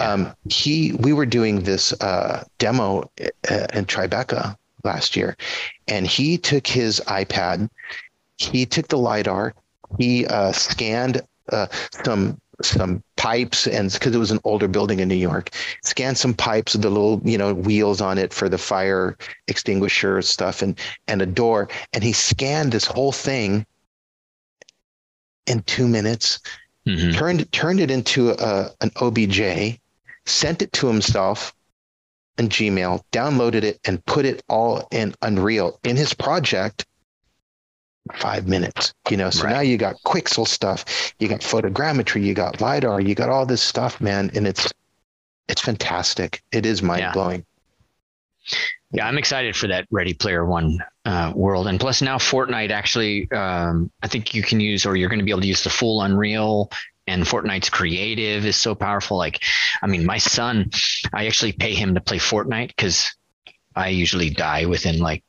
Um, 0.00 0.34
he, 0.48 0.92
we 0.92 1.12
were 1.12 1.26
doing 1.26 1.62
this 1.62 1.92
uh, 2.00 2.44
demo 2.58 3.10
uh, 3.20 3.66
in 3.72 3.84
Tribeca 3.84 4.56
last 4.82 5.16
year, 5.16 5.36
and 5.86 6.06
he 6.06 6.38
took 6.38 6.66
his 6.66 7.00
iPad, 7.06 7.68
he 8.38 8.66
took 8.66 8.88
the 8.88 8.98
lidar, 8.98 9.54
he 9.98 10.26
uh, 10.26 10.52
scanned 10.52 11.22
uh, 11.52 11.66
some 12.04 12.40
some 12.62 13.02
pipes 13.16 13.66
and 13.66 13.92
because 13.92 14.14
it 14.14 14.18
was 14.18 14.30
an 14.30 14.40
older 14.44 14.68
building 14.68 15.00
in 15.00 15.08
New 15.08 15.14
York, 15.14 15.50
scanned 15.82 16.18
some 16.18 16.34
pipes 16.34 16.74
with 16.74 16.82
the 16.82 16.90
little, 16.90 17.20
you 17.24 17.38
know, 17.38 17.54
wheels 17.54 18.00
on 18.00 18.18
it 18.18 18.32
for 18.32 18.48
the 18.48 18.58
fire 18.58 19.16
extinguisher 19.48 20.22
stuff 20.22 20.62
and 20.62 20.78
and 21.08 21.22
a 21.22 21.26
door. 21.26 21.68
And 21.92 22.04
he 22.04 22.12
scanned 22.12 22.72
this 22.72 22.84
whole 22.84 23.12
thing 23.12 23.66
in 25.46 25.62
two 25.62 25.88
minutes, 25.88 26.40
mm-hmm. 26.86 27.12
turned 27.12 27.52
turned 27.52 27.80
it 27.80 27.90
into 27.90 28.30
a, 28.30 28.70
an 28.80 28.90
OBJ, 28.96 29.78
sent 30.26 30.62
it 30.62 30.72
to 30.74 30.86
himself 30.86 31.54
in 32.38 32.48
Gmail, 32.48 33.02
downloaded 33.12 33.62
it, 33.62 33.80
and 33.84 34.04
put 34.06 34.24
it 34.24 34.42
all 34.48 34.88
in 34.90 35.14
Unreal 35.22 35.78
in 35.84 35.96
his 35.96 36.14
project 36.14 36.86
five 38.12 38.46
minutes 38.46 38.92
you 39.10 39.16
know? 39.16 39.30
So 39.30 39.44
right. 39.44 39.52
now 39.52 39.60
you 39.60 39.76
got 39.76 39.96
quixel 40.04 40.46
stuff 40.46 41.14
you 41.18 41.28
got 41.28 41.40
photogrammetry 41.40 42.22
you 42.22 42.34
got 42.34 42.60
lidar 42.60 43.00
you 43.00 43.14
got 43.14 43.28
all 43.28 43.46
this 43.46 43.62
stuff 43.62 44.00
man 44.00 44.30
and 44.34 44.46
it's 44.46 44.72
it's 45.46 45.60
fantastic. 45.60 46.42
It 46.52 46.64
is 46.64 46.82
mind-blowing. 46.82 47.44
Yeah, 48.46 48.58
yeah 48.92 49.08
i'm 49.08 49.18
excited 49.18 49.56
for 49.56 49.68
that 49.68 49.86
ready 49.90 50.14
player 50.14 50.44
one 50.44 50.78
uh, 51.04 51.32
world. 51.34 51.66
And 51.66 51.78
plus 51.80 52.02
now 52.02 52.18
fortnite 52.18 52.70
actually 52.70 53.30
um, 53.32 53.90
i 54.02 54.08
think 54.08 54.34
you 54.34 54.42
can 54.42 54.60
use 54.60 54.86
or 54.86 54.96
you're 54.96 55.08
going 55.08 55.18
to 55.18 55.24
be 55.24 55.30
able 55.30 55.42
to 55.42 55.46
use 55.46 55.64
the 55.64 55.70
full 55.70 56.02
unreal 56.02 56.70
and 57.06 57.24
Fortnite's 57.24 57.68
creative 57.68 58.46
is 58.46 58.56
so 58.56 58.74
powerful. 58.74 59.18
Like, 59.18 59.44
I 59.82 59.86
mean, 59.86 60.06
my 60.06 60.16
son, 60.16 60.70
I 61.12 61.26
actually 61.26 61.52
pay 61.52 61.74
him 61.74 61.94
to 61.96 62.00
play 62.00 62.16
Fortnite 62.16 62.68
because 62.68 63.14
I 63.76 63.88
usually 63.88 64.30
die 64.30 64.64
within 64.64 65.00
like 65.00 65.22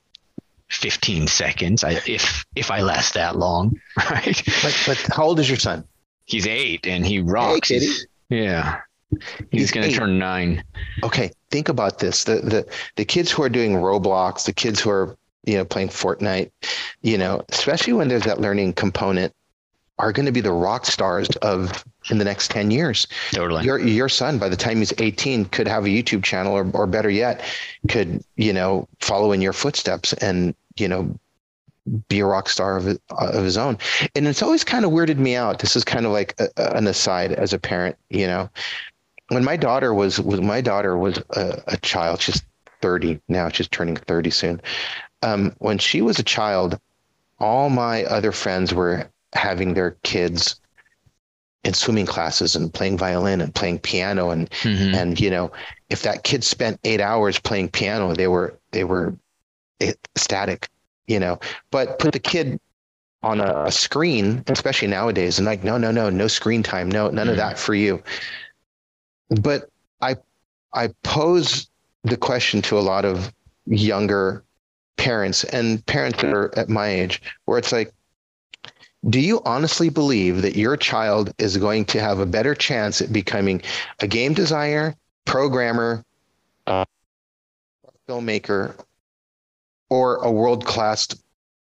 15 0.70 1.28
seconds 1.28 1.84
I, 1.84 1.92
if 2.08 2.46
if 2.56 2.72
I 2.72 2.82
last 2.82 3.14
that 3.14 3.36
long, 3.36 3.80
right? 4.10 4.42
But, 4.64 4.84
but 4.88 4.98
how 5.16 5.26
old 5.26 5.40
is 5.40 5.50
your 5.50 5.60
son? 5.60 5.84
He's 6.26 6.48
eight 6.48 6.88
and 6.88 7.06
he 7.06 7.20
rocks. 7.20 7.70
Hey, 7.70 7.88
yeah. 8.30 8.82
He's, 9.10 9.22
He's 9.52 9.72
going 9.72 9.90
to 9.90 9.96
turn 9.96 10.18
nine. 10.18 10.64
Okay, 11.04 11.32
think 11.52 11.70
about 11.70 12.00
this: 12.00 12.24
the 12.24 12.36
the 12.38 12.68
the 12.96 13.06
kids 13.06 13.32
who 13.32 13.44
are 13.44 13.50
doing 13.50 13.74
Roblox, 13.74 14.46
the 14.46 14.54
kids 14.54 14.82
who 14.82 14.90
are 14.90 15.16
you 15.46 15.58
know 15.58 15.66
playing 15.66 15.90
Fortnite, 15.90 16.52
you 17.02 17.18
know, 17.18 17.44
especially 17.50 17.94
when 17.94 18.08
there's 18.08 18.24
that 18.24 18.42
learning 18.42 18.74
component, 18.74 19.34
are 19.98 20.12
going 20.12 20.26
to 20.26 20.32
be 20.32 20.42
the 20.42 20.52
rock 20.52 20.86
stars 20.86 21.30
of 21.38 21.86
in 22.10 22.18
the 22.18 22.26
next 22.26 22.52
10 22.52 22.72
years. 22.72 23.08
Totally. 23.32 23.64
Your 23.64 23.80
your 23.80 24.10
son 24.10 24.38
by 24.38 24.50
the 24.50 24.58
time 24.58 24.78
he's 24.78 24.94
18 24.98 25.46
could 25.46 25.68
have 25.68 25.86
a 25.86 25.90
YouTube 25.90 26.24
channel 26.24 26.54
or 26.54 26.70
or 26.74 26.86
better 26.86 27.10
yet 27.10 27.42
could, 27.88 28.24
you 28.36 28.54
know, 28.54 28.88
follow 29.00 29.32
in 29.32 29.42
your 29.42 29.54
footsteps 29.54 30.14
and, 30.14 30.54
you 30.78 30.88
know, 30.88 31.18
be 32.08 32.20
a 32.20 32.26
rock 32.26 32.50
star 32.50 32.78
of, 32.78 32.88
of 33.12 33.44
his 33.44 33.58
own. 33.58 33.78
And 34.16 34.28
it's 34.28 34.42
always 34.42 34.64
kind 34.64 34.86
of 34.86 34.92
weirded 34.92 35.18
me 35.18 35.36
out. 35.36 35.60
This 35.60 35.76
is 35.76 35.84
kind 35.84 36.06
of 36.06 36.12
like 36.12 36.36
a, 36.40 36.76
an 36.76 36.88
aside 36.88 37.32
as 37.32 37.54
a 37.54 37.60
parent, 37.60 37.96
you 38.10 38.28
know. 38.28 38.50
When 39.30 39.44
my 39.44 39.58
daughter 39.58 39.94
was 39.94 40.20
when 40.20 40.46
my 40.46 40.62
daughter 40.62 40.98
was 40.98 41.18
a, 41.32 41.62
a 41.68 41.78
child, 41.78 42.22
she's 42.22 42.44
30 42.82 43.20
now, 43.28 43.50
she's 43.50 43.68
turning 43.68 43.96
30 43.96 44.30
soon. 44.30 44.62
Um, 45.24 45.56
when 45.60 45.78
she 45.78 46.02
was 46.02 46.20
a 46.20 46.24
child, 46.24 46.80
all 47.40 47.70
my 47.70 48.04
other 48.06 48.32
friends 48.32 48.74
were 48.74 49.10
having 49.36 49.74
their 49.74 49.92
kids 50.04 50.60
in 51.64 51.74
swimming 51.74 52.06
classes 52.06 52.56
and 52.56 52.74
playing 52.74 52.98
violin 52.98 53.42
and 53.42 53.54
playing 53.54 53.80
piano 53.80 54.30
and 54.30 54.50
mm-hmm. 54.52 54.96
and 54.96 55.20
you 55.20 55.30
know 55.30 55.52
if 55.90 56.04
that 56.04 56.24
kid 56.24 56.44
spent 56.44 56.80
eight 56.84 57.02
hours 57.02 57.40
playing 57.40 57.68
piano 57.68 58.14
they 58.14 58.28
were 58.28 58.58
they 58.72 58.84
were 58.84 59.16
ecstatic 59.82 60.70
you 61.08 61.20
know 61.20 61.40
but 61.72 61.98
put 61.98 62.14
the 62.14 62.20
kid 62.20 62.60
on 63.24 63.42
a, 63.42 63.64
a 63.66 63.72
screen 63.72 64.44
especially 64.48 64.88
nowadays 64.88 65.40
and 65.40 65.46
like 65.48 65.64
no 65.64 65.78
no 65.78 65.90
no 65.90 66.10
no 66.10 66.28
screen 66.28 66.62
time 66.62 66.90
no 66.90 67.10
none 67.10 67.24
mm-hmm. 67.26 67.32
of 67.32 67.38
that 67.38 67.58
for 67.58 67.74
you 67.74 68.02
but 69.42 69.70
i 70.02 70.16
i 70.74 70.88
pose 71.02 71.68
the 72.04 72.16
question 72.16 72.62
to 72.62 72.78
a 72.78 72.80
lot 72.82 73.06
of 73.06 73.34
younger 73.66 74.44
parents 74.98 75.44
and 75.46 75.84
parents 75.88 76.22
that 76.22 76.32
are 76.32 76.58
at 76.58 76.70
my 76.70 76.88
age 76.88 77.22
where 77.46 77.58
it's 77.58 77.72
like 77.72 77.92
do 79.10 79.20
you 79.20 79.42
honestly 79.46 79.90
believe 79.90 80.42
that 80.42 80.56
your 80.56 80.76
child 80.76 81.32
is 81.38 81.58
going 81.58 81.86
to 81.86 82.00
have 82.00 82.20
a 82.20 82.26
better 82.26 82.56
chance 82.56 83.02
at 83.02 83.14
becoming 83.14 83.62
a 84.00 84.08
game 84.08 84.34
designer, 84.34 84.96
programmer, 85.26 86.04
uh, 86.66 86.86
filmmaker, 88.10 88.76
or 89.90 90.18
a 90.18 90.32
world 90.32 90.66
class 90.66 91.08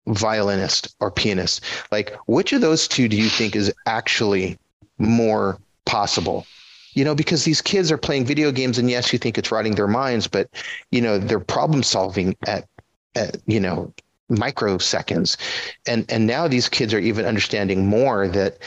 violinist 0.08 0.96
or 1.00 1.12
pianist? 1.12 1.64
Like, 1.92 2.16
which 2.26 2.54
of 2.54 2.62
those 2.62 2.88
two 2.88 3.08
do 3.08 3.18
you 3.18 3.30
think 3.30 3.56
is 3.56 3.72
actually 3.86 4.58
more 4.98 5.60
possible? 5.86 6.46
You 6.94 7.06
know, 7.06 7.14
because 7.14 7.44
these 7.44 7.62
kids 7.62 7.92
are 7.92 7.98
playing 7.98 8.26
video 8.26 8.52
games, 8.52 8.80
and 8.80 8.90
yes, 8.90 9.14
you 9.14 9.20
think 9.20 9.38
it's 9.38 9.52
rotting 9.52 9.76
their 9.76 9.88
minds, 9.88 10.28
but 10.28 10.50
you 10.90 11.02
know, 11.02 11.20
they're 11.20 11.40
problem 11.40 11.84
solving 11.84 12.36
at, 12.48 12.68
at 13.14 13.38
you 13.46 13.60
know 13.60 13.94
microseconds. 14.30 15.38
And 15.86 16.06
and 16.10 16.28
now 16.28 16.48
these 16.48 16.70
kids 16.70 16.94
are 16.94 17.00
even 17.00 17.26
understanding 17.26 17.88
more 17.88 18.28
that 18.28 18.58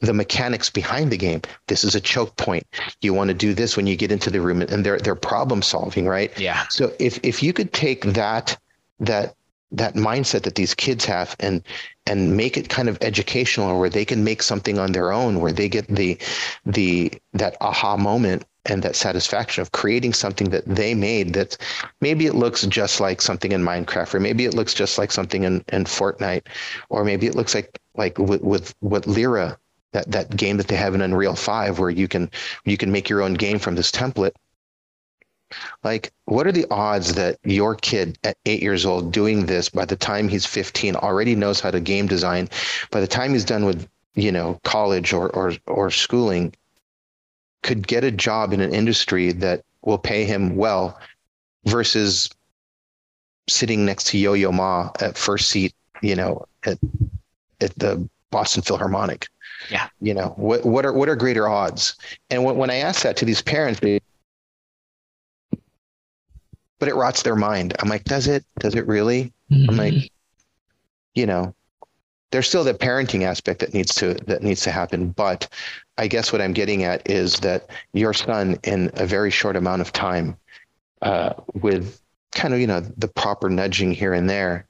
the 0.00 0.14
mechanics 0.14 0.70
behind 0.70 1.10
the 1.10 1.16
game 1.18 1.42
this 1.66 1.84
is 1.84 1.94
a 1.94 2.00
choke 2.00 2.36
point. 2.36 2.66
You 3.02 3.12
want 3.12 3.28
to 3.28 3.34
do 3.34 3.52
this 3.52 3.76
when 3.76 3.86
you 3.86 3.96
get 3.96 4.10
into 4.10 4.30
the 4.30 4.40
room 4.40 4.62
and 4.62 4.84
they're 4.84 4.98
they're 4.98 5.14
problem 5.14 5.62
solving 5.62 6.06
right? 6.06 6.36
Yeah. 6.38 6.66
So 6.68 6.92
if 6.98 7.20
if 7.22 7.42
you 7.42 7.52
could 7.52 7.72
take 7.72 8.04
that 8.04 8.58
that 9.00 9.34
that 9.72 9.94
mindset 9.94 10.42
that 10.42 10.56
these 10.56 10.74
kids 10.74 11.04
have 11.04 11.36
and 11.38 11.62
and 12.06 12.36
make 12.36 12.56
it 12.56 12.68
kind 12.68 12.88
of 12.88 12.98
educational 13.02 13.78
where 13.78 13.90
they 13.90 14.04
can 14.04 14.24
make 14.24 14.42
something 14.42 14.78
on 14.78 14.92
their 14.92 15.12
own 15.12 15.40
where 15.40 15.52
they 15.52 15.68
get 15.68 15.86
the 15.88 16.18
the 16.66 17.12
that 17.32 17.56
aha 17.60 17.96
moment 17.96 18.44
and 18.66 18.82
that 18.82 18.96
satisfaction 18.96 19.62
of 19.62 19.72
creating 19.72 20.12
something 20.12 20.50
that 20.50 20.64
they 20.66 20.94
made 20.94 21.34
that 21.34 21.56
maybe 22.00 22.26
it 22.26 22.34
looks 22.34 22.66
just 22.66 23.00
like 23.00 23.20
something 23.20 23.52
in 23.52 23.62
Minecraft 23.62 24.14
or 24.14 24.20
maybe 24.20 24.44
it 24.44 24.54
looks 24.54 24.74
just 24.74 24.98
like 24.98 25.10
something 25.10 25.44
in, 25.44 25.64
in 25.72 25.84
Fortnite 25.84 26.42
or 26.88 27.04
maybe 27.04 27.26
it 27.26 27.34
looks 27.34 27.54
like 27.54 27.80
like 27.94 28.18
with, 28.18 28.42
with 28.42 28.74
what 28.80 29.06
Lyra 29.06 29.58
that 29.92 30.10
that 30.10 30.36
game 30.36 30.56
that 30.58 30.68
they 30.68 30.76
have 30.76 30.94
in 30.94 31.00
Unreal 31.00 31.34
5 31.34 31.78
where 31.78 31.90
you 31.90 32.06
can 32.06 32.30
you 32.64 32.76
can 32.76 32.92
make 32.92 33.08
your 33.08 33.22
own 33.22 33.34
game 33.34 33.58
from 33.58 33.74
this 33.74 33.90
template. 33.90 34.32
Like 35.82 36.12
what 36.26 36.46
are 36.46 36.52
the 36.52 36.66
odds 36.70 37.14
that 37.14 37.38
your 37.42 37.74
kid 37.74 38.18
at 38.24 38.36
8 38.44 38.62
years 38.62 38.84
old 38.84 39.12
doing 39.12 39.46
this 39.46 39.68
by 39.70 39.84
the 39.84 39.96
time 39.96 40.28
he's 40.28 40.46
15 40.46 40.96
already 40.96 41.34
knows 41.34 41.60
how 41.60 41.70
to 41.70 41.80
game 41.80 42.06
design? 42.06 42.48
By 42.90 43.00
the 43.00 43.08
time 43.08 43.32
he's 43.32 43.44
done 43.44 43.64
with 43.64 43.88
you 44.14 44.32
know 44.32 44.60
college 44.64 45.12
or 45.12 45.30
or 45.30 45.54
or 45.66 45.90
schooling 45.90 46.52
could 47.62 47.86
get 47.86 48.04
a 48.04 48.10
job 48.10 48.52
in 48.52 48.60
an 48.60 48.74
industry 48.74 49.32
that 49.32 49.62
will 49.82 49.98
pay 49.98 50.24
him 50.24 50.56
well 50.56 50.98
versus 51.64 52.30
sitting 53.48 53.84
next 53.84 54.06
to 54.08 54.18
Yo-Yo 54.18 54.52
Ma 54.52 54.90
at 55.00 55.16
first 55.16 55.48
seat, 55.50 55.74
you 56.02 56.14
know, 56.14 56.46
at 56.64 56.78
at 57.60 57.74
the 57.78 58.08
Boston 58.30 58.62
Philharmonic. 58.62 59.26
Yeah. 59.70 59.88
You 60.00 60.14
know, 60.14 60.32
what 60.36 60.64
what 60.64 60.86
are 60.86 60.92
what 60.92 61.08
are 61.08 61.16
greater 61.16 61.48
odds? 61.48 61.94
And 62.30 62.44
when, 62.44 62.56
when 62.56 62.70
I 62.70 62.76
ask 62.76 63.02
that 63.02 63.16
to 63.18 63.24
these 63.24 63.42
parents, 63.42 63.80
they, 63.80 64.00
but 66.78 66.88
it 66.88 66.94
rots 66.94 67.22
their 67.22 67.36
mind. 67.36 67.74
I'm 67.80 67.88
like, 67.88 68.04
does 68.04 68.26
it? 68.26 68.44
Does 68.58 68.74
it 68.74 68.86
really? 68.86 69.32
Mm-hmm. 69.50 69.70
I'm 69.70 69.76
like, 69.76 69.92
mm-hmm. 69.92 70.06
you 71.14 71.26
know, 71.26 71.54
there's 72.30 72.48
still 72.48 72.64
the 72.64 72.72
parenting 72.72 73.22
aspect 73.22 73.60
that 73.60 73.74
needs 73.74 73.94
to 73.96 74.14
that 74.26 74.42
needs 74.42 74.62
to 74.62 74.70
happen, 74.70 75.10
but 75.10 75.48
I 76.00 76.06
guess 76.06 76.32
what 76.32 76.40
I'm 76.40 76.54
getting 76.54 76.82
at 76.84 77.08
is 77.10 77.40
that 77.40 77.68
your 77.92 78.14
son, 78.14 78.58
in 78.64 78.90
a 78.94 79.04
very 79.04 79.30
short 79.30 79.54
amount 79.54 79.82
of 79.82 79.92
time, 79.92 80.34
uh, 81.02 81.34
with 81.52 82.00
kind 82.32 82.54
of 82.54 82.60
you 82.60 82.66
know 82.66 82.80
the 82.80 83.06
proper 83.08 83.50
nudging 83.50 83.92
here 83.92 84.14
and 84.14 84.28
there, 84.28 84.66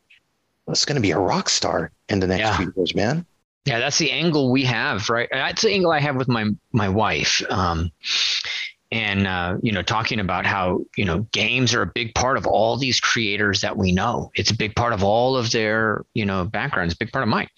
is 0.69 0.85
going 0.85 0.97
to 0.97 1.01
be 1.01 1.13
a 1.13 1.19
rock 1.19 1.49
star 1.49 1.93
in 2.09 2.19
the 2.19 2.27
next 2.27 2.41
yeah. 2.41 2.57
few 2.57 2.73
years, 2.77 2.97
man. 2.97 3.25
Yeah, 3.65 3.79
that's 3.79 3.99
the 3.99 4.11
angle 4.11 4.51
we 4.51 4.65
have, 4.65 5.09
right? 5.09 5.29
That's 5.31 5.63
the 5.63 5.71
angle 5.71 5.93
I 5.93 6.01
have 6.01 6.17
with 6.17 6.27
my 6.27 6.51
my 6.73 6.89
wife. 6.89 7.41
Um, 7.49 7.93
and 8.93 9.27
uh, 9.27 9.57
you 9.63 9.73
know 9.73 9.83
talking 9.83 10.21
about 10.21 10.47
how 10.47 10.81
you 10.97 11.05
know 11.05 11.21
games 11.33 11.75
are 11.75 11.83
a 11.83 11.87
big 11.87 12.15
part 12.15 12.37
of 12.37 12.47
all 12.47 12.77
these 12.77 13.01
creators 13.01 13.61
that 13.61 13.77
we 13.77 13.93
know. 13.93 14.31
It's 14.35 14.51
a 14.51 14.57
big 14.57 14.75
part 14.75 14.93
of 14.93 15.05
all 15.05 15.37
of 15.37 15.51
their 15.53 16.05
you 16.15 16.27
know 16.27 16.45
backgrounds 16.45 16.95
big 16.95 17.13
part 17.13 17.23
of 17.23 17.29
mine. 17.29 17.49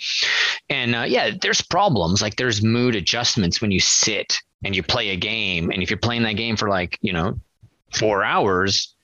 And 0.69 0.95
uh, 0.95 1.05
yeah 1.07 1.31
there's 1.41 1.63
problems. 1.63 2.23
Like 2.23 2.37
there's 2.37 2.63
mood 2.63 2.95
adjustments 2.95 3.61
when 3.61 3.71
you 3.71 3.81
sit 3.81 4.39
and 4.65 4.77
you 4.77 4.83
play 4.83 5.11
a 5.11 5.17
game. 5.17 5.71
And 5.71 5.83
if 5.83 5.91
you're 5.91 5.99
playing 5.99 6.23
that 6.25 6.37
game 6.37 6.57
for 6.57 6.69
like 6.69 6.99
you 7.03 7.13
know 7.13 7.39
four 7.93 8.25
hours 8.25 8.95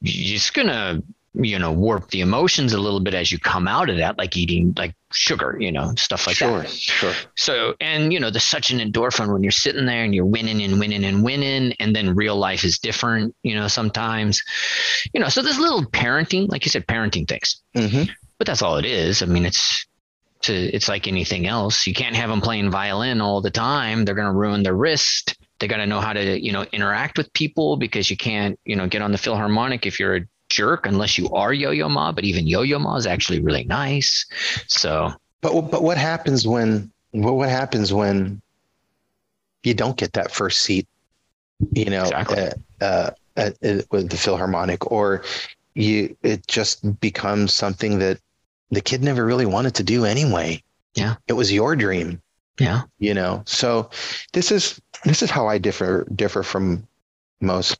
you're 0.00 0.36
just 0.36 0.54
gonna 0.54 1.02
you 1.34 1.58
know 1.58 1.72
warp 1.72 2.08
the 2.10 2.20
emotions 2.20 2.72
a 2.72 2.78
little 2.78 3.00
bit 3.00 3.14
as 3.14 3.30
you 3.30 3.38
come 3.38 3.68
out 3.68 3.90
of 3.90 3.98
that 3.98 4.18
like 4.18 4.36
eating 4.36 4.72
like 4.76 4.94
sugar 5.12 5.56
you 5.60 5.70
know 5.70 5.92
stuff 5.96 6.26
like 6.26 6.38
that. 6.38 6.48
sure, 6.48 6.60
that. 6.62 6.70
sure. 6.70 7.12
So 7.36 7.74
and 7.80 8.12
you 8.12 8.20
know 8.20 8.30
there's 8.30 8.44
such 8.44 8.70
an 8.70 8.78
endorphin 8.78 9.32
when 9.32 9.42
you're 9.42 9.52
sitting 9.52 9.86
there 9.86 10.04
and 10.04 10.14
you're 10.14 10.26
winning 10.26 10.62
and 10.62 10.80
winning 10.80 11.04
and 11.04 11.22
winning 11.22 11.74
and 11.78 11.94
then 11.94 12.14
real 12.14 12.36
life 12.36 12.64
is 12.64 12.78
different 12.78 13.34
you 13.42 13.54
know 13.54 13.68
sometimes. 13.68 14.42
You 15.12 15.20
know 15.20 15.28
so 15.28 15.42
there's 15.42 15.58
little 15.58 15.84
parenting 15.84 16.48
like 16.48 16.64
you 16.64 16.70
said 16.70 16.86
parenting 16.86 17.28
things. 17.28 17.62
Mm-hmm. 17.76 18.10
but 18.38 18.46
that's 18.46 18.62
all 18.62 18.76
it 18.76 18.84
is. 18.84 19.22
I 19.22 19.26
mean 19.26 19.44
it's 19.44 19.86
to 20.42 20.52
it's 20.52 20.88
like 20.88 21.06
anything 21.06 21.46
else. 21.46 21.86
You 21.86 21.94
can't 21.94 22.16
have 22.16 22.30
them 22.30 22.40
playing 22.40 22.70
violin 22.70 23.20
all 23.20 23.40
the 23.40 23.50
time. 23.50 24.04
They're 24.04 24.14
going 24.14 24.32
to 24.32 24.38
ruin 24.38 24.62
their 24.62 24.74
wrist. 24.74 25.36
They 25.58 25.66
got 25.66 25.78
to 25.78 25.86
know 25.86 26.00
how 26.00 26.12
to 26.12 26.40
you 26.40 26.52
know 26.52 26.64
interact 26.72 27.18
with 27.18 27.32
people 27.32 27.76
because 27.76 28.10
you 28.10 28.16
can't 28.16 28.58
you 28.64 28.76
know 28.76 28.86
get 28.86 29.02
on 29.02 29.12
the 29.12 29.18
philharmonic 29.18 29.86
if 29.86 30.00
you're 30.00 30.16
a 30.16 30.20
jerk 30.58 30.86
unless 30.86 31.16
you 31.16 31.30
are 31.30 31.52
Yo-Yo 31.52 31.88
Ma. 31.88 32.10
But 32.12 32.24
even 32.24 32.46
Yo-Yo 32.46 32.78
Ma 32.78 32.96
is 32.96 33.06
actually 33.06 33.40
really 33.40 33.64
nice. 33.64 34.26
So, 34.66 35.12
but 35.40 35.52
but 35.70 35.82
what 35.82 35.96
happens 35.96 36.46
when 36.46 36.90
what 37.12 37.36
what 37.36 37.48
happens 37.48 37.92
when 37.92 38.42
you 39.62 39.74
don't 39.74 39.96
get 39.96 40.12
that 40.14 40.32
first 40.32 40.62
seat? 40.62 40.86
You 41.72 41.90
know, 41.90 42.02
exactly. 42.02 42.48
uh, 42.80 43.10
uh, 43.36 43.50
uh, 43.62 43.82
with 43.90 44.10
the 44.10 44.16
Philharmonic, 44.16 44.90
or 44.90 45.22
you 45.74 46.16
it 46.22 46.46
just 46.48 47.00
becomes 47.00 47.54
something 47.54 47.98
that 48.00 48.18
the 48.70 48.80
kid 48.80 49.02
never 49.02 49.24
really 49.24 49.46
wanted 49.46 49.74
to 49.76 49.82
do 49.82 50.04
anyway. 50.04 50.62
Yeah, 50.94 51.14
it 51.28 51.34
was 51.34 51.52
your 51.52 51.76
dream. 51.76 52.20
Yeah, 52.58 52.82
you 52.98 53.14
know. 53.14 53.42
So 53.46 53.90
this 54.32 54.50
is 54.50 54.80
this 55.04 55.22
is 55.22 55.30
how 55.30 55.46
I 55.46 55.58
differ 55.58 56.06
differ 56.14 56.42
from 56.42 56.86
most 57.40 57.78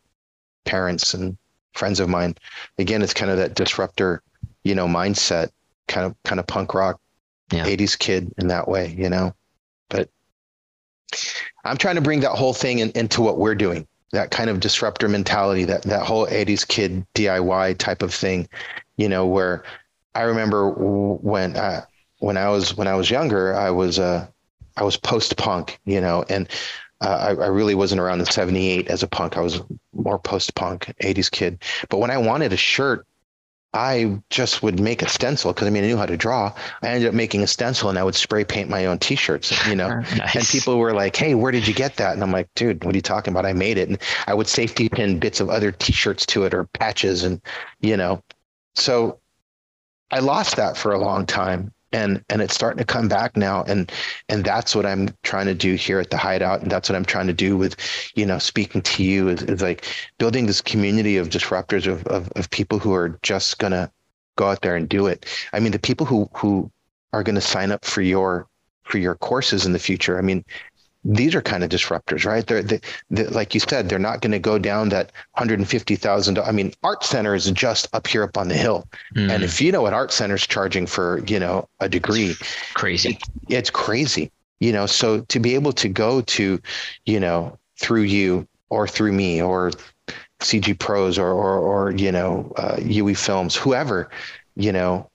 parents 0.64 1.14
and 1.14 1.36
friends 1.78 2.00
of 2.00 2.08
mine. 2.08 2.34
Again, 2.78 3.02
it's 3.02 3.14
kind 3.14 3.30
of 3.30 3.38
that 3.38 3.54
disruptor, 3.54 4.22
you 4.64 4.74
know, 4.74 4.86
mindset, 4.86 5.50
kind 5.86 6.06
of 6.06 6.14
kind 6.24 6.38
of 6.40 6.46
punk 6.46 6.74
rock, 6.74 7.00
yeah. 7.52 7.64
80s 7.64 7.98
kid 7.98 8.34
in 8.38 8.48
that 8.48 8.68
way, 8.68 8.94
you 8.96 9.08
know. 9.08 9.34
But 9.88 10.10
I'm 11.64 11.76
trying 11.76 11.94
to 11.94 12.02
bring 12.02 12.20
that 12.20 12.32
whole 12.32 12.52
thing 12.52 12.80
in, 12.80 12.90
into 12.90 13.22
what 13.22 13.38
we're 13.38 13.54
doing. 13.54 13.86
That 14.12 14.30
kind 14.30 14.50
of 14.50 14.60
disruptor 14.60 15.08
mentality, 15.08 15.64
that 15.64 15.82
that 15.82 16.02
whole 16.02 16.26
80s 16.26 16.66
kid 16.66 17.06
DIY 17.14 17.78
type 17.78 18.02
of 18.02 18.14
thing, 18.14 18.48
you 18.96 19.08
know, 19.08 19.26
where 19.26 19.64
I 20.14 20.22
remember 20.22 20.70
when 20.70 21.56
uh, 21.56 21.84
when 22.18 22.36
I 22.36 22.48
was 22.48 22.76
when 22.76 22.88
I 22.88 22.94
was 22.94 23.10
younger, 23.10 23.54
I 23.54 23.70
was 23.70 23.98
uh 23.98 24.26
I 24.76 24.84
was 24.84 24.96
post 24.96 25.36
punk, 25.36 25.78
you 25.84 26.00
know, 26.00 26.24
and 26.28 26.48
uh, 27.00 27.34
I, 27.38 27.44
I, 27.44 27.46
really 27.46 27.74
wasn't 27.74 28.00
around 28.00 28.18
the 28.18 28.26
78 28.26 28.88
as 28.88 29.02
a 29.02 29.06
punk. 29.06 29.36
I 29.36 29.40
was 29.40 29.60
more 29.92 30.18
post 30.18 30.54
punk 30.54 30.92
80s 31.00 31.30
kid. 31.30 31.62
But 31.88 31.98
when 31.98 32.10
I 32.10 32.18
wanted 32.18 32.52
a 32.52 32.56
shirt, 32.56 33.06
I 33.74 34.20
just 34.30 34.62
would 34.62 34.80
make 34.80 35.02
a 35.02 35.08
stencil 35.08 35.52
because 35.52 35.68
I 35.68 35.70
mean 35.70 35.84
I 35.84 35.88
knew 35.88 35.96
how 35.98 36.06
to 36.06 36.16
draw. 36.16 36.54
I 36.82 36.88
ended 36.88 37.08
up 37.08 37.14
making 37.14 37.42
a 37.42 37.46
stencil 37.46 37.90
and 37.90 37.98
I 37.98 38.02
would 38.02 38.14
spray 38.14 38.42
paint 38.42 38.70
my 38.70 38.86
own 38.86 38.98
t-shirts, 38.98 39.66
you 39.68 39.76
know. 39.76 39.88
nice. 40.16 40.36
And 40.36 40.46
people 40.46 40.78
were 40.78 40.94
like, 40.94 41.14
"Hey, 41.14 41.34
where 41.34 41.52
did 41.52 41.68
you 41.68 41.74
get 41.74 41.96
that?" 41.96 42.14
And 42.14 42.22
I'm 42.22 42.32
like, 42.32 42.48
"Dude, 42.54 42.82
what 42.82 42.94
are 42.94 42.98
you 42.98 43.02
talking 43.02 43.32
about? 43.32 43.44
I 43.44 43.52
made 43.52 43.76
it." 43.76 43.88
And 43.88 43.98
I 44.26 44.32
would 44.32 44.48
safety 44.48 44.88
pin 44.88 45.18
bits 45.18 45.40
of 45.40 45.50
other 45.50 45.70
t-shirts 45.70 46.24
to 46.26 46.44
it 46.44 46.54
or 46.54 46.64
patches 46.64 47.24
and 47.24 47.42
you 47.80 47.96
know. 47.96 48.22
So 48.74 49.20
I 50.10 50.20
lost 50.20 50.56
that 50.56 50.78
for 50.78 50.92
a 50.92 50.98
long 50.98 51.26
time 51.26 51.72
and 51.92 52.24
and 52.28 52.42
it's 52.42 52.54
starting 52.54 52.78
to 52.78 52.84
come 52.84 53.08
back 53.08 53.36
now. 53.36 53.62
And 53.64 53.90
and 54.28 54.44
that's 54.44 54.74
what 54.74 54.86
i'm 54.86 55.08
trying 55.22 55.46
to 55.46 55.54
do 55.54 55.74
here 55.74 56.00
at 56.00 56.10
the 56.10 56.16
hideout. 56.16 56.62
And 56.62 56.70
that's 56.70 56.88
what 56.88 56.96
i'm 56.96 57.04
trying 57.04 57.26
to 57.26 57.32
do 57.32 57.56
with 57.56 57.76
you 58.14 58.26
know 58.26 58.38
speaking 58.38 58.82
to 58.82 59.02
you 59.02 59.28
is, 59.28 59.42
is 59.42 59.62
like 59.62 59.86
building 60.18 60.46
this 60.46 60.60
community 60.60 61.16
of 61.16 61.28
disruptors 61.30 61.86
of, 61.86 62.06
of 62.06 62.30
of 62.36 62.50
people 62.50 62.78
who 62.78 62.92
are 62.94 63.18
just 63.22 63.58
gonna 63.58 63.90
go 64.36 64.48
out 64.48 64.62
there 64.62 64.76
and 64.76 64.88
do 64.88 65.06
it. 65.06 65.26
I 65.52 65.60
mean 65.60 65.72
the 65.72 65.78
people 65.78 66.06
who 66.06 66.28
who 66.34 66.70
are 67.12 67.22
going 67.22 67.34
to 67.34 67.40
sign 67.40 67.72
up 67.72 67.84
for 67.84 68.02
your 68.02 68.46
for 68.84 68.98
your 68.98 69.14
courses 69.14 69.66
in 69.66 69.72
the 69.72 69.78
future 69.78 70.18
i 70.18 70.22
mean 70.22 70.44
these 71.08 71.34
are 71.34 71.40
kind 71.40 71.64
of 71.64 71.70
disruptors, 71.70 72.26
right? 72.26 72.46
They're, 72.46 72.62
they, 72.62 72.80
they, 73.10 73.26
like 73.26 73.54
you 73.54 73.60
said, 73.60 73.88
they're 73.88 73.98
not 73.98 74.20
going 74.20 74.32
to 74.32 74.38
go 74.38 74.58
down 74.58 74.90
that 74.90 75.10
hundred 75.32 75.58
and 75.58 75.68
fifty 75.68 75.96
thousand. 75.96 76.38
I 76.38 76.52
mean, 76.52 76.74
Art 76.82 77.02
Center 77.02 77.34
is 77.34 77.50
just 77.50 77.88
up 77.94 78.06
here 78.06 78.22
up 78.22 78.36
on 78.36 78.48
the 78.48 78.54
hill, 78.54 78.86
mm. 79.16 79.30
and 79.30 79.42
if 79.42 79.60
you 79.60 79.72
know 79.72 79.82
what 79.82 79.94
Art 79.94 80.12
Center's 80.12 80.46
charging 80.46 80.86
for, 80.86 81.24
you 81.26 81.40
know, 81.40 81.66
a 81.80 81.88
degree, 81.88 82.30
it's 82.30 82.72
crazy. 82.74 83.10
It, 83.10 83.22
it's 83.48 83.70
crazy, 83.70 84.30
you 84.60 84.70
know. 84.70 84.84
So 84.84 85.22
to 85.22 85.40
be 85.40 85.54
able 85.54 85.72
to 85.72 85.88
go 85.88 86.20
to, 86.20 86.60
you 87.06 87.20
know, 87.20 87.58
through 87.78 88.02
you 88.02 88.46
or 88.68 88.86
through 88.86 89.12
me 89.12 89.40
or 89.40 89.70
CG 90.40 90.78
Pros 90.78 91.18
or 91.18 91.32
or, 91.32 91.58
or 91.58 91.90
you 91.92 92.12
know, 92.12 92.52
uh, 92.58 92.76
UE 92.82 93.14
Films, 93.14 93.56
whoever, 93.56 94.10
you 94.56 94.72
know, 94.72 95.10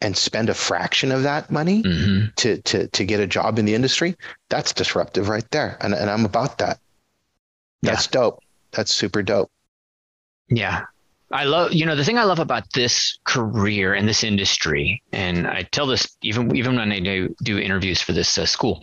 and 0.00 0.16
spend 0.16 0.48
a 0.48 0.54
fraction 0.54 1.10
of 1.10 1.22
that 1.22 1.50
money 1.50 1.82
mm-hmm. 1.82 2.26
to 2.36 2.60
to 2.62 2.86
to 2.88 3.04
get 3.04 3.20
a 3.20 3.26
job 3.26 3.58
in 3.58 3.64
the 3.64 3.74
industry, 3.74 4.16
that's 4.48 4.72
disruptive 4.72 5.28
right 5.28 5.48
there. 5.50 5.76
And 5.80 5.94
and 5.94 6.10
I'm 6.10 6.24
about 6.24 6.58
that. 6.58 6.78
That's 7.82 8.06
yeah. 8.06 8.20
dope. 8.20 8.42
That's 8.72 8.94
super 8.94 9.22
dope. 9.22 9.50
Yeah. 10.48 10.84
I 11.32 11.44
love, 11.44 11.72
you 11.72 11.84
know, 11.84 11.96
the 11.96 12.04
thing 12.04 12.18
I 12.18 12.22
love 12.22 12.38
about 12.38 12.72
this 12.72 13.18
career 13.24 13.94
and 13.94 14.08
this 14.08 14.22
industry, 14.22 15.02
and 15.12 15.48
I 15.48 15.62
tell 15.62 15.86
this 15.86 16.16
even 16.22 16.54
even 16.54 16.76
when 16.76 16.92
I 16.92 17.00
do, 17.00 17.34
do 17.42 17.58
interviews 17.58 18.00
for 18.00 18.12
this 18.12 18.38
uh, 18.38 18.46
school, 18.46 18.82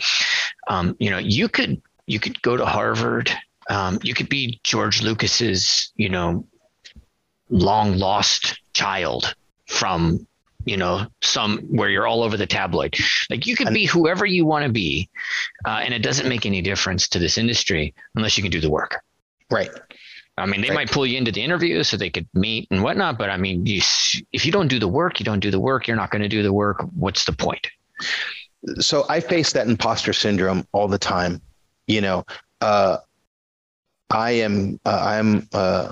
um, 0.68 0.95
you 0.99 1.09
know, 1.09 1.20
you 1.20 1.47
could 1.47 1.82
you 2.05 2.20
could 2.20 2.41
go 2.41 2.57
to 2.57 2.66
Harvard, 2.66 3.32
um, 3.70 3.97
you 4.03 4.14
could 4.14 4.28
be 4.28 4.59
George 4.64 5.01
Lucas's, 5.01 5.93
you 5.95 6.09
know, 6.09 6.45
long 7.49 7.97
lost 7.97 8.59
child 8.74 9.36
from 9.68 10.28
you 10.66 10.78
know, 10.78 11.07
some 11.22 11.59
where 11.70 11.89
you're 11.89 12.07
all 12.07 12.24
over 12.24 12.38
the 12.38 12.47
tabloid. 12.47 12.95
Like 13.30 13.47
you 13.47 13.55
can 13.55 13.74
be 13.74 13.86
whoever 13.86 14.26
you 14.26 14.45
want 14.45 14.66
to 14.66 14.72
be, 14.72 15.09
uh, 15.66 15.82
and 15.84 15.93
it 15.93 15.99
doesn't 15.99 16.28
make 16.28 16.45
any 16.45 16.61
difference 16.61 17.07
to 17.09 17.20
this 17.20 17.38
industry 17.38 17.93
unless 18.16 18.38
you 18.38 18.43
can 18.43 18.51
do 18.51 18.61
the 18.61 18.70
work. 18.70 19.01
Right. 19.51 19.70
I 20.38 20.45
mean, 20.45 20.61
they 20.61 20.70
right. 20.70 20.76
might 20.76 20.91
pull 20.91 21.05
you 21.05 21.18
into 21.18 21.32
the 21.32 21.43
interview 21.43 21.84
so 21.84 21.95
they 21.95 22.09
could 22.09 22.28
meet 22.34 22.68
and 22.72 22.82
whatnot, 22.82 23.18
but 23.18 23.30
I 23.30 23.38
mean, 23.38 23.66
you, 23.66 23.82
if 24.32 24.45
you 24.45 24.51
don't 24.51 24.68
do 24.68 24.80
the 24.80 24.88
work, 24.88 25.20
you 25.20 25.26
don't 25.26 25.39
do 25.39 25.51
the 25.51 25.59
work. 25.59 25.88
You're 25.88 25.97
not 25.97 26.09
going 26.09 26.24
to 26.24 26.30
do 26.30 26.41
the 26.41 26.53
work. 26.53 26.84
What's 26.95 27.26
the 27.26 27.34
point? 27.34 27.68
So 28.80 29.05
I 29.09 29.20
face 29.20 29.53
that 29.53 29.68
imposter 29.68 30.14
syndrome 30.14 30.66
all 30.72 30.88
the 30.88 30.97
time. 30.97 31.41
You 31.86 32.01
know, 32.01 32.26
uh, 32.61 32.97
I 34.09 34.32
am 34.32 34.80
uh, 34.86 35.01
I'm 35.03 35.47
uh, 35.53 35.91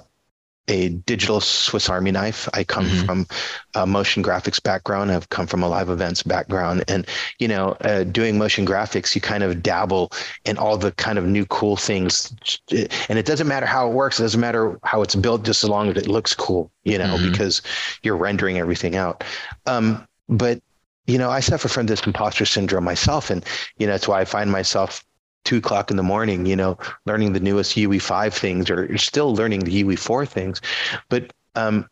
a 0.71 0.89
digital 0.89 1.41
Swiss 1.41 1.89
Army 1.89 2.11
knife. 2.11 2.47
I 2.53 2.63
come 2.63 2.85
mm-hmm. 2.85 3.05
from 3.05 3.27
a 3.75 3.85
motion 3.85 4.23
graphics 4.23 4.61
background. 4.61 5.11
I've 5.11 5.29
come 5.29 5.45
from 5.45 5.61
a 5.61 5.67
live 5.67 5.89
events 5.89 6.23
background, 6.23 6.83
and 6.87 7.05
you 7.39 7.47
know, 7.47 7.77
uh, 7.81 8.05
doing 8.05 8.37
motion 8.37 8.65
graphics, 8.65 9.13
you 9.13 9.21
kind 9.21 9.43
of 9.43 9.61
dabble 9.61 10.11
in 10.45 10.57
all 10.57 10.77
the 10.77 10.93
kind 10.93 11.19
of 11.19 11.25
new 11.25 11.45
cool 11.45 11.75
things, 11.75 12.33
and 12.71 13.19
it 13.19 13.25
doesn't 13.25 13.47
matter 13.47 13.65
how 13.65 13.87
it 13.89 13.93
works. 13.93 14.19
It 14.19 14.23
doesn't 14.23 14.39
matter 14.39 14.79
how 14.83 15.01
it's 15.01 15.15
built, 15.15 15.43
just 15.43 15.63
as 15.63 15.69
long 15.69 15.89
as 15.89 15.97
it 15.97 16.07
looks 16.07 16.33
cool, 16.33 16.71
you 16.83 16.97
know, 16.97 17.15
mm-hmm. 17.15 17.31
because 17.31 17.61
you're 18.01 18.17
rendering 18.17 18.57
everything 18.57 18.95
out. 18.95 19.23
Um, 19.65 20.07
but 20.29 20.61
you 21.05 21.17
know, 21.17 21.29
I 21.29 21.41
suffer 21.41 21.67
from 21.67 21.87
this 21.87 22.05
imposter 22.05 22.45
syndrome 22.45 22.85
myself, 22.85 23.29
and 23.29 23.45
you 23.77 23.85
know, 23.85 23.91
that's 23.93 24.07
why 24.07 24.21
I 24.21 24.25
find 24.25 24.49
myself 24.49 25.03
two 25.43 25.57
o'clock 25.57 25.91
in 25.91 25.97
the 25.97 26.03
morning, 26.03 26.45
you 26.45 26.55
know, 26.55 26.77
learning 27.05 27.33
the 27.33 27.39
newest 27.39 27.75
UE5 27.75 28.33
things 28.33 28.69
or 28.69 28.85
you're 28.85 28.97
still 28.97 29.35
learning 29.35 29.61
the 29.61 29.83
UE4 29.83 30.27
things. 30.27 30.61
But 31.09 31.33
um, 31.55 31.89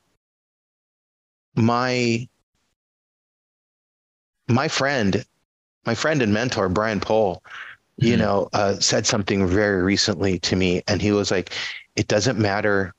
my 1.56 2.28
my 4.48 4.68
friend, 4.68 5.26
my 5.86 5.96
friend 5.96 6.22
and 6.22 6.34
mentor, 6.34 6.70
Brian 6.70 7.00
Pohl, 7.00 7.44
mm-hmm. 7.44 8.08
you 8.08 8.18
know, 8.18 8.50
uh, 8.54 8.76
said 8.76 9.06
something 9.06 9.48
very 9.48 9.84
recently 9.84 10.40
to 10.40 10.56
me. 10.56 10.82
And 10.88 11.02
he 11.02 11.12
was 11.12 11.32
like, 11.32 11.54
it 11.96 12.08
doesn't 12.08 12.40
matter 12.40 12.96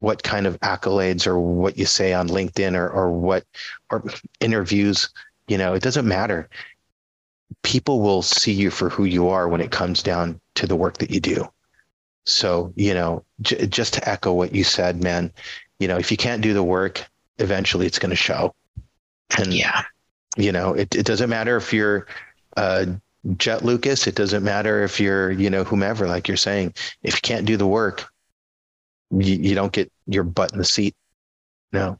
what 0.00 0.22
kind 0.22 0.46
of 0.46 0.58
accolades 0.60 1.26
or 1.26 1.38
what 1.38 1.78
you 1.78 1.86
say 1.86 2.12
on 2.12 2.28
LinkedIn 2.28 2.76
or, 2.76 2.88
or 2.88 3.10
what 3.10 3.44
or 3.90 4.04
interviews, 4.40 5.08
you 5.48 5.58
know, 5.58 5.74
it 5.74 5.82
doesn't 5.82 6.06
matter 6.06 6.48
people 7.62 8.00
will 8.00 8.22
see 8.22 8.52
you 8.52 8.70
for 8.70 8.88
who 8.88 9.04
you 9.04 9.28
are 9.28 9.48
when 9.48 9.60
it 9.60 9.70
comes 9.70 10.02
down 10.02 10.40
to 10.54 10.66
the 10.66 10.76
work 10.76 10.98
that 10.98 11.10
you 11.10 11.20
do. 11.20 11.48
So, 12.24 12.72
you 12.76 12.94
know, 12.94 13.24
j- 13.40 13.66
just 13.66 13.94
to 13.94 14.08
echo 14.08 14.32
what 14.32 14.54
you 14.54 14.64
said, 14.64 15.02
man, 15.02 15.32
you 15.78 15.86
know, 15.88 15.96
if 15.96 16.10
you 16.10 16.16
can't 16.16 16.42
do 16.42 16.54
the 16.54 16.62
work, 16.62 17.04
eventually 17.38 17.86
it's 17.86 17.98
going 17.98 18.10
to 18.10 18.16
show. 18.16 18.54
And, 19.38 19.52
yeah, 19.52 19.82
you 20.36 20.52
know, 20.52 20.74
it, 20.74 20.94
it 20.94 21.06
doesn't 21.06 21.30
matter 21.30 21.56
if 21.56 21.72
you're 21.72 22.06
uh, 22.56 22.86
Jed 23.36 23.62
Lucas, 23.62 24.06
it 24.06 24.14
doesn't 24.14 24.44
matter 24.44 24.82
if 24.82 25.00
you're, 25.00 25.30
you 25.30 25.50
know, 25.50 25.64
whomever, 25.64 26.06
like 26.06 26.28
you're 26.28 26.36
saying, 26.36 26.74
if 27.02 27.14
you 27.14 27.20
can't 27.22 27.46
do 27.46 27.56
the 27.56 27.66
work, 27.66 28.08
you, 29.10 29.34
you 29.34 29.54
don't 29.54 29.72
get 29.72 29.90
your 30.06 30.24
butt 30.24 30.52
in 30.52 30.58
the 30.58 30.64
seat. 30.64 30.94
No. 31.72 31.98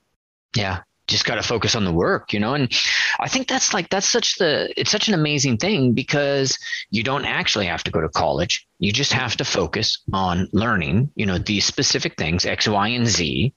Yeah. 0.57 0.83
Just 1.07 1.25
got 1.25 1.37
to 1.37 1.43
focus 1.43 1.75
on 1.75 1.85
the 1.85 1.93
work, 1.93 2.33
you 2.33 2.41
know? 2.41 2.55
And 2.55 2.73
I 3.21 3.29
think 3.29 3.49
that's 3.49 3.73
like, 3.73 3.89
that's 3.91 4.09
such 4.09 4.37
the, 4.37 4.73
it's 4.77 4.91
such 4.91 5.09
an 5.09 5.15
amazing 5.15 5.57
thing 5.59 5.93
because 5.93 6.59
you 6.91 7.03
don't 7.03 7.25
actually 7.25 7.67
have 7.67 7.85
to 7.85 7.91
go 7.91 8.01
to 8.01 8.09
college. 8.09 8.67
You 8.79 8.93
just 8.93 9.13
have 9.13 9.37
to 9.37 9.45
focus 9.45 10.03
on 10.13 10.49
learning, 10.53 11.11
you 11.15 11.27
know, 11.27 11.39
these 11.39 11.65
specific 11.65 12.17
things, 12.17 12.45
X, 12.45 12.69
Y, 12.69 12.89
and 12.89 13.07
Z. 13.07 13.55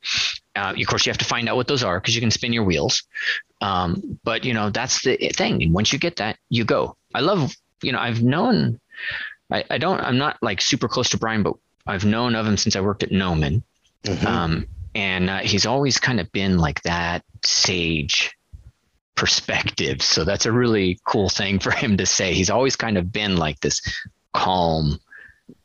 Uh, 0.55 0.73
of 0.79 0.87
course, 0.87 1.05
you 1.05 1.09
have 1.09 1.17
to 1.17 1.25
find 1.25 1.49
out 1.49 1.55
what 1.55 1.67
those 1.67 1.83
are 1.83 1.99
because 1.99 2.15
you 2.15 2.21
can 2.21 2.31
spin 2.31 2.53
your 2.53 2.63
wheels. 2.63 3.03
Um, 3.61 4.19
but, 4.23 4.43
you 4.45 4.53
know, 4.53 4.69
that's 4.69 5.03
the 5.03 5.17
thing. 5.35 5.63
And 5.63 5.73
once 5.73 5.91
you 5.91 5.99
get 5.99 6.17
that, 6.17 6.37
you 6.49 6.63
go. 6.65 6.95
I 7.13 7.21
love, 7.21 7.53
you 7.81 7.91
know, 7.91 7.99
I've 7.99 8.21
known, 8.21 8.79
I, 9.51 9.63
I 9.69 9.77
don't, 9.77 9.99
I'm 9.99 10.17
not 10.17 10.37
like 10.41 10.61
super 10.61 10.87
close 10.87 11.09
to 11.09 11.17
Brian, 11.17 11.43
but 11.43 11.55
I've 11.87 12.05
known 12.05 12.35
of 12.35 12.45
him 12.45 12.57
since 12.57 12.75
I 12.75 12.81
worked 12.81 13.03
at 13.03 13.11
Gnomon. 13.11 13.63
Mm-hmm. 14.03 14.27
Um, 14.27 14.67
and 14.95 15.29
uh, 15.29 15.39
he's 15.39 15.65
always 15.65 15.97
kind 15.97 16.19
of 16.19 16.31
been 16.31 16.57
like 16.57 16.81
that 16.83 17.23
sage 17.43 18.35
perspective. 19.15 20.01
So 20.01 20.23
that's 20.23 20.45
a 20.45 20.51
really 20.51 20.99
cool 21.05 21.29
thing 21.29 21.59
for 21.59 21.71
him 21.71 21.97
to 21.97 22.05
say. 22.05 22.33
He's 22.33 22.49
always 22.49 22.75
kind 22.75 22.97
of 22.97 23.11
been 23.11 23.35
like 23.37 23.59
this 23.59 23.81
calm, 24.33 24.99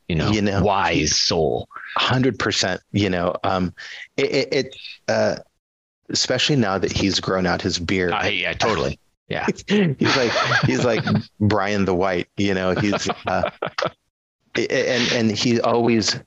you 0.07 0.15
know, 0.15 0.29
you 0.29 0.41
know 0.41 0.63
wise 0.63 1.19
soul. 1.19 1.69
Hundred 1.97 2.37
percent. 2.37 2.81
You 2.91 3.09
know, 3.09 3.35
um, 3.43 3.73
it, 4.17 4.31
it, 4.31 4.53
it 4.53 4.75
uh, 5.07 5.37
especially 6.09 6.57
now 6.57 6.77
that 6.77 6.91
he's 6.91 7.19
grown 7.19 7.45
out 7.45 7.61
his 7.61 7.79
beard. 7.79 8.11
Uh, 8.11 8.27
yeah, 8.27 8.53
totally. 8.53 8.99
Yeah, 9.27 9.47
he's 9.67 10.17
like 10.17 10.31
he's 10.65 10.85
like 10.85 11.03
Brian 11.39 11.85
the 11.85 11.95
White. 11.95 12.27
You 12.37 12.53
know, 12.53 12.75
he's 12.75 13.09
uh, 13.25 13.49
and 14.55 15.11
and 15.13 15.31
he 15.31 15.59
always 15.61 16.19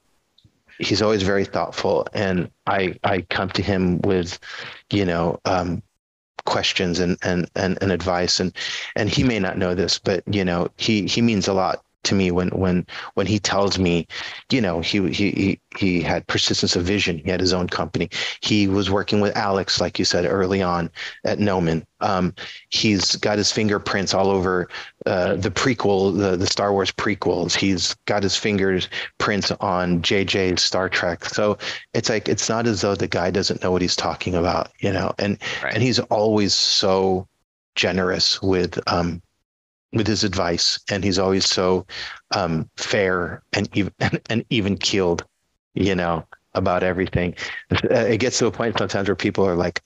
he's 0.78 1.02
always 1.02 1.22
very 1.22 1.44
thoughtful 1.44 2.06
and 2.12 2.50
i 2.66 2.94
i 3.04 3.20
come 3.22 3.50
to 3.50 3.62
him 3.62 4.00
with 4.02 4.38
you 4.90 5.04
know 5.04 5.38
um, 5.44 5.82
questions 6.44 7.00
and, 7.00 7.18
and 7.22 7.50
and 7.56 7.78
and 7.82 7.92
advice 7.92 8.40
and 8.40 8.54
and 8.96 9.08
he 9.08 9.22
may 9.22 9.38
not 9.38 9.58
know 9.58 9.74
this 9.74 9.98
but 9.98 10.22
you 10.32 10.44
know 10.44 10.68
he 10.76 11.06
he 11.06 11.20
means 11.20 11.48
a 11.48 11.52
lot 11.52 11.84
to 12.08 12.14
me 12.14 12.30
when 12.30 12.48
when 12.48 12.86
when 13.14 13.26
he 13.26 13.38
tells 13.38 13.78
me, 13.78 14.06
you 14.50 14.60
know, 14.60 14.80
he 14.80 15.10
he 15.12 15.60
he 15.76 16.00
had 16.00 16.26
persistence 16.26 16.76
of 16.76 16.84
vision. 16.84 17.18
He 17.18 17.30
had 17.30 17.40
his 17.40 17.52
own 17.52 17.68
company. 17.68 18.10
He 18.40 18.66
was 18.66 18.90
working 18.90 19.20
with 19.20 19.36
Alex, 19.36 19.80
like 19.80 19.98
you 19.98 20.04
said 20.04 20.24
early 20.26 20.62
on 20.62 20.90
at 21.24 21.38
Gnomon. 21.38 21.86
Um, 22.00 22.34
he's 22.70 23.16
got 23.16 23.38
his 23.38 23.52
fingerprints 23.52 24.14
all 24.14 24.30
over 24.30 24.68
uh, 25.06 25.36
the 25.36 25.50
prequel, 25.50 26.16
the 26.16 26.36
the 26.36 26.46
Star 26.46 26.72
Wars 26.72 26.90
prequels. 26.90 27.54
He's 27.54 27.94
got 28.06 28.22
his 28.22 28.36
fingerprints 28.36 29.50
on 29.60 30.02
JJ's 30.02 30.62
Star 30.62 30.88
Trek. 30.88 31.24
So 31.24 31.58
it's 31.94 32.08
like 32.08 32.28
it's 32.28 32.48
not 32.48 32.66
as 32.66 32.80
though 32.80 32.94
the 32.94 33.08
guy 33.08 33.30
doesn't 33.30 33.62
know 33.62 33.70
what 33.70 33.82
he's 33.82 33.96
talking 33.96 34.34
about, 34.34 34.70
you 34.80 34.92
know. 34.92 35.12
And 35.18 35.38
right. 35.62 35.74
and 35.74 35.82
he's 35.82 35.98
always 35.98 36.54
so 36.54 37.28
generous 37.74 38.42
with 38.42 38.78
um, 38.88 39.22
with 39.92 40.06
his 40.06 40.24
advice, 40.24 40.78
and 40.90 41.02
he's 41.02 41.18
always 41.18 41.46
so 41.46 41.86
um, 42.32 42.68
fair 42.76 43.42
and 43.52 43.68
even 43.76 43.92
and 44.30 44.44
even 44.50 44.76
keeled, 44.76 45.24
you 45.74 45.94
know, 45.94 46.24
about 46.54 46.82
everything. 46.82 47.34
It 47.70 48.20
gets 48.20 48.38
to 48.38 48.46
a 48.46 48.50
point 48.50 48.78
sometimes 48.78 49.08
where 49.08 49.16
people 49.16 49.46
are 49.46 49.54
like, 49.54 49.82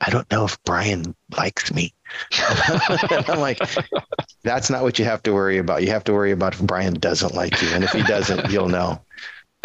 "I 0.00 0.10
don't 0.10 0.30
know 0.30 0.44
if 0.44 0.62
Brian 0.64 1.14
likes 1.36 1.72
me." 1.72 1.92
I'm 2.32 3.40
like, 3.40 3.60
"That's 4.42 4.70
not 4.70 4.82
what 4.82 4.98
you 4.98 5.04
have 5.04 5.22
to 5.24 5.32
worry 5.32 5.58
about. 5.58 5.82
You 5.82 5.90
have 5.90 6.04
to 6.04 6.12
worry 6.12 6.32
about 6.32 6.54
if 6.54 6.60
Brian 6.60 6.94
doesn't 6.94 7.34
like 7.34 7.60
you, 7.62 7.68
and 7.68 7.84
if 7.84 7.92
he 7.92 8.02
doesn't, 8.02 8.50
you'll 8.50 8.68
know." 8.68 9.00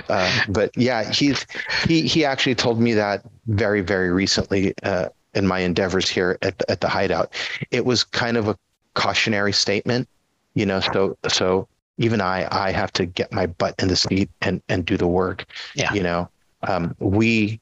Uh, 0.10 0.42
but 0.50 0.76
yeah, 0.76 1.12
he's 1.12 1.46
he 1.88 2.02
he 2.08 2.26
actually 2.26 2.56
told 2.56 2.80
me 2.80 2.94
that 2.94 3.24
very 3.46 3.82
very 3.82 4.10
recently 4.12 4.74
uh, 4.82 5.10
in 5.36 5.46
my 5.46 5.60
endeavors 5.60 6.10
here 6.10 6.40
at 6.42 6.62
at 6.68 6.82
the 6.82 6.90
hideout. 6.90 7.32
It 7.70 7.86
was 7.86 8.04
kind 8.04 8.36
of 8.36 8.48
a 8.48 8.58
cautionary 8.94 9.54
statement, 9.54 10.08
you 10.54 10.66
know, 10.66 10.80
so, 10.80 11.18
so 11.28 11.68
even 11.98 12.22
I, 12.22 12.48
I 12.52 12.72
have 12.72 12.92
to 12.94 13.06
get 13.06 13.32
my 13.32 13.48
butt 13.48 13.76
in 13.80 13.88
the 13.88 13.96
seat 13.96 14.30
and, 14.42 14.62
and 14.70 14.86
do 14.86 14.98
the 14.98 15.08
work. 15.08 15.46
Yeah. 15.76 15.94
You 15.94 16.04
know, 16.04 16.30
um, 16.64 16.96
we, 17.00 17.60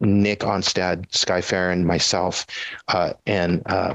Nick 0.00 0.40
Onstad, 0.40 1.12
Sky 1.14 1.40
and 1.70 1.86
myself, 1.86 2.46
uh, 2.88 3.12
and 3.26 3.62
uh, 3.66 3.94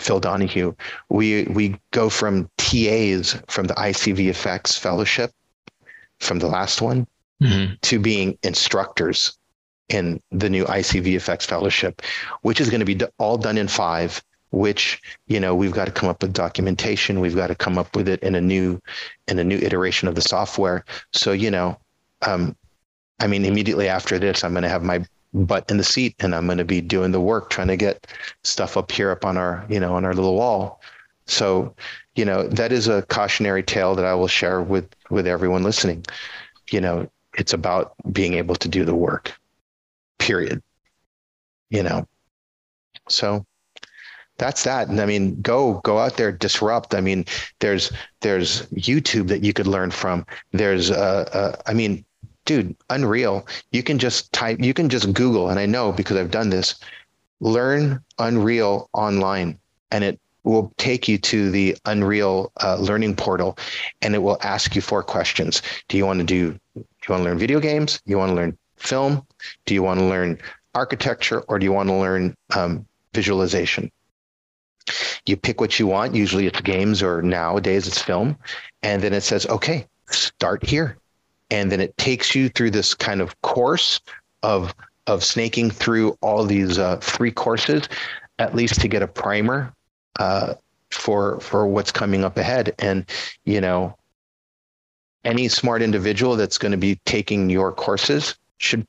Phil 0.00 0.20
Donahue, 0.20 0.74
we 1.08 1.44
we 1.44 1.76
go 1.90 2.08
from 2.08 2.48
TAs 2.56 3.40
from 3.48 3.66
the 3.66 3.74
ICVFX 3.74 4.78
Fellowship, 4.78 5.32
from 6.20 6.38
the 6.38 6.46
last 6.46 6.80
one, 6.80 7.06
mm-hmm. 7.42 7.74
to 7.82 7.98
being 7.98 8.38
instructors 8.42 9.38
in 9.88 10.20
the 10.30 10.50
new 10.50 10.64
ICVFX 10.64 11.44
Fellowship, 11.44 12.02
which 12.42 12.60
is 12.60 12.70
going 12.70 12.84
to 12.84 12.86
be 12.86 13.00
all 13.18 13.38
done 13.38 13.58
in 13.58 13.68
five 13.68 14.22
which 14.50 15.00
you 15.26 15.38
know 15.38 15.54
we've 15.54 15.72
got 15.72 15.84
to 15.84 15.92
come 15.92 16.08
up 16.08 16.22
with 16.22 16.32
documentation 16.32 17.20
we've 17.20 17.36
got 17.36 17.48
to 17.48 17.54
come 17.54 17.78
up 17.78 17.94
with 17.94 18.08
it 18.08 18.22
in 18.22 18.34
a 18.34 18.40
new 18.40 18.80
in 19.26 19.38
a 19.38 19.44
new 19.44 19.58
iteration 19.58 20.08
of 20.08 20.14
the 20.14 20.22
software. 20.22 20.84
So 21.12 21.32
you 21.32 21.50
know 21.50 21.78
um, 22.22 22.56
i 23.20 23.26
mean 23.26 23.44
immediately 23.44 23.88
after 23.88 24.18
this 24.18 24.44
i'm 24.44 24.52
going 24.52 24.62
to 24.62 24.68
have 24.68 24.82
my 24.82 25.04
butt 25.34 25.70
in 25.70 25.76
the 25.76 25.84
seat 25.84 26.14
and 26.20 26.34
i'm 26.34 26.46
going 26.46 26.58
to 26.58 26.64
be 26.64 26.80
doing 26.80 27.12
the 27.12 27.20
work 27.20 27.50
trying 27.50 27.68
to 27.68 27.76
get 27.76 28.06
stuff 28.42 28.76
up 28.76 28.90
here 28.90 29.10
up 29.10 29.24
on 29.24 29.36
our 29.36 29.64
you 29.68 29.78
know 29.78 29.94
on 29.94 30.04
our 30.04 30.14
little 30.14 30.34
wall. 30.34 30.80
So 31.26 31.74
you 32.16 32.24
know 32.24 32.48
that 32.48 32.72
is 32.72 32.88
a 32.88 33.02
cautionary 33.02 33.62
tale 33.62 33.94
that 33.94 34.04
i 34.04 34.14
will 34.14 34.28
share 34.28 34.62
with 34.62 34.88
with 35.10 35.26
everyone 35.26 35.62
listening. 35.62 36.04
You 36.70 36.80
know 36.80 37.10
it's 37.36 37.52
about 37.52 37.94
being 38.10 38.34
able 38.34 38.56
to 38.56 38.68
do 38.68 38.84
the 38.84 38.94
work 38.94 39.38
period. 40.18 40.62
You 41.70 41.82
know 41.82 42.08
so 43.08 43.44
that's 44.38 44.64
that. 44.64 44.88
And 44.88 45.00
I 45.00 45.06
mean, 45.06 45.40
go 45.42 45.80
go 45.84 45.98
out 45.98 46.16
there, 46.16 46.32
disrupt. 46.32 46.94
I 46.94 47.00
mean, 47.00 47.24
there's 47.58 47.92
there's 48.20 48.62
YouTube 48.68 49.28
that 49.28 49.44
you 49.44 49.52
could 49.52 49.66
learn 49.66 49.90
from. 49.90 50.24
There's 50.52 50.90
uh, 50.90 51.28
uh 51.32 51.62
I 51.66 51.74
mean, 51.74 52.04
dude, 52.44 52.74
Unreal. 52.88 53.46
You 53.72 53.82
can 53.82 53.98
just 53.98 54.32
type. 54.32 54.58
You 54.60 54.72
can 54.72 54.88
just 54.88 55.12
Google, 55.12 55.50
and 55.50 55.58
I 55.58 55.66
know 55.66 55.92
because 55.92 56.16
I've 56.16 56.30
done 56.30 56.50
this. 56.50 56.76
Learn 57.40 58.00
Unreal 58.18 58.88
online, 58.94 59.58
and 59.90 60.02
it 60.02 60.18
will 60.44 60.72
take 60.78 61.06
you 61.08 61.18
to 61.18 61.50
the 61.50 61.76
Unreal 61.84 62.50
uh, 62.62 62.76
learning 62.76 63.16
portal, 63.16 63.58
and 64.02 64.14
it 64.14 64.18
will 64.18 64.38
ask 64.42 64.74
you 64.74 64.80
four 64.80 65.02
questions. 65.02 65.62
Do 65.88 65.96
you 65.96 66.06
want 66.06 66.20
to 66.20 66.24
do? 66.24 66.52
Do 66.52 66.58
you 66.76 66.84
want 67.10 67.20
to 67.20 67.24
learn 67.24 67.38
video 67.38 67.60
games? 67.60 68.00
Do 68.06 68.10
you 68.10 68.18
want 68.18 68.30
to 68.30 68.34
learn 68.34 68.56
film? 68.76 69.26
Do 69.66 69.74
you 69.74 69.82
want 69.82 70.00
to 70.00 70.06
learn 70.06 70.38
architecture, 70.74 71.40
or 71.42 71.58
do 71.58 71.64
you 71.64 71.72
want 71.72 71.88
to 71.88 71.94
learn 71.94 72.36
um, 72.54 72.86
visualization? 73.12 73.90
You 75.26 75.36
pick 75.36 75.60
what 75.60 75.78
you 75.78 75.86
want. 75.86 76.14
Usually 76.14 76.46
it's 76.46 76.60
games 76.60 77.02
or 77.02 77.22
nowadays 77.22 77.86
it's 77.86 78.00
film. 78.00 78.36
And 78.82 79.02
then 79.02 79.12
it 79.12 79.22
says, 79.22 79.46
okay, 79.46 79.86
start 80.06 80.64
here. 80.64 80.96
And 81.50 81.72
then 81.72 81.80
it 81.80 81.96
takes 81.96 82.34
you 82.34 82.48
through 82.48 82.72
this 82.72 82.94
kind 82.94 83.20
of 83.20 83.40
course 83.42 84.00
of 84.42 84.74
of 85.06 85.24
snaking 85.24 85.70
through 85.70 86.16
all 86.20 86.44
these 86.44 86.78
uh, 86.78 86.98
free 86.98 87.32
courses, 87.32 87.88
at 88.38 88.54
least 88.54 88.78
to 88.82 88.88
get 88.88 89.02
a 89.02 89.06
primer 89.06 89.72
uh, 90.18 90.54
for 90.90 91.40
for 91.40 91.66
what's 91.66 91.90
coming 91.90 92.24
up 92.24 92.36
ahead. 92.36 92.74
And 92.78 93.06
you 93.44 93.60
know, 93.60 93.96
any 95.24 95.48
smart 95.48 95.80
individual 95.80 96.36
that's 96.36 96.58
going 96.58 96.72
to 96.72 96.78
be 96.78 97.00
taking 97.06 97.48
your 97.48 97.72
courses 97.72 98.36
should 98.58 98.86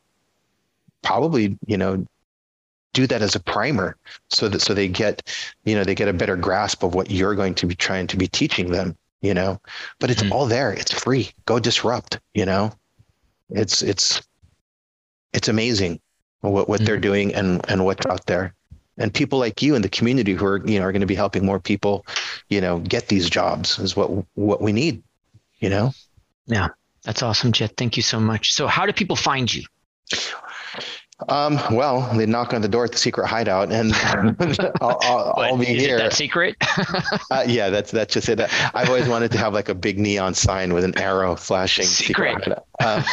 probably 1.02 1.58
you 1.66 1.78
know 1.78 2.06
do 2.94 3.08
that 3.08 3.22
as 3.22 3.36
a 3.36 3.40
primer 3.40 3.96
so 4.30 4.50
that 4.50 4.62
so 4.62 4.74
they 4.74 4.88
get 4.88 5.22
you 5.64 5.76
know 5.76 5.84
they 5.84 5.96
get 5.96 6.08
a 6.08 6.14
better 6.14 6.36
grasp 6.36 6.84
of 6.84 6.96
what 6.96 7.12
you're 7.12 7.36
going 7.36 7.56
to 7.56 7.68
be 7.68 7.76
trying 7.76 8.08
to 8.08 8.18
be 8.18 8.28
teaching 8.28 8.72
them 8.72 8.96
you 9.22 9.34
know? 9.34 9.60
But 10.00 10.12
it's 10.12 10.24
mm-hmm. 10.24 10.34
all 10.34 10.46
there. 10.46 10.72
It's 10.72 10.92
free. 10.92 11.32
Go 11.46 11.60
disrupt 11.60 12.20
you 12.34 12.46
know? 12.46 12.74
It's 13.50 13.82
it's 13.82 14.22
it's 15.34 15.48
amazing 15.48 16.00
what 16.42 16.70
what 16.70 16.80
mm-hmm. 16.80 16.86
they're 16.86 17.00
doing 17.00 17.34
and 17.36 17.68
and 17.70 17.86
what's 17.86 18.06
out 18.06 18.26
there. 18.26 18.54
And 18.98 19.14
people 19.14 19.40
like 19.40 19.62
you 19.62 19.76
in 19.76 19.82
the 19.82 19.90
community 19.90 20.34
who 20.34 20.46
are 20.46 20.68
you 20.68 20.80
know 20.80 20.86
are 20.86 20.92
going 20.92 21.02
to 21.02 21.08
be 21.08 21.16
helping 21.16 21.46
more 21.46 21.60
people 21.60 22.06
you 22.50 22.62
know 22.62 22.80
get 22.80 23.08
these 23.08 23.30
jobs 23.30 23.80
is 23.80 23.96
what 23.96 24.10
what 24.36 24.62
we 24.62 24.72
need 24.72 25.04
you 25.60 25.70
know? 25.70 25.92
Yeah. 26.46 26.70
That's 27.04 27.24
awesome 27.24 27.52
Jed 27.52 27.76
thank 27.78 27.98
you 27.98 28.04
so 28.04 28.20
much. 28.20 28.54
So 28.54 28.68
how 28.68 28.86
do 28.86 28.94
people 28.94 29.16
find 29.16 29.54
you 29.54 29.64
um, 31.28 31.60
well, 31.72 32.10
they 32.16 32.26
knock 32.26 32.54
on 32.54 32.62
the 32.62 32.70
door 32.70 32.86
at 32.86 32.92
the 32.92 32.98
secret 32.98 33.28
hideout, 33.28 33.72
and 33.72 33.94
I'll, 34.82 34.98
I'll, 35.02 35.34
I'll, 35.38 35.58
be 35.58 35.66
here. 35.66 35.98
That 35.98 36.14
secret? 36.14 36.56
uh, 37.32 37.44
yeah, 37.46 37.70
that's 37.70 37.92
that's 37.92 38.14
just 38.14 38.30
it. 38.30 38.40
I've 38.74 38.88
always 38.88 39.08
wanted 39.10 39.32
to 39.34 39.38
have 39.38 39.54
like 39.54 39.70
a 39.70 39.76
big 39.76 40.00
neon 40.00 40.34
sign 40.34 40.74
with 40.74 40.86
an 40.86 40.98
arrow 40.98 41.36
flashing. 41.36 41.86
Secret. 41.86 42.36
secret 42.44 42.60
uh, 42.80 43.04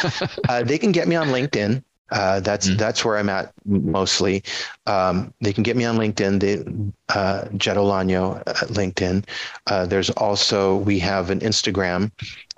uh, 0.47 0.63
they 0.63 0.77
can 0.77 0.91
get 0.91 1.07
me 1.07 1.15
on 1.15 1.27
LinkedIn. 1.27 1.83
Uh, 2.09 2.39
that's 2.39 2.69
mm-hmm. 2.69 2.77
that's 2.77 3.03
where 3.03 3.17
I'm 3.17 3.29
at 3.29 3.51
mostly. 3.65 4.43
Um, 4.85 5.33
they 5.41 5.51
can 5.51 5.63
get 5.63 5.75
me 5.75 5.83
on 5.83 5.97
LinkedIn. 5.97 6.39
They, 6.39 7.13
uh, 7.13 7.49
Jed 7.57 7.75
Olano 7.75 8.39
at 8.47 8.69
LinkedIn. 8.69 9.25
Uh, 9.67 9.85
there's 9.85 10.09
also 10.11 10.77
we 10.77 10.99
have 10.99 11.29
an 11.29 11.41
Instagram 11.41 12.11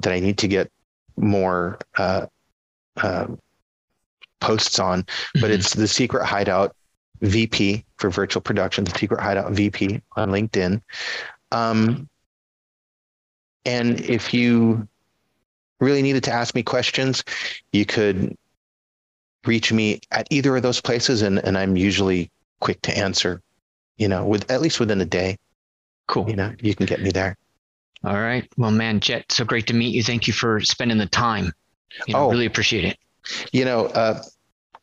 that 0.03 0.13
I 0.13 0.19
need 0.19 0.37
to 0.37 0.47
get 0.47 0.71
more 1.17 1.79
uh, 1.97 2.27
uh, 2.97 3.27
posts 4.39 4.79
on, 4.79 5.05
but 5.35 5.43
mm-hmm. 5.43 5.53
it's 5.53 5.73
the 5.73 5.87
secret 5.87 6.25
hideout 6.25 6.75
VP 7.21 7.85
for 7.97 8.09
virtual 8.09 8.41
production, 8.41 8.83
the 8.83 8.97
Secret 8.97 9.19
Hideout 9.19 9.51
VP 9.51 10.01
on 10.15 10.29
LinkedIn. 10.29 10.81
Um, 11.51 12.07
and 13.65 13.99
if 13.99 14.33
you 14.33 14.87
really 15.79 16.01
needed 16.01 16.23
to 16.25 16.31
ask 16.31 16.55
me 16.55 16.63
questions, 16.63 17.23
you 17.73 17.85
could 17.85 18.35
reach 19.45 19.71
me 19.71 19.99
at 20.11 20.27
either 20.29 20.55
of 20.55 20.63
those 20.63 20.81
places, 20.81 21.21
and, 21.21 21.39
and 21.39 21.57
I'm 21.57 21.75
usually 21.75 22.31
quick 22.59 22.81
to 22.83 22.97
answer. 22.97 23.41
You 23.97 24.07
know, 24.07 24.25
with 24.25 24.49
at 24.49 24.61
least 24.61 24.79
within 24.79 25.01
a 25.01 25.05
day. 25.05 25.37
Cool. 26.07 26.29
You 26.29 26.37
know, 26.37 26.53
you 26.61 26.73
can 26.73 26.85
get 26.85 27.01
me 27.01 27.11
there. 27.11 27.35
All 28.05 28.13
right. 28.13 28.47
Well, 28.55 28.71
man, 28.71 29.01
Jed, 29.01 29.25
so 29.27 29.43
great 29.43 29.67
to 29.67 29.73
meet 29.73 29.93
you. 29.93 30.03
Thank 30.03 30.25
you 30.25 30.31
for 30.31 30.61
spending 30.61 30.97
the 30.97 31.05
time. 31.05 31.51
You 32.07 32.13
know, 32.13 32.27
oh, 32.27 32.31
really 32.31 32.45
appreciate 32.45 32.85
it. 32.85 32.97
You 33.51 33.65
know, 33.65 33.87
uh, 33.87 34.21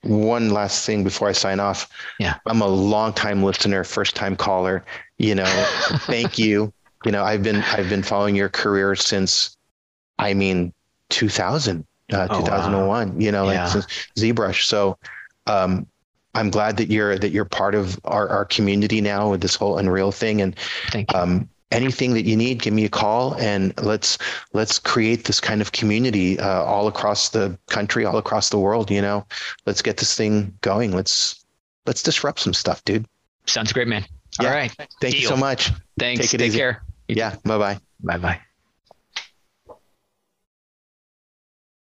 one 0.02 0.50
last 0.50 0.86
thing 0.86 1.04
before 1.04 1.28
I 1.28 1.32
sign 1.32 1.60
off. 1.60 1.90
Yeah. 2.18 2.36
I'm 2.46 2.62
a 2.62 2.66
long 2.66 3.12
time 3.12 3.42
listener, 3.42 3.84
first 3.84 4.14
time 4.14 4.36
caller. 4.36 4.84
You 5.18 5.34
know, 5.34 5.44
thank 6.06 6.38
you. 6.38 6.72
You 7.04 7.12
know, 7.12 7.24
I've 7.24 7.42
been 7.42 7.56
I've 7.56 7.88
been 7.88 8.02
following 8.02 8.34
your 8.34 8.48
career 8.48 8.94
since 8.94 9.56
I 10.18 10.34
mean 10.34 10.72
2000, 11.10 11.86
uh, 12.12 12.26
oh, 12.30 12.40
2001, 12.40 12.86
wow. 12.88 13.14
you 13.18 13.30
know, 13.30 13.50
yeah. 13.50 13.64
like 13.64 13.72
since 13.72 13.86
ZBrush. 14.16 14.64
So 14.64 14.98
um 15.46 15.86
I'm 16.34 16.50
glad 16.50 16.76
that 16.78 16.90
you're 16.90 17.18
that 17.18 17.30
you're 17.30 17.44
part 17.44 17.74
of 17.74 17.98
our, 18.04 18.28
our 18.28 18.44
community 18.44 19.00
now 19.00 19.30
with 19.30 19.40
this 19.40 19.54
whole 19.54 19.78
Unreal 19.78 20.12
thing. 20.12 20.40
And 20.40 20.56
um 21.14 21.48
anything 21.72 22.14
that 22.14 22.22
you 22.22 22.36
need, 22.36 22.62
give 22.62 22.72
me 22.74 22.84
a 22.84 22.88
call 22.88 23.34
and 23.36 23.72
let's 23.82 24.18
let's 24.52 24.78
create 24.78 25.24
this 25.24 25.40
kind 25.40 25.60
of 25.60 25.72
community 25.72 26.38
uh, 26.38 26.62
all 26.62 26.86
across 26.86 27.30
the 27.30 27.58
country, 27.68 28.04
all 28.04 28.16
across 28.18 28.50
the 28.50 28.58
world. 28.58 28.90
You 28.90 29.02
know, 29.02 29.26
let's 29.66 29.82
get 29.82 29.96
this 29.96 30.14
thing 30.16 30.56
going. 30.60 30.92
Let's 30.92 31.44
let's 31.86 32.02
disrupt 32.02 32.40
some 32.40 32.54
stuff, 32.54 32.84
dude. 32.84 33.06
Sounds 33.46 33.72
great, 33.72 33.88
man. 33.88 34.04
Yeah. 34.40 34.48
All 34.48 34.54
right. 34.54 34.72
Thank 35.00 35.14
Deal. 35.14 35.22
you 35.22 35.26
so 35.28 35.36
much. 35.36 35.70
Thanks. 35.98 36.26
Take, 36.26 36.34
it 36.34 36.38
Take 36.38 36.48
easy. 36.48 36.58
care. 36.58 36.82
yeah. 37.08 37.36
Bye 37.44 37.58
bye. 37.58 37.78
Bye 38.00 38.18
bye. 38.18 38.40